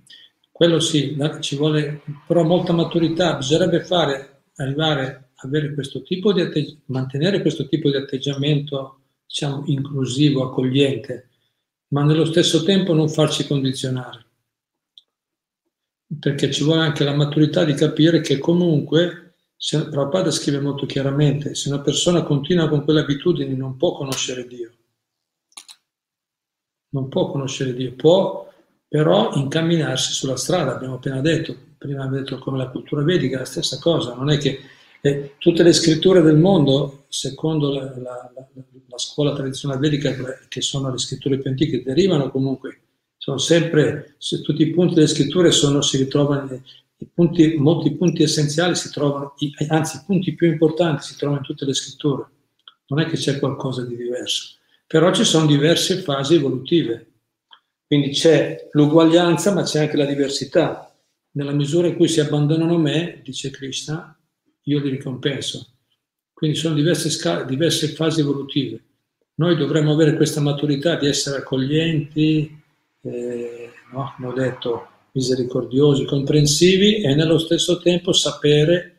Quello 0.53 0.79
sì, 0.79 1.17
ci 1.41 1.57
vuole 1.57 2.03
però 2.25 2.45
molta 2.45 2.73
maturità, 2.73 3.35
bisognerebbe 3.35 3.83
fare, 3.83 4.43
arrivare 4.55 5.31
a 5.35 5.47
avere 5.49 5.75
questo 5.75 6.03
tipo 6.03 6.33
di 6.33 6.41
atteggiamento, 6.41 6.85
mantenere 6.93 7.41
questo 7.41 7.67
tipo 7.67 7.91
di 7.91 7.97
atteggiamento, 7.97 9.01
diciamo, 9.27 9.65
inclusivo, 9.67 10.45
accogliente, 10.45 11.31
ma 11.89 12.05
nello 12.05 12.25
stesso 12.27 12.63
tempo 12.63 12.95
non 12.95 13.09
farci 13.09 13.45
condizionare. 13.45 14.25
Perché 16.21 16.53
ci 16.53 16.63
vuole 16.63 16.83
anche 16.83 17.03
la 17.03 17.17
maturità 17.17 17.65
di 17.65 17.75
capire 17.75 18.21
che 18.21 18.39
comunque, 18.39 19.24
se, 19.65 19.89
Prabhupada 19.89 20.31
scrive 20.31 20.61
molto 20.61 20.85
chiaramente, 20.85 21.55
se 21.55 21.71
una 21.71 21.81
persona 21.81 22.23
continua 22.23 22.69
con 22.69 22.85
quelle 22.85 23.01
abitudini 23.01 23.57
non 23.57 23.79
può 23.79 23.97
conoscere 23.97 24.47
Dio. 24.47 24.71
Non 26.91 27.09
può 27.09 27.31
conoscere 27.31 27.73
Dio, 27.73 27.95
può 27.95 28.47
però 28.87 29.33
incamminarsi 29.33 30.13
sulla 30.13 30.37
strada, 30.37 30.75
abbiamo 30.75 30.97
appena 30.97 31.23
detto, 31.23 31.57
prima 31.79 32.03
abbiamo 32.03 32.23
detto 32.23 32.39
come 32.41 32.59
la 32.59 32.69
cultura 32.69 33.03
vedica, 33.03 33.37
è 33.37 33.39
la 33.39 33.47
stessa 33.47 33.79
cosa, 33.79 34.13
non 34.13 34.29
è 34.29 34.37
che 34.37 34.61
eh, 35.01 35.37
tutte 35.39 35.63
le 35.63 35.73
scritture 35.73 36.21
del 36.21 36.37
mondo, 36.37 37.07
secondo 37.09 37.73
la, 37.73 37.85
la, 37.85 38.33
la, 38.35 38.47
la, 38.53 38.99
scuola 38.99 39.33
tradizionale 39.33 39.81
vedica, 39.81 40.15
che 40.47 40.61
sono 40.61 40.91
le 40.91 40.99
scritture 40.99 41.39
più 41.39 41.49
antiche, 41.49 41.83
derivano 41.83 42.31
comunque, 42.31 42.81
sono 43.17 43.39
sempre, 43.39 44.17
se 44.19 44.43
tutti 44.43 44.61
i 44.61 44.71
punti 44.71 44.93
delle 44.93 45.07
scritture 45.07 45.51
sono, 45.53 45.81
si 45.81 45.97
ritrovano, 45.97 46.61
punti, 47.13 47.57
molti 47.57 47.95
punti 47.95 48.23
essenziali 48.23 48.75
si 48.75 48.91
trovano, 48.91 49.35
anzi 49.69 49.97
i 49.97 50.03
punti 50.07 50.35
più 50.35 50.49
importanti 50.49 51.03
si 51.03 51.17
trovano 51.17 51.41
in 51.41 51.47
tutte 51.47 51.65
le 51.65 51.75
scritture, 51.75 52.27
non 52.87 53.01
è 53.01 53.07
che 53.07 53.17
c'è 53.17 53.39
qualcosa 53.39 53.85
di 53.85 53.97
diverso, 53.97 54.57
però 54.87 55.13
ci 55.13 55.25
sono 55.25 55.47
diverse 55.47 56.03
fasi 56.03 56.35
evolutive 56.35 57.09
quindi 57.87 58.11
c'è 58.11 58.71
l'uguaglianza, 58.73 59.53
ma 59.53 59.63
c'è 59.63 59.81
anche 59.81 59.97
la 59.97 60.07
diversità. 60.07 60.93
Nella 61.33 61.53
misura 61.53 61.87
in 61.87 61.97
cui 61.97 62.09
si 62.09 62.21
abbandonano 62.21 62.79
me, 62.79 63.21
dice 63.23 63.51
Krishna, 63.51 64.19
io 64.63 64.81
li 64.81 64.89
ricompenso. 64.89 65.75
Quindi 66.33 66.57
sono 66.57 66.75
diverse, 66.75 67.11
scale, 67.11 67.45
diverse 67.45 67.89
fasi 67.89 68.21
evolutive. 68.21 68.83
Noi 69.35 69.57
dovremmo 69.57 69.93
avere 69.93 70.17
questa 70.17 70.41
maturità 70.41 70.97
di 70.97 71.07
essere 71.07 71.39
accoglienti, 71.39 72.63
eh, 73.03 73.73
no? 73.93 74.13
come 74.17 74.29
ho 74.29 74.33
detto, 74.33 74.89
misericordiosi, 75.15 76.05
comprensivi 76.05 77.01
e 77.01 77.15
nello 77.15 77.39
stesso 77.39 77.79
tempo 77.79 78.13
sapere 78.13 78.91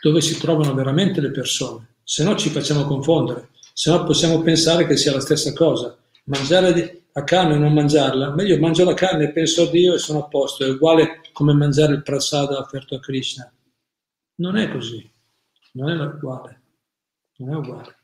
dove 0.00 0.20
si 0.20 0.38
trovano 0.38 0.74
veramente 0.74 1.20
le 1.20 1.30
persone. 1.30 1.96
Se 2.04 2.22
no 2.22 2.36
ci 2.36 2.50
facciamo 2.50 2.84
confondere, 2.84 3.50
se 3.72 3.90
no 3.90 4.04
possiamo 4.04 4.40
pensare 4.42 4.86
che 4.86 4.96
sia 4.96 5.12
la 5.12 5.20
stessa 5.20 5.52
cosa. 5.52 5.96
Mangiare 6.24 7.04
la 7.12 7.24
carne 7.24 7.54
e 7.54 7.58
non 7.58 7.72
mangiarla, 7.72 8.34
meglio 8.34 8.58
mangio 8.58 8.84
la 8.84 8.94
carne 8.94 9.24
e 9.24 9.32
penso 9.32 9.62
a 9.62 9.70
Dio 9.70 9.94
e 9.94 9.98
sono 9.98 10.20
a 10.20 10.28
posto, 10.28 10.64
è 10.64 10.68
uguale 10.68 11.22
come 11.32 11.52
mangiare 11.52 11.94
il 11.94 12.02
prasada 12.02 12.58
offerto 12.58 12.94
a 12.94 13.00
Krishna. 13.00 13.52
Non 14.36 14.56
è 14.56 14.70
così, 14.70 15.10
non 15.72 15.90
è 15.90 15.94
uguale, 15.94 16.62
non 17.38 17.52
è 17.52 17.56
uguale. 17.56 17.96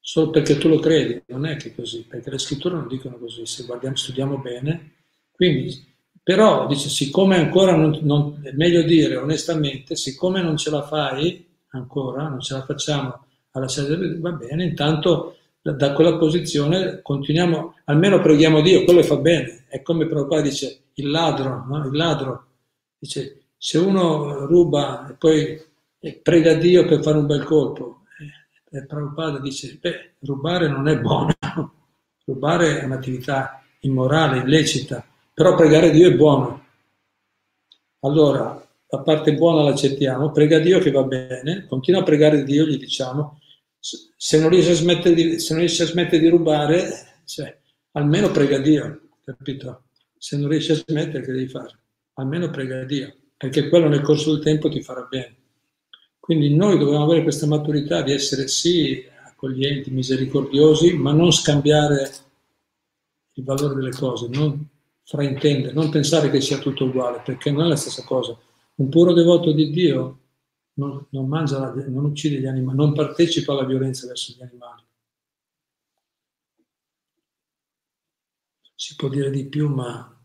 Solo 0.00 0.30
perché 0.30 0.58
tu 0.58 0.68
lo 0.68 0.80
credi, 0.80 1.22
non 1.28 1.46
è 1.46 1.56
che 1.56 1.68
è 1.68 1.74
così, 1.74 2.04
perché 2.04 2.30
le 2.30 2.38
scritture 2.38 2.74
non 2.74 2.88
dicono 2.88 3.16
così, 3.16 3.46
se 3.46 3.64
guardiamo, 3.64 3.96
studiamo 3.96 4.38
bene. 4.38 4.96
Quindi, 5.30 5.89
però, 6.22 6.66
dice, 6.66 6.88
siccome 6.88 7.36
ancora 7.36 7.74
non, 7.74 7.98
non, 8.02 8.40
è 8.42 8.52
meglio 8.52 8.82
dire 8.82 9.16
onestamente, 9.16 9.96
siccome 9.96 10.42
non 10.42 10.56
ce 10.56 10.70
la 10.70 10.82
fai 10.82 11.46
ancora, 11.70 12.28
non 12.28 12.40
ce 12.40 12.54
la 12.54 12.64
facciamo 12.64 13.24
alla 13.52 13.68
sede, 13.68 14.18
va 14.18 14.30
bene, 14.32 14.64
intanto 14.64 15.36
da 15.62 15.92
quella 15.92 16.16
posizione 16.16 17.00
continuiamo, 17.02 17.74
almeno 17.84 18.20
preghiamo 18.20 18.60
Dio, 18.60 18.84
quello 18.84 19.02
fa 19.02 19.16
bene. 19.16 19.64
È 19.68 19.82
come 19.82 20.06
Prabhupada 20.06 20.42
dice, 20.42 20.84
il 20.94 21.10
ladro, 21.10 21.64
no? 21.66 21.86
il 21.86 21.96
ladro, 21.96 22.46
dice, 22.98 23.42
se 23.56 23.78
uno 23.78 24.46
ruba 24.46 25.08
e 25.08 25.14
poi 25.14 25.60
prega 26.22 26.54
Dio 26.54 26.86
per 26.86 27.02
fare 27.02 27.18
un 27.18 27.26
bel 27.26 27.44
colpo, 27.44 28.02
eh, 28.70 28.78
e 28.78 28.86
Prabhupada 28.86 29.38
dice, 29.38 29.78
beh, 29.80 30.14
rubare 30.20 30.68
non 30.68 30.88
è 30.88 30.98
buono, 30.98 31.34
rubare 32.24 32.80
è 32.80 32.84
un'attività 32.84 33.62
immorale, 33.80 34.38
illecita, 34.38 35.04
però 35.40 35.54
pregare 35.54 35.90
Dio 35.90 36.06
è 36.06 36.14
buono. 36.14 36.66
Allora, 38.00 38.62
la 38.88 38.98
parte 38.98 39.32
buona 39.32 39.62
l'accettiamo, 39.62 40.32
prega 40.32 40.58
Dio 40.58 40.80
che 40.80 40.90
va 40.90 41.02
bene, 41.02 41.64
continua 41.66 42.00
a 42.00 42.04
pregare 42.04 42.44
Dio, 42.44 42.66
gli 42.66 42.76
diciamo, 42.76 43.40
se 43.78 44.38
non 44.38 44.50
riesce 44.50 44.72
a 44.72 44.74
smettere 44.74 45.14
di, 45.14 45.38
riesce 45.38 45.84
a 45.84 45.86
smettere 45.86 46.18
di 46.18 46.28
rubare, 46.28 47.22
cioè, 47.24 47.58
almeno 47.92 48.30
prega 48.30 48.58
Dio, 48.58 49.00
capito? 49.24 49.84
Se 50.18 50.36
non 50.36 50.50
riesci 50.50 50.72
a 50.72 50.74
smettere, 50.74 51.24
che 51.24 51.32
devi 51.32 51.48
fare? 51.48 51.78
Almeno 52.16 52.50
prega 52.50 52.84
Dio, 52.84 53.10
perché 53.38 53.70
quello 53.70 53.88
nel 53.88 54.02
corso 54.02 54.34
del 54.34 54.44
tempo 54.44 54.68
ti 54.68 54.82
farà 54.82 55.06
bene. 55.08 55.36
Quindi 56.18 56.54
noi 56.54 56.76
dobbiamo 56.76 57.04
avere 57.04 57.22
questa 57.22 57.46
maturità 57.46 58.02
di 58.02 58.12
essere 58.12 58.46
sì 58.46 59.02
accoglienti, 59.24 59.90
misericordiosi, 59.90 60.92
ma 60.98 61.12
non 61.12 61.32
scambiare 61.32 62.10
il 63.32 63.42
valore 63.42 63.76
delle 63.76 63.92
cose, 63.92 64.28
non 64.28 64.69
fraintendere, 65.10 65.72
non 65.72 65.90
pensare 65.90 66.30
che 66.30 66.40
sia 66.40 66.58
tutto 66.58 66.84
uguale, 66.84 67.20
perché 67.24 67.50
non 67.50 67.64
è 67.64 67.68
la 67.68 67.74
stessa 67.74 68.04
cosa. 68.04 68.38
Un 68.76 68.88
puro 68.88 69.12
devoto 69.12 69.50
di 69.50 69.68
Dio 69.70 70.20
non, 70.74 71.04
non, 71.10 71.26
mangia, 71.26 71.74
non 71.88 72.04
uccide 72.04 72.38
gli 72.38 72.46
animali, 72.46 72.76
non 72.76 72.92
partecipa 72.92 73.52
alla 73.52 73.64
violenza 73.64 74.06
verso 74.06 74.32
gli 74.32 74.40
animali. 74.40 74.84
Si 78.76 78.94
può 78.94 79.08
dire 79.08 79.30
di 79.30 79.46
più, 79.46 79.68
ma 79.68 80.16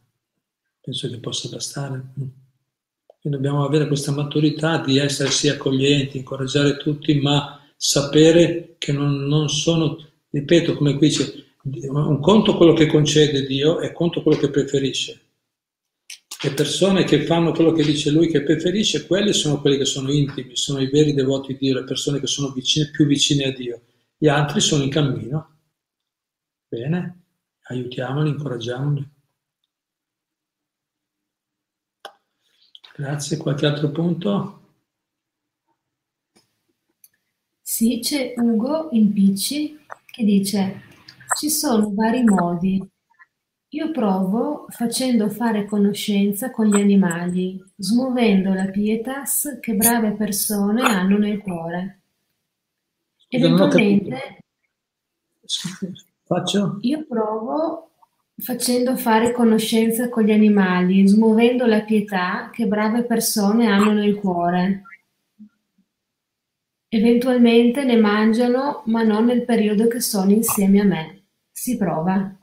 penso 0.79 1.09
che 1.09 1.17
possa 1.17 1.49
bastare. 1.49 2.11
Quindi 2.13 3.39
dobbiamo 3.39 3.65
avere 3.65 3.87
questa 3.87 4.11
maturità 4.11 4.83
di 4.83 4.99
essere 4.99 5.31
sì 5.31 5.49
accoglienti, 5.49 6.17
incoraggiare 6.17 6.77
tutti, 6.77 7.19
ma 7.21 7.59
sapere 7.75 8.75
che 8.77 8.91
non, 8.91 9.25
non 9.25 9.49
sono, 9.49 9.97
ripeto, 10.29 10.75
come 10.75 10.95
qui 10.95 11.07
dice, 11.07 11.44
un 11.65 12.19
conto 12.19 12.55
quello 12.57 12.73
che 12.73 12.85
concede 12.85 13.45
Dio 13.45 13.79
e 13.79 13.91
conto 13.91 14.21
quello 14.21 14.37
che 14.37 14.49
preferisce 14.49 15.25
le 16.45 16.53
persone 16.53 17.05
che 17.05 17.23
fanno 17.23 17.51
quello 17.51 17.71
che 17.71 17.83
dice 17.83 18.11
lui 18.11 18.27
che 18.27 18.43
preferisce, 18.43 19.07
quelli 19.07 19.33
sono 19.33 19.59
quelli 19.59 19.77
che 19.77 19.85
sono 19.85 20.11
intimi, 20.11 20.55
sono 20.55 20.79
i 20.79 20.89
veri 20.89 21.13
devoti 21.13 21.53
di 21.53 21.59
Dio, 21.59 21.79
le 21.79 21.83
persone 21.83 22.19
che 22.19 22.27
sono 22.27 22.51
vicine, 22.51 22.91
più 22.91 23.05
vicine 23.07 23.45
a 23.45 23.51
Dio. 23.51 23.81
Gli 24.15 24.27
altri 24.27 24.59
sono 24.59 24.83
in 24.83 24.89
cammino. 24.89 25.57
Bene, 26.67 27.23
aiutiamoli, 27.63 28.29
incoraggiamoli. 28.29 29.09
Grazie, 32.95 33.37
qualche 33.37 33.65
altro 33.65 33.89
punto? 33.89 34.59
Sì, 37.61 37.99
c'è 38.01 38.33
Ugo 38.37 38.89
Impicci 38.91 39.79
che 40.05 40.23
dice 40.23 40.81
ci 41.37 41.49
sono 41.49 41.91
vari 41.93 42.23
modi. 42.23 42.83
Io 43.69 43.91
provo 43.91 44.67
facendo 44.69 45.29
fare 45.29 45.65
conoscenza 45.65 46.51
con 46.51 46.67
gli 46.67 46.79
animali, 46.79 47.61
smuovendo 47.75 48.53
la 48.53 48.65
pietas 48.65 49.57
che 49.59 49.73
brave 49.75 50.13
persone 50.13 50.81
hanno 50.81 51.17
nel 51.17 51.39
cuore. 51.39 51.99
Eventualmente 53.27 54.39
Faccio? 56.23 56.77
io 56.81 57.05
provo 57.07 57.91
facendo 58.37 58.95
fare 58.95 59.31
conoscenza 59.31 60.09
con 60.09 60.23
gli 60.23 60.31
animali, 60.31 61.07
smuovendo 61.07 61.65
la 61.65 61.81
pietà 61.81 62.49
che 62.51 62.67
brave 62.67 63.03
persone 63.03 63.67
hanno 63.67 63.91
nel 63.93 64.15
cuore. 64.15 64.83
Eventualmente 66.87 67.83
ne 67.83 67.97
mangiano, 67.97 68.83
ma 68.85 69.03
non 69.03 69.25
nel 69.25 69.43
periodo 69.43 69.87
che 69.87 69.99
sono 69.99 70.31
insieme 70.31 70.81
a 70.81 70.85
me. 70.85 71.23
Si 71.51 71.77
prova. 71.77 72.37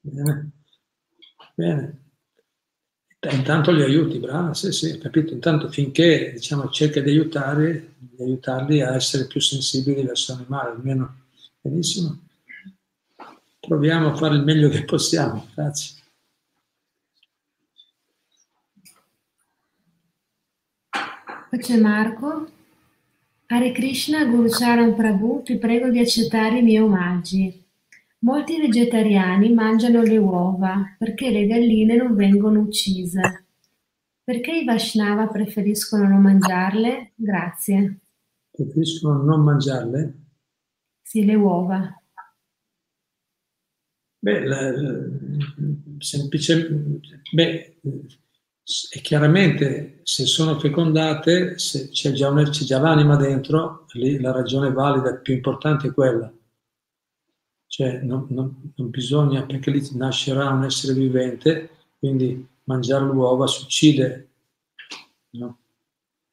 Bene. 0.00 0.50
Bene. 1.54 2.02
Intanto 3.30 3.72
li 3.72 3.82
aiuti, 3.82 4.20
brava, 4.20 4.54
sì, 4.54 4.70
sì, 4.70 4.96
capito? 4.98 5.32
Intanto 5.32 5.68
finché 5.70 6.30
diciamo, 6.32 6.68
cerca 6.68 7.00
di, 7.00 7.10
aiutare, 7.10 7.94
di 7.98 8.22
aiutarli 8.22 8.80
a 8.80 8.94
essere 8.94 9.26
più 9.26 9.40
sensibili 9.40 10.04
verso 10.04 10.34
l'animale, 10.34 10.70
almeno 10.70 11.16
benissimo. 11.60 12.16
Proviamo 13.58 14.12
a 14.12 14.14
fare 14.14 14.36
il 14.36 14.44
meglio 14.44 14.68
che 14.68 14.84
possiamo, 14.84 15.48
grazie. 15.52 15.96
Poi 21.50 21.58
c'è 21.58 21.76
Marco. 21.76 22.52
Hare 23.50 23.72
Krishna 23.72 24.26
Guru 24.26 24.50
Charan 24.50 24.94
Prabhu, 24.94 25.42
ti 25.42 25.56
prego 25.56 25.88
di 25.88 25.98
accettare 25.98 26.58
i 26.58 26.62
miei 26.62 26.82
omaggi. 26.82 27.64
Molti 28.18 28.60
vegetariani 28.60 29.54
mangiano 29.54 30.02
le 30.02 30.18
uova 30.18 30.94
perché 30.98 31.30
le 31.30 31.46
galline 31.46 31.96
non 31.96 32.14
vengono 32.14 32.60
uccise. 32.60 33.46
Perché 34.22 34.52
i 34.52 34.64
Vaishnava 34.66 35.28
preferiscono 35.28 36.06
non 36.06 36.20
mangiarle? 36.20 37.12
Grazie. 37.14 38.00
Preferiscono 38.50 39.22
non 39.22 39.42
mangiarle? 39.42 40.14
Sì, 41.00 41.24
le 41.24 41.34
uova. 41.34 42.02
Beh, 44.18 44.44
la, 44.44 44.72
semplicemente, 46.00 47.22
beh, 47.32 47.76
e 48.90 49.00
chiaramente 49.00 50.00
se 50.02 50.26
sono 50.26 50.58
fecondate, 50.58 51.58
se 51.58 51.88
c'è 51.88 52.12
già, 52.12 52.28
una, 52.28 52.42
c'è 52.50 52.64
già 52.64 52.78
l'anima 52.78 53.16
dentro, 53.16 53.86
lì 53.92 54.20
la 54.20 54.30
ragione 54.30 54.70
valida 54.70 55.14
più 55.14 55.32
importante 55.32 55.88
è 55.88 55.94
quella. 55.94 56.30
Cioè 57.66 58.00
non, 58.02 58.26
non, 58.28 58.72
non 58.76 58.90
bisogna, 58.90 59.44
perché 59.44 59.70
lì 59.70 59.88
nascerà 59.92 60.50
un 60.50 60.64
essere 60.64 60.92
vivente, 60.92 61.70
quindi 61.98 62.46
mangiare 62.64 63.06
l'uova 63.06 63.46
si 63.46 63.62
uccide. 63.62 64.28
No? 65.30 65.60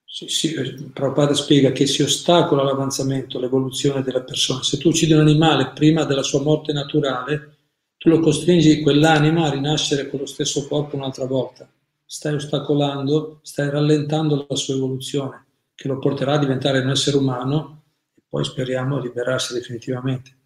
Si, 0.03 0.27
si, 0.27 0.89
Prabhupada 0.93 1.33
spiega 1.33 1.71
che 1.71 1.87
si 1.87 2.01
ostacola 2.01 2.63
l'avanzamento, 2.63 3.39
l'evoluzione 3.39 4.01
della 4.01 4.23
persona. 4.23 4.61
Se 4.61 4.77
tu 4.77 4.89
uccidi 4.89 5.13
un 5.13 5.21
animale 5.21 5.71
prima 5.73 6.03
della 6.03 6.23
sua 6.23 6.41
morte 6.41 6.73
naturale, 6.73 7.55
tu 7.97 8.09
lo 8.09 8.19
costringi 8.19 8.81
quell'anima 8.81 9.45
a 9.45 9.51
rinascere 9.51 10.09
con 10.09 10.19
lo 10.19 10.25
stesso 10.25 10.67
corpo 10.67 10.97
un'altra 10.97 11.25
volta 11.25 11.69
stai 12.05 12.35
ostacolando, 12.35 13.39
stai 13.41 13.69
rallentando 13.69 14.45
la 14.47 14.55
sua 14.55 14.75
evoluzione, 14.75 15.45
che 15.73 15.87
lo 15.87 15.97
porterà 15.99 16.33
a 16.33 16.37
diventare 16.37 16.79
un 16.79 16.89
essere 16.89 17.17
umano 17.17 17.83
e 18.15 18.21
poi 18.27 18.43
speriamo 18.45 18.99
liberarsi 18.99 19.53
definitivamente. 19.53 20.37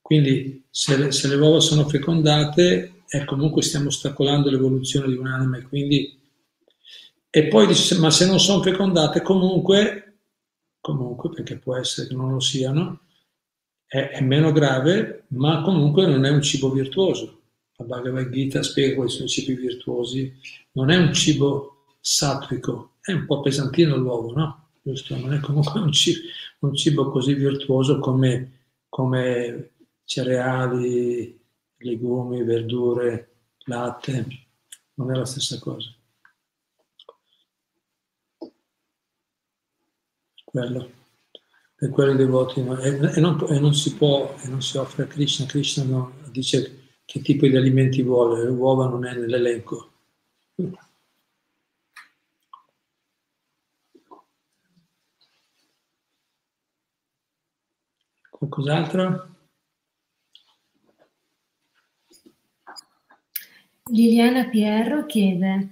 Quindi 0.00 0.66
se 0.70 0.96
le, 0.96 1.12
se 1.12 1.28
le 1.28 1.36
uova 1.36 1.60
sono 1.60 1.88
fecondate, 1.88 3.02
eh, 3.08 3.24
comunque 3.24 3.62
stiamo 3.62 3.88
ostacolando 3.88 4.50
l'evoluzione 4.50 5.08
di 5.08 5.16
un'anima 5.16 5.58
e 5.58 5.62
quindi... 5.62 6.16
E 7.30 7.46
poi 7.48 7.66
dice, 7.66 7.98
ma 7.98 8.10
se 8.10 8.26
non 8.26 8.40
sono 8.40 8.62
fecondate, 8.62 9.20
comunque, 9.20 10.20
comunque, 10.80 11.28
perché 11.28 11.58
può 11.58 11.76
essere 11.76 12.08
che 12.08 12.14
non 12.14 12.32
lo 12.32 12.40
siano, 12.40 13.00
è, 13.86 14.08
è 14.08 14.22
meno 14.22 14.50
grave, 14.50 15.24
ma 15.28 15.60
comunque 15.60 16.06
non 16.06 16.24
è 16.24 16.30
un 16.30 16.40
cibo 16.40 16.70
virtuoso 16.70 17.37
la 17.78 17.84
Bhagavad 17.84 18.30
Gita 18.30 18.62
spiega 18.62 18.96
quali 18.96 19.10
sono 19.10 19.26
i 19.26 19.28
cibi 19.28 19.54
virtuosi, 19.54 20.34
non 20.72 20.90
è 20.90 20.96
un 20.96 21.12
cibo 21.12 21.84
sattvico, 22.00 22.94
è 23.00 23.12
un 23.12 23.24
po' 23.24 23.40
pesantino 23.40 23.96
l'uovo, 23.96 24.32
no? 24.32 24.70
Giusto? 24.82 25.16
Non 25.16 25.32
è 25.32 25.38
comunque 25.40 25.80
un 25.80 25.92
cibo, 25.92 26.26
un 26.60 26.74
cibo 26.74 27.10
così 27.10 27.34
virtuoso 27.34 28.00
come, 28.00 28.62
come 28.88 29.70
cereali, 30.04 31.38
legumi, 31.76 32.42
verdure, 32.42 33.34
latte, 33.66 34.26
non 34.94 35.12
è 35.12 35.16
la 35.16 35.26
stessa 35.26 35.58
cosa. 35.60 35.94
Quello, 40.44 40.90
per 41.76 41.90
quelli 41.90 42.16
devoti, 42.16 42.60
no? 42.60 42.76
e, 42.78 42.88
e, 42.88 43.20
non, 43.20 43.44
e, 43.48 43.60
non, 43.60 43.72
si 43.74 43.94
può, 43.94 44.34
e 44.42 44.48
non 44.48 44.62
si 44.62 44.78
offre 44.78 45.04
a 45.04 45.06
Krishna, 45.06 45.46
Krishna 45.46 45.84
no, 45.84 46.14
dice 46.30 46.87
che 47.08 47.22
tipo 47.22 47.46
di 47.46 47.56
alimenti 47.56 48.02
vuole, 48.02 48.42
le 48.44 48.50
uova 48.50 48.86
non 48.86 49.06
è 49.06 49.14
nell'elenco. 49.14 49.92
Qualcos'altro? 58.28 59.36
Liliana 63.86 64.50
Pierro 64.50 65.06
chiede, 65.06 65.68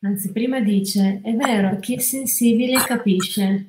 anzi 0.00 0.32
prima 0.32 0.60
dice, 0.60 1.20
è 1.22 1.34
vero, 1.34 1.78
chi 1.78 1.96
è 1.96 1.98
sensibile 1.98 2.78
capisce. 2.78 3.66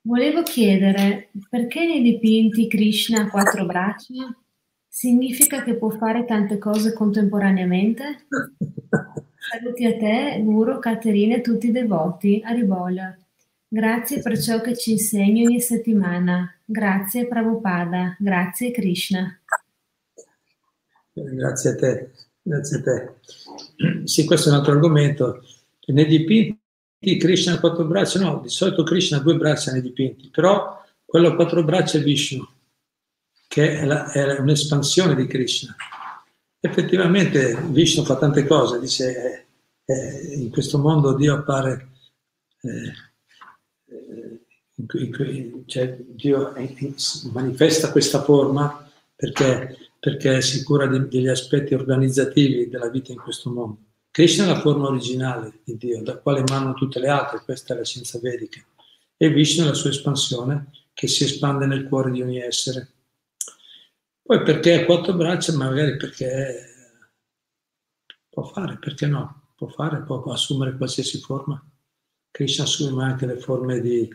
Volevo 0.00 0.42
chiedere, 0.42 1.30
perché 1.48 1.86
nei 1.86 2.02
dipinti 2.02 2.66
Krishna 2.66 3.20
ha 3.20 3.30
quattro 3.30 3.64
braccia? 3.64 4.36
Significa 4.96 5.64
che 5.64 5.74
può 5.74 5.90
fare 5.90 6.24
tante 6.24 6.56
cose 6.56 6.92
contemporaneamente? 6.92 8.26
Saluti 9.50 9.86
a 9.86 9.96
te, 9.96 10.40
Guru, 10.40 10.78
Caterina 10.78 11.34
e 11.34 11.40
tutti 11.40 11.66
i 11.66 11.72
devoti. 11.72 12.40
Aribola. 12.44 13.12
Grazie 13.66 14.22
per 14.22 14.38
ciò 14.38 14.60
che 14.60 14.76
ci 14.76 14.92
insegni 14.92 15.44
ogni 15.44 15.60
settimana. 15.60 16.48
Grazie 16.64 17.26
Prabhupada. 17.26 18.14
Grazie 18.20 18.70
Krishna. 18.70 19.36
Grazie 21.12 21.70
a 21.70 21.74
te. 21.74 22.10
Grazie 22.40 22.76
a 22.78 22.82
te. 22.82 23.14
Sì, 24.04 24.24
questo 24.24 24.48
è 24.48 24.52
un 24.52 24.58
altro 24.58 24.74
argomento. 24.74 25.42
Nei 25.86 26.06
dipinti 26.06 27.18
Krishna 27.18 27.54
ha 27.54 27.58
quattro 27.58 27.84
braccia, 27.84 28.20
no, 28.20 28.38
di 28.40 28.48
solito 28.48 28.84
Krishna 28.84 29.16
ha 29.16 29.22
due 29.22 29.34
braccia 29.34 29.72
nei 29.72 29.82
dipinti, 29.82 30.30
però 30.30 30.80
quello 31.04 31.30
a 31.30 31.34
quattro 31.34 31.64
braccia 31.64 31.98
è 31.98 32.00
Vishnu 32.00 32.46
che 33.54 33.78
è, 33.78 33.84
la, 33.84 34.10
è 34.10 34.40
un'espansione 34.40 35.14
di 35.14 35.28
Krishna. 35.28 35.76
Effettivamente 36.58 37.56
Vishnu 37.68 38.02
fa 38.02 38.16
tante 38.16 38.44
cose, 38.48 38.80
dice 38.80 39.46
eh, 39.84 39.94
eh, 39.94 40.34
in 40.34 40.50
questo 40.50 40.76
mondo 40.78 41.14
Dio 41.14 41.34
appare, 41.34 41.90
eh, 42.62 42.92
cui, 44.88 45.62
cioè 45.66 45.96
Dio 46.00 46.52
manifesta 47.30 47.92
questa 47.92 48.24
forma 48.24 48.90
perché, 49.14 49.76
perché 50.00 50.42
si 50.42 50.64
cura 50.64 50.88
di, 50.88 51.06
degli 51.06 51.28
aspetti 51.28 51.74
organizzativi 51.74 52.68
della 52.68 52.90
vita 52.90 53.12
in 53.12 53.18
questo 53.18 53.52
mondo. 53.52 53.78
Krishna 54.10 54.46
è 54.46 54.48
la 54.48 54.60
forma 54.60 54.88
originale 54.88 55.60
di 55.62 55.76
Dio, 55.76 56.02
da 56.02 56.16
quale 56.16 56.40
emanano 56.40 56.74
tutte 56.74 56.98
le 56.98 57.08
altre, 57.08 57.42
questa 57.44 57.74
è 57.74 57.76
la 57.76 57.84
scienza 57.84 58.18
vedica. 58.18 58.60
E 59.16 59.28
Vishnu 59.28 59.62
è 59.62 59.68
la 59.68 59.74
sua 59.74 59.90
espansione 59.90 60.70
che 60.92 61.06
si 61.06 61.22
espande 61.22 61.66
nel 61.66 61.86
cuore 61.86 62.10
di 62.10 62.20
ogni 62.20 62.40
essere. 62.40 62.88
Poi 64.26 64.42
perché 64.42 64.74
ha 64.74 64.84
quattro 64.86 65.12
braccia, 65.14 65.54
magari 65.56 65.96
perché 65.96 66.72
può 68.30 68.44
fare, 68.44 68.78
perché 68.78 69.06
no? 69.06 69.52
Può 69.54 69.68
fare, 69.68 70.02
può 70.02 70.22
assumere 70.32 70.76
qualsiasi 70.76 71.18
forma. 71.20 71.62
Krishna 72.30 72.64
assume 72.64 73.04
anche 73.04 73.26
le 73.26 73.38
forme 73.38 73.80
di, 73.80 74.08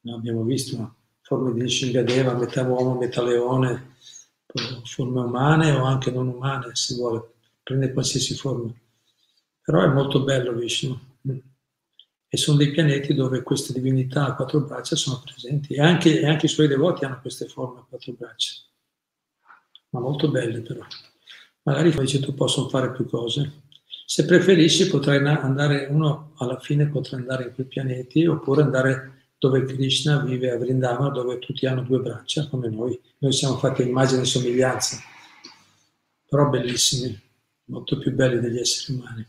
no, 0.00 0.14
abbiamo 0.14 0.44
visto, 0.44 0.76
no? 0.76 0.96
forme 1.20 1.52
di 1.52 1.68
Shingadeva, 1.68 2.34
metà 2.34 2.62
uomo, 2.62 2.96
metà 2.96 3.22
leone, 3.22 3.96
forme 4.84 5.20
umane 5.20 5.72
o 5.72 5.82
anche 5.82 6.10
non 6.12 6.28
umane, 6.28 6.74
se 6.74 6.94
vuole, 6.94 7.34
prende 7.62 7.92
qualsiasi 7.92 8.34
forma. 8.34 8.72
Però 9.62 9.82
è 9.82 9.88
molto 9.88 10.22
bello 10.22 10.52
Vishnu. 10.52 10.96
E 11.22 11.42
e 12.28 12.36
sono 12.36 12.58
dei 12.58 12.70
pianeti 12.70 13.14
dove 13.14 13.42
queste 13.42 13.72
divinità 13.72 14.26
a 14.26 14.34
quattro 14.34 14.60
braccia 14.60 14.96
sono 14.96 15.22
presenti 15.24 15.74
e 15.74 15.80
anche, 15.80 16.20
e 16.20 16.26
anche 16.26 16.46
i 16.46 16.50
suoi 16.50 16.68
devoti 16.68 17.04
hanno 17.04 17.20
queste 17.20 17.46
forme 17.46 17.80
a 17.80 17.86
quattro 17.88 18.12
braccia, 18.12 18.54
ma 19.90 20.00
molto 20.00 20.30
belle 20.30 20.60
però. 20.60 20.84
Magari 21.62 21.90
dici 21.90 22.20
tu 22.20 22.34
possono 22.34 22.68
fare 22.68 22.92
più 22.92 23.06
cose. 23.06 23.62
Se 24.06 24.24
preferisci 24.24 24.88
potrai 24.88 25.18
andare, 25.26 25.86
uno 25.90 26.32
alla 26.38 26.60
fine 26.60 26.88
potrà 26.88 27.16
andare 27.16 27.44
in 27.44 27.54
quei 27.54 27.66
pianeti 27.66 28.24
oppure 28.24 28.62
andare 28.62 29.32
dove 29.38 29.64
Krishna 29.64 30.22
vive 30.22 30.50
a 30.50 30.58
Vrindavana, 30.58 31.10
dove 31.10 31.38
tutti 31.38 31.66
hanno 31.66 31.82
due 31.82 31.98
braccia 31.98 32.48
come 32.48 32.68
noi. 32.68 32.98
Noi 33.18 33.32
siamo 33.32 33.56
fatti 33.56 33.82
immagine 33.82 34.22
e 34.22 34.26
somiglianza, 34.26 34.98
però 36.28 36.48
bellissimi, 36.48 37.20
molto 37.64 37.98
più 37.98 38.12
belli 38.12 38.38
degli 38.38 38.58
esseri 38.58 38.98
umani. 38.98 39.26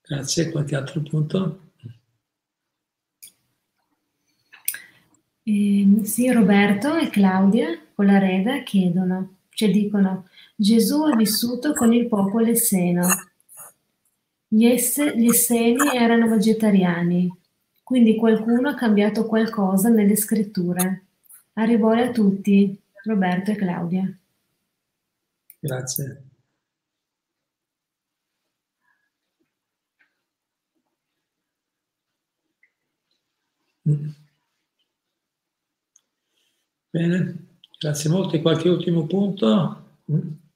Grazie, 0.00 0.50
qualche 0.50 0.76
altro 0.76 1.00
punto? 1.02 1.65
Eh, 5.48 6.00
sì, 6.02 6.28
Roberto 6.32 6.96
e 6.96 7.08
Claudia 7.08 7.68
con 7.94 8.06
la 8.06 8.18
Reda 8.18 8.64
chiedono, 8.64 9.36
cioè 9.50 9.70
dicono, 9.70 10.28
Gesù 10.56 11.02
ha 11.02 11.14
vissuto 11.14 11.72
con 11.72 11.92
il 11.92 12.08
popolo 12.08 12.46
esseno. 12.46 13.06
Gli, 14.48 14.64
esse, 14.64 15.16
gli 15.16 15.28
esseni 15.28 15.94
erano 15.94 16.26
vegetariani, 16.28 17.32
quindi 17.84 18.16
qualcuno 18.16 18.70
ha 18.70 18.74
cambiato 18.74 19.24
qualcosa 19.26 19.88
nelle 19.88 20.16
scritture. 20.16 21.04
Arrivole 21.52 22.08
a 22.08 22.10
tutti, 22.10 22.76
Roberto 23.04 23.52
e 23.52 23.54
Claudia. 23.54 24.18
Grazie. 25.60 26.22
Bene, 36.96 37.48
grazie 37.78 38.08
molto. 38.08 38.40
Qualche 38.40 38.70
ultimo 38.70 39.04
punto? 39.06 39.98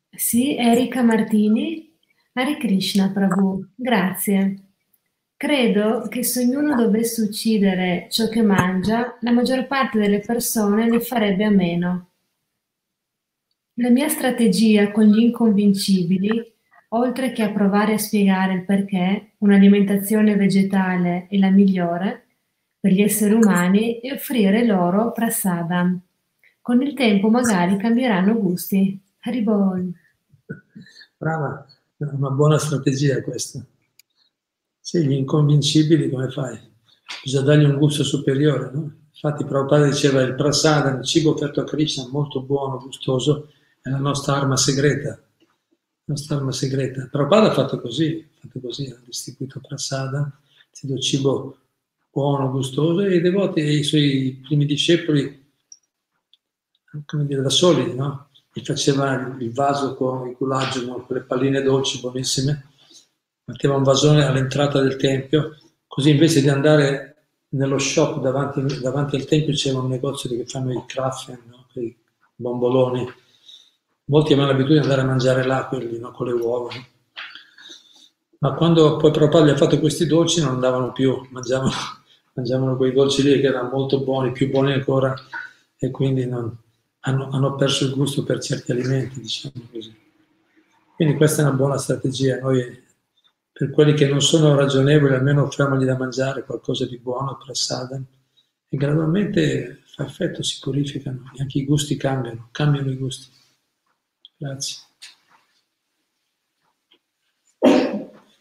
Sì, 0.08 0.56
Erika 0.56 1.02
Martini. 1.02 1.94
Hare 2.32 2.56
Krishna 2.56 3.10
Prabhu, 3.10 3.72
grazie. 3.74 4.68
Credo 5.36 6.08
che 6.08 6.22
se 6.22 6.42
ognuno 6.42 6.76
dovesse 6.76 7.20
uccidere 7.20 8.06
ciò 8.08 8.28
che 8.28 8.40
mangia, 8.40 9.18
la 9.20 9.32
maggior 9.32 9.66
parte 9.66 9.98
delle 9.98 10.20
persone 10.20 10.88
ne 10.88 11.00
farebbe 11.00 11.44
a 11.44 11.50
meno. 11.50 12.12
La 13.74 13.90
mia 13.90 14.08
strategia 14.08 14.92
con 14.92 15.04
gli 15.04 15.18
inconvincibili, 15.18 16.54
oltre 16.90 17.32
che 17.32 17.42
a 17.42 17.52
provare 17.52 17.92
a 17.92 17.98
spiegare 17.98 18.54
il 18.54 18.64
perché 18.64 19.32
un'alimentazione 19.38 20.36
vegetale 20.36 21.26
è 21.28 21.36
la 21.36 21.50
migliore, 21.50 22.28
per 22.80 22.92
gli 22.92 23.02
esseri 23.02 23.34
umani 23.34 24.00
e 24.00 24.12
offrire 24.12 24.64
loro 24.64 25.12
prasadam. 25.12 26.00
Con 26.70 26.82
il 26.82 26.94
tempo 26.94 27.30
magari 27.30 27.76
cambieranno 27.78 28.38
gusti. 28.38 28.96
Haribol. 29.22 29.92
Brava, 31.16 31.66
è 31.96 32.04
una 32.04 32.30
buona 32.30 32.58
strategia 32.58 33.20
questa. 33.22 33.60
Sì, 34.78 35.04
gli 35.04 35.14
inconvincibili 35.14 36.08
come 36.08 36.30
fai? 36.30 36.56
Bisogna 37.24 37.44
dargli 37.44 37.64
un 37.64 37.76
gusto 37.76 38.04
superiore, 38.04 38.70
no? 38.72 38.98
Infatti 39.12 39.44
Prabhupada 39.44 39.86
diceva 39.86 40.22
il 40.22 40.36
prasada, 40.36 40.96
il 40.96 41.04
cibo 41.04 41.32
offerto 41.32 41.60
a 41.60 41.64
Krishna, 41.64 42.06
molto 42.08 42.40
buono, 42.40 42.78
gustoso, 42.78 43.50
è 43.82 43.90
la 43.90 43.98
nostra 43.98 44.36
arma 44.36 44.56
segreta. 44.56 45.08
La 45.08 46.04
nostra 46.04 46.36
arma 46.36 46.52
segreta. 46.52 47.08
Prabhupada 47.10 47.48
ha 47.50 47.52
fatto 47.52 47.80
così, 47.80 48.24
ha 48.32 48.38
fatto 48.42 48.60
così, 48.60 48.86
ha 48.86 49.00
distribuito 49.04 49.58
prasada, 49.58 50.40
cibo 51.00 51.58
buono, 52.12 52.48
gustoso, 52.52 53.00
e 53.00 53.16
i 53.16 53.20
devoti 53.20 53.58
e 53.58 53.72
i 53.72 53.82
suoi 53.82 54.40
primi 54.46 54.66
discepoli, 54.66 55.38
come 57.06 57.26
dire, 57.26 57.42
da 57.42 57.50
soli, 57.50 57.94
no? 57.94 58.28
Gli 58.52 58.64
faceva 58.64 59.36
il 59.38 59.52
vaso 59.52 59.94
con 59.94 60.28
il 60.28 60.36
culaggio, 60.36 60.84
con 60.86 61.04
le 61.08 61.20
palline 61.20 61.62
dolci 61.62 62.00
buonissime, 62.00 62.70
metteva 63.44 63.76
un 63.76 63.82
vasone 63.82 64.24
all'entrata 64.24 64.80
del 64.80 64.96
tempio, 64.96 65.56
così 65.86 66.10
invece 66.10 66.40
di 66.40 66.48
andare 66.48 67.10
nello 67.50 67.78
shop 67.78 68.20
davanti, 68.20 68.80
davanti 68.80 69.16
al 69.16 69.24
tempio 69.24 69.54
c'era 69.54 69.78
un 69.78 69.88
negozio 69.88 70.30
che 70.30 70.44
fanno 70.46 70.72
i 70.72 70.82
krafen, 70.86 71.38
no? 71.46 71.66
i 71.80 71.96
bomboloni. 72.34 73.06
Molti 74.06 74.32
avevano 74.32 74.52
l'abitudine 74.52 74.80
di 74.80 74.86
andare 74.86 75.06
a 75.06 75.10
mangiare 75.10 75.44
là, 75.44 75.66
quelli 75.66 75.98
no? 75.98 76.10
con 76.10 76.26
le 76.26 76.32
uova. 76.32 76.70
Ma 78.38 78.54
quando 78.54 78.96
poi 78.96 79.10
Prabhupada 79.10 79.46
gli 79.46 79.50
ha 79.50 79.56
fatto 79.56 79.78
questi 79.78 80.06
dolci 80.06 80.40
non 80.40 80.54
andavano 80.54 80.92
più, 80.92 81.26
mangiavano 81.30 81.70
mangiavano 82.34 82.76
quei 82.76 82.92
dolci 82.92 83.22
lì 83.22 83.40
che 83.40 83.46
erano 83.46 83.68
molto 83.70 84.00
buoni, 84.00 84.32
più 84.32 84.50
buoni 84.50 84.72
ancora, 84.72 85.14
e 85.76 85.90
quindi 85.90 86.26
non, 86.26 86.56
hanno, 87.00 87.30
hanno, 87.30 87.54
perso 87.56 87.84
il 87.84 87.94
gusto 87.94 88.24
per 88.24 88.40
certi 88.40 88.72
alimenti, 88.72 89.20
diciamo 89.20 89.68
così. 89.70 89.94
Quindi 90.94 91.16
questa 91.16 91.42
è 91.42 91.44
una 91.46 91.54
buona 91.54 91.78
strategia. 91.78 92.38
Noi, 92.40 92.82
per 93.52 93.70
quelli 93.70 93.94
che 93.94 94.06
non 94.06 94.20
sono 94.20 94.54
ragionevoli, 94.54 95.14
almeno 95.14 95.44
offriamogli 95.44 95.84
da 95.84 95.96
mangiare 95.96 96.44
qualcosa 96.44 96.86
di 96.86 96.98
buono, 96.98 97.38
pressada, 97.42 98.00
e 98.68 98.76
gradualmente 98.76 99.82
fa 99.86 100.04
effetto, 100.04 100.42
si 100.42 100.58
purificano, 100.60 101.30
e 101.36 101.42
anche 101.42 101.58
i 101.58 101.64
gusti 101.64 101.96
cambiano, 101.96 102.48
cambiano 102.52 102.90
i 102.90 102.96
gusti. 102.96 103.30
Grazie. 104.36 104.82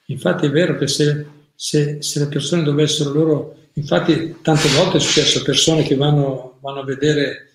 Infatti 0.05 0.45
è 0.45 0.49
vero 0.49 0.77
che 0.77 0.87
se, 0.87 1.27
se, 1.55 2.01
se 2.01 2.19
le 2.19 2.27
persone 2.27 2.63
dovessero 2.63 3.11
loro 3.11 3.57
Infatti 3.79 4.35
tante 4.41 4.67
volte 4.75 4.97
è 4.97 4.99
successo 4.99 5.41
persone 5.41 5.83
che 5.83 5.95
vanno, 5.95 6.57
vanno 6.61 6.81
a 6.81 6.83
vedere, 6.83 7.48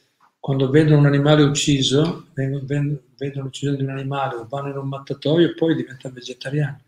quando 0.44 0.68
vedono 0.68 0.98
un 0.98 1.06
animale 1.06 1.42
ucciso, 1.42 2.26
vedono, 2.34 3.00
l'uccisione 3.16 3.78
di 3.78 3.82
un 3.82 3.88
animale 3.88 4.34
o 4.34 4.46
vanno 4.46 4.68
in 4.68 4.76
un 4.76 4.88
mattatoio 4.88 5.46
e 5.46 5.54
poi 5.54 5.74
diventano 5.74 6.12
vegetariani. 6.12 6.82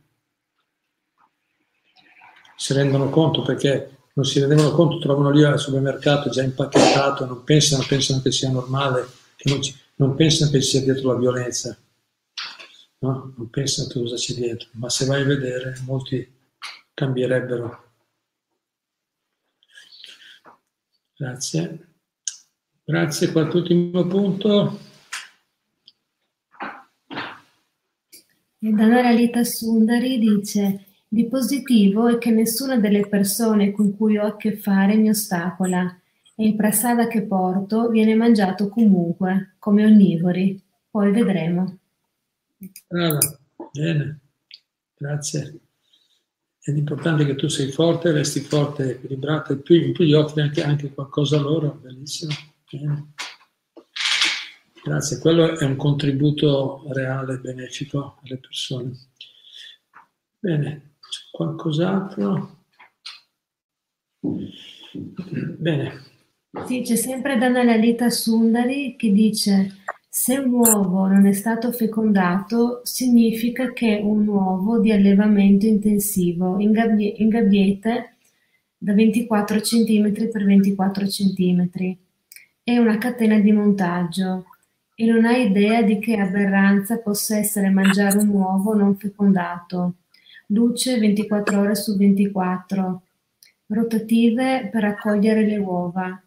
Si 2.55 2.75
rendono 2.75 3.09
conto 3.09 3.41
perché 3.41 4.09
non 4.13 4.27
si 4.27 4.41
rendevano 4.41 4.73
conto, 4.73 4.99
trovano 4.99 5.31
lì 5.31 5.43
al 5.43 5.59
supermercato 5.59 6.29
già 6.29 6.43
impacchettato, 6.43 7.25
non 7.25 7.45
pensano, 7.45 7.83
pensano 7.89 8.21
che 8.21 8.31
sia 8.31 8.51
normale, 8.51 9.09
che 9.37 9.49
non, 9.49 9.63
ci, 9.63 9.75
non, 9.95 10.15
pensano 10.15 10.51
che 10.51 10.61
ci 10.61 10.69
sia 10.69 10.83
dietro 10.83 11.13
la 11.13 11.19
violenza, 11.19 11.75
no? 12.99 13.33
non 13.39 13.49
pensano 13.49 13.89
che 13.89 13.99
cosa 13.99 14.17
c'è 14.17 14.35
dietro, 14.35 14.69
ma 14.73 14.91
se 14.91 15.07
vai 15.07 15.23
a 15.23 15.25
vedere 15.25 15.81
molti 15.87 16.31
cambierebbero 16.93 17.85
Grazie. 21.17 21.96
Grazie, 22.89 23.33
qualche 23.33 23.57
ultimo 23.57 24.07
punto? 24.07 24.79
E 28.61 28.71
Danara 28.71 29.11
Lita 29.11 29.43
Sundari 29.43 30.21
dice 30.21 30.85
di 31.09 31.27
positivo 31.27 32.07
è 32.07 32.19
che 32.19 32.31
nessuna 32.31 32.79
delle 32.79 33.09
persone 33.09 33.73
con 33.73 33.97
cui 33.97 34.17
ho 34.19 34.27
a 34.27 34.37
che 34.37 34.57
fare 34.57 34.95
mi 34.95 35.09
ostacola 35.09 36.01
e 36.37 36.47
il 36.47 36.55
prasada 36.55 37.09
che 37.09 37.23
porto 37.23 37.89
viene 37.89 38.15
mangiato 38.15 38.69
comunque, 38.69 39.57
come 39.59 39.85
onnivori. 39.85 40.63
Poi 40.89 41.11
vedremo. 41.11 41.79
Brava, 42.87 43.19
bene, 43.73 44.21
grazie 44.97 45.61
è 46.61 46.71
importante 46.71 47.25
che 47.25 47.35
tu 47.35 47.49
sei 47.49 47.71
forte, 47.71 48.13
resti 48.13 48.41
forte, 48.41 48.93
equilibrato 48.93 49.53
e 49.53 49.57
più, 49.57 49.77
in 49.77 49.93
più 49.93 50.05
gli 50.05 50.15
offri 50.15 50.41
anche, 50.41 50.63
anche 50.65 50.93
qualcosa 50.93 51.37
a 51.37 51.41
loro, 51.41 51.79
bellissimo. 51.81 52.33
Grazie, 54.85 55.19
quello 55.19 55.59
è 55.59 55.65
un 55.65 55.77
contributo 55.77 56.85
reale, 56.93 57.39
benefico 57.39 58.19
alle 58.23 58.39
persone. 58.39 58.93
Bene, 60.39 60.95
c'è 61.01 61.21
qualcos'altro? 61.31 62.65
Bene. 65.59 66.05
Sì, 66.67 66.83
c'è 66.83 66.97
sempre 66.97 67.37
Dana 67.37 67.63
Lalita 67.63 68.11
Sundari 68.11 68.97
che 68.97 69.13
dice 69.13 69.83
se 70.09 70.39
un 70.39 70.53
uovo 70.53 71.07
non 71.07 71.27
è 71.27 71.33
stato 71.33 71.71
fecondato, 71.73 72.81
significa 72.85 73.73
che 73.73 73.99
è 73.99 74.03
un 74.03 74.27
uovo 74.27 74.79
di 74.79 74.91
allevamento 74.91 75.67
intensivo 75.67 76.59
in, 76.59 76.73
gabbie- 76.73 77.15
in 77.19 77.29
gabbiette 77.29 78.17
da 78.79 78.95
24 78.95 79.61
cm 79.61 80.13
x 80.13 80.45
24 80.45 81.07
cm. 81.07 81.99
È 82.69 82.77
una 82.79 82.99
catena 82.99 83.39
di 83.39 83.53
montaggio 83.53 84.47
e 84.97 85.07
non 85.07 85.25
hai 85.25 85.47
idea 85.47 85.83
di 85.83 86.01
che 86.01 86.17
aberranza 86.17 86.99
possa 86.99 87.37
essere 87.37 87.71
mangiare 87.71 88.19
un 88.19 88.31
uovo 88.31 88.75
non 88.75 88.97
fecondato. 88.97 89.95
Luce 90.49 90.99
24 90.99 91.61
ore 91.61 91.77
su 91.77 91.97
24, 91.97 93.03
rotative 93.67 94.69
per 94.73 94.83
raccogliere 94.83 95.47
le 95.47 95.59
uova 95.59 96.21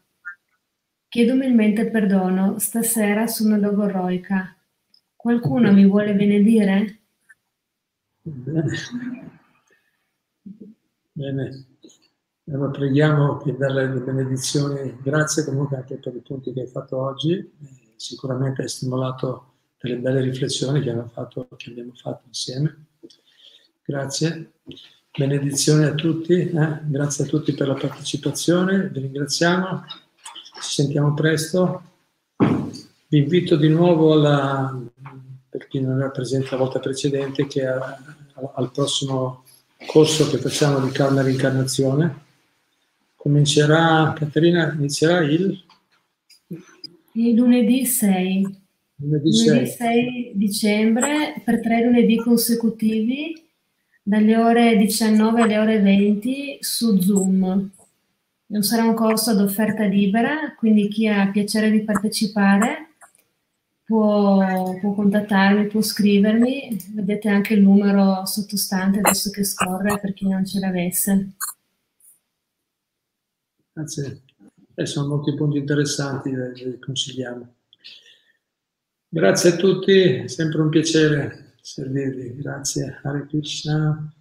Chiedo 1.09 1.33
umilmente 1.33 1.89
perdono, 1.89 2.59
stasera 2.59 3.25
sono 3.25 3.57
logorroica. 3.57 4.55
Qualcuno 5.15 5.73
mi 5.73 5.83
vuole 5.87 6.13
benedire? 6.13 6.99
Bene, 11.13 11.65
allora 12.51 12.71
preghiamo 12.71 13.41
di 13.43 13.55
dare 13.55 13.93
le 13.93 13.99
benedizioni, 13.99 14.97
grazie 15.01 15.45
comunque 15.45 15.77
anche 15.77 15.95
per 15.95 16.15
i 16.15 16.21
punti 16.21 16.51
che 16.51 16.61
hai 16.61 16.67
fatto 16.67 16.97
oggi, 16.97 17.51
sicuramente 17.95 18.63
hai 18.63 18.69
stimolato 18.69 19.53
delle 19.79 19.97
belle 19.97 20.21
riflessioni 20.21 20.81
che 20.81 20.89
abbiamo 20.89 21.09
fatto, 21.09 21.47
che 21.55 21.69
abbiamo 21.69 21.91
fatto 21.93 22.23
insieme. 22.27 22.85
Grazie, 23.83 24.53
benedizioni 25.15 25.85
a 25.85 25.93
tutti, 25.93 26.33
eh? 26.33 26.79
grazie 26.85 27.25
a 27.25 27.27
tutti 27.27 27.53
per 27.53 27.67
la 27.67 27.75
partecipazione, 27.75 28.89
vi 28.89 28.99
ringraziamo, 28.99 29.83
ci 30.61 30.69
sentiamo 30.69 31.13
presto. 31.13 31.83
Vi 32.35 33.17
invito 33.17 33.55
di 33.55 33.69
nuovo 33.69 34.13
alla, 34.13 34.79
per 35.49 35.67
chi 35.67 35.81
non 35.81 35.99
era 35.99 36.09
presente 36.09 36.49
la 36.51 36.57
volta 36.57 36.79
precedente, 36.79 37.47
che 37.47 37.65
a, 37.65 37.97
al 38.53 38.71
prossimo 38.71 39.43
corso 39.87 40.29
che 40.29 40.37
facciamo 40.37 40.79
di 40.79 40.91
karma 40.91 41.21
reincarnazione. 41.21 42.27
Comincerà, 43.19 44.13
Caterina, 44.15 44.73
inizierà 44.77 45.19
il? 45.25 45.61
Il 47.11 47.35
lunedì 47.35 47.85
6. 47.85 48.47
Lunedì 48.95 49.33
6. 49.33 49.67
6 49.67 50.31
dicembre 50.35 51.41
per 51.43 51.59
tre 51.59 51.83
lunedì 51.83 52.15
consecutivi 52.15 53.33
dalle 54.01 54.37
ore 54.37 54.77
19 54.77 55.41
alle 55.41 55.57
ore 55.57 55.81
20 55.81 56.59
su 56.61 56.97
Zoom. 57.01 57.69
Non 58.45 58.63
sarà 58.63 58.85
un 58.85 58.93
corso 58.93 59.31
ad 59.31 59.41
offerta 59.41 59.83
libera, 59.83 60.55
quindi 60.57 60.87
chi 60.87 61.05
ha 61.09 61.29
piacere 61.29 61.69
di 61.69 61.81
partecipare 61.81 62.93
può, 63.83 64.79
può, 64.79 64.93
contattarmi, 64.93 65.67
può 65.67 65.81
scrivermi, 65.81 66.85
vedete 66.93 67.27
anche 67.27 67.53
il 67.53 67.63
numero 67.63 68.25
sottostante 68.25 68.99
adesso 68.99 69.29
che 69.29 69.43
scorre 69.43 69.99
per 69.99 70.13
chi 70.13 70.25
non 70.25 70.45
ce 70.45 70.59
l'avesse. 70.59 71.33
Grazie, 73.79 74.23
eh, 74.75 74.85
sono 74.85 75.07
molti 75.07 75.33
punti 75.35 75.57
interessanti, 75.57 76.31
li 76.35 76.79
consigliamo. 76.79 77.55
Grazie 79.07 79.51
a 79.51 79.55
tutti, 79.55 80.27
sempre 80.27 80.61
un 80.61 80.67
piacere 80.67 81.55
servirvi, 81.61 82.35
grazie. 82.35 82.99
Hare 83.01 83.25
Krishna. 83.27 84.13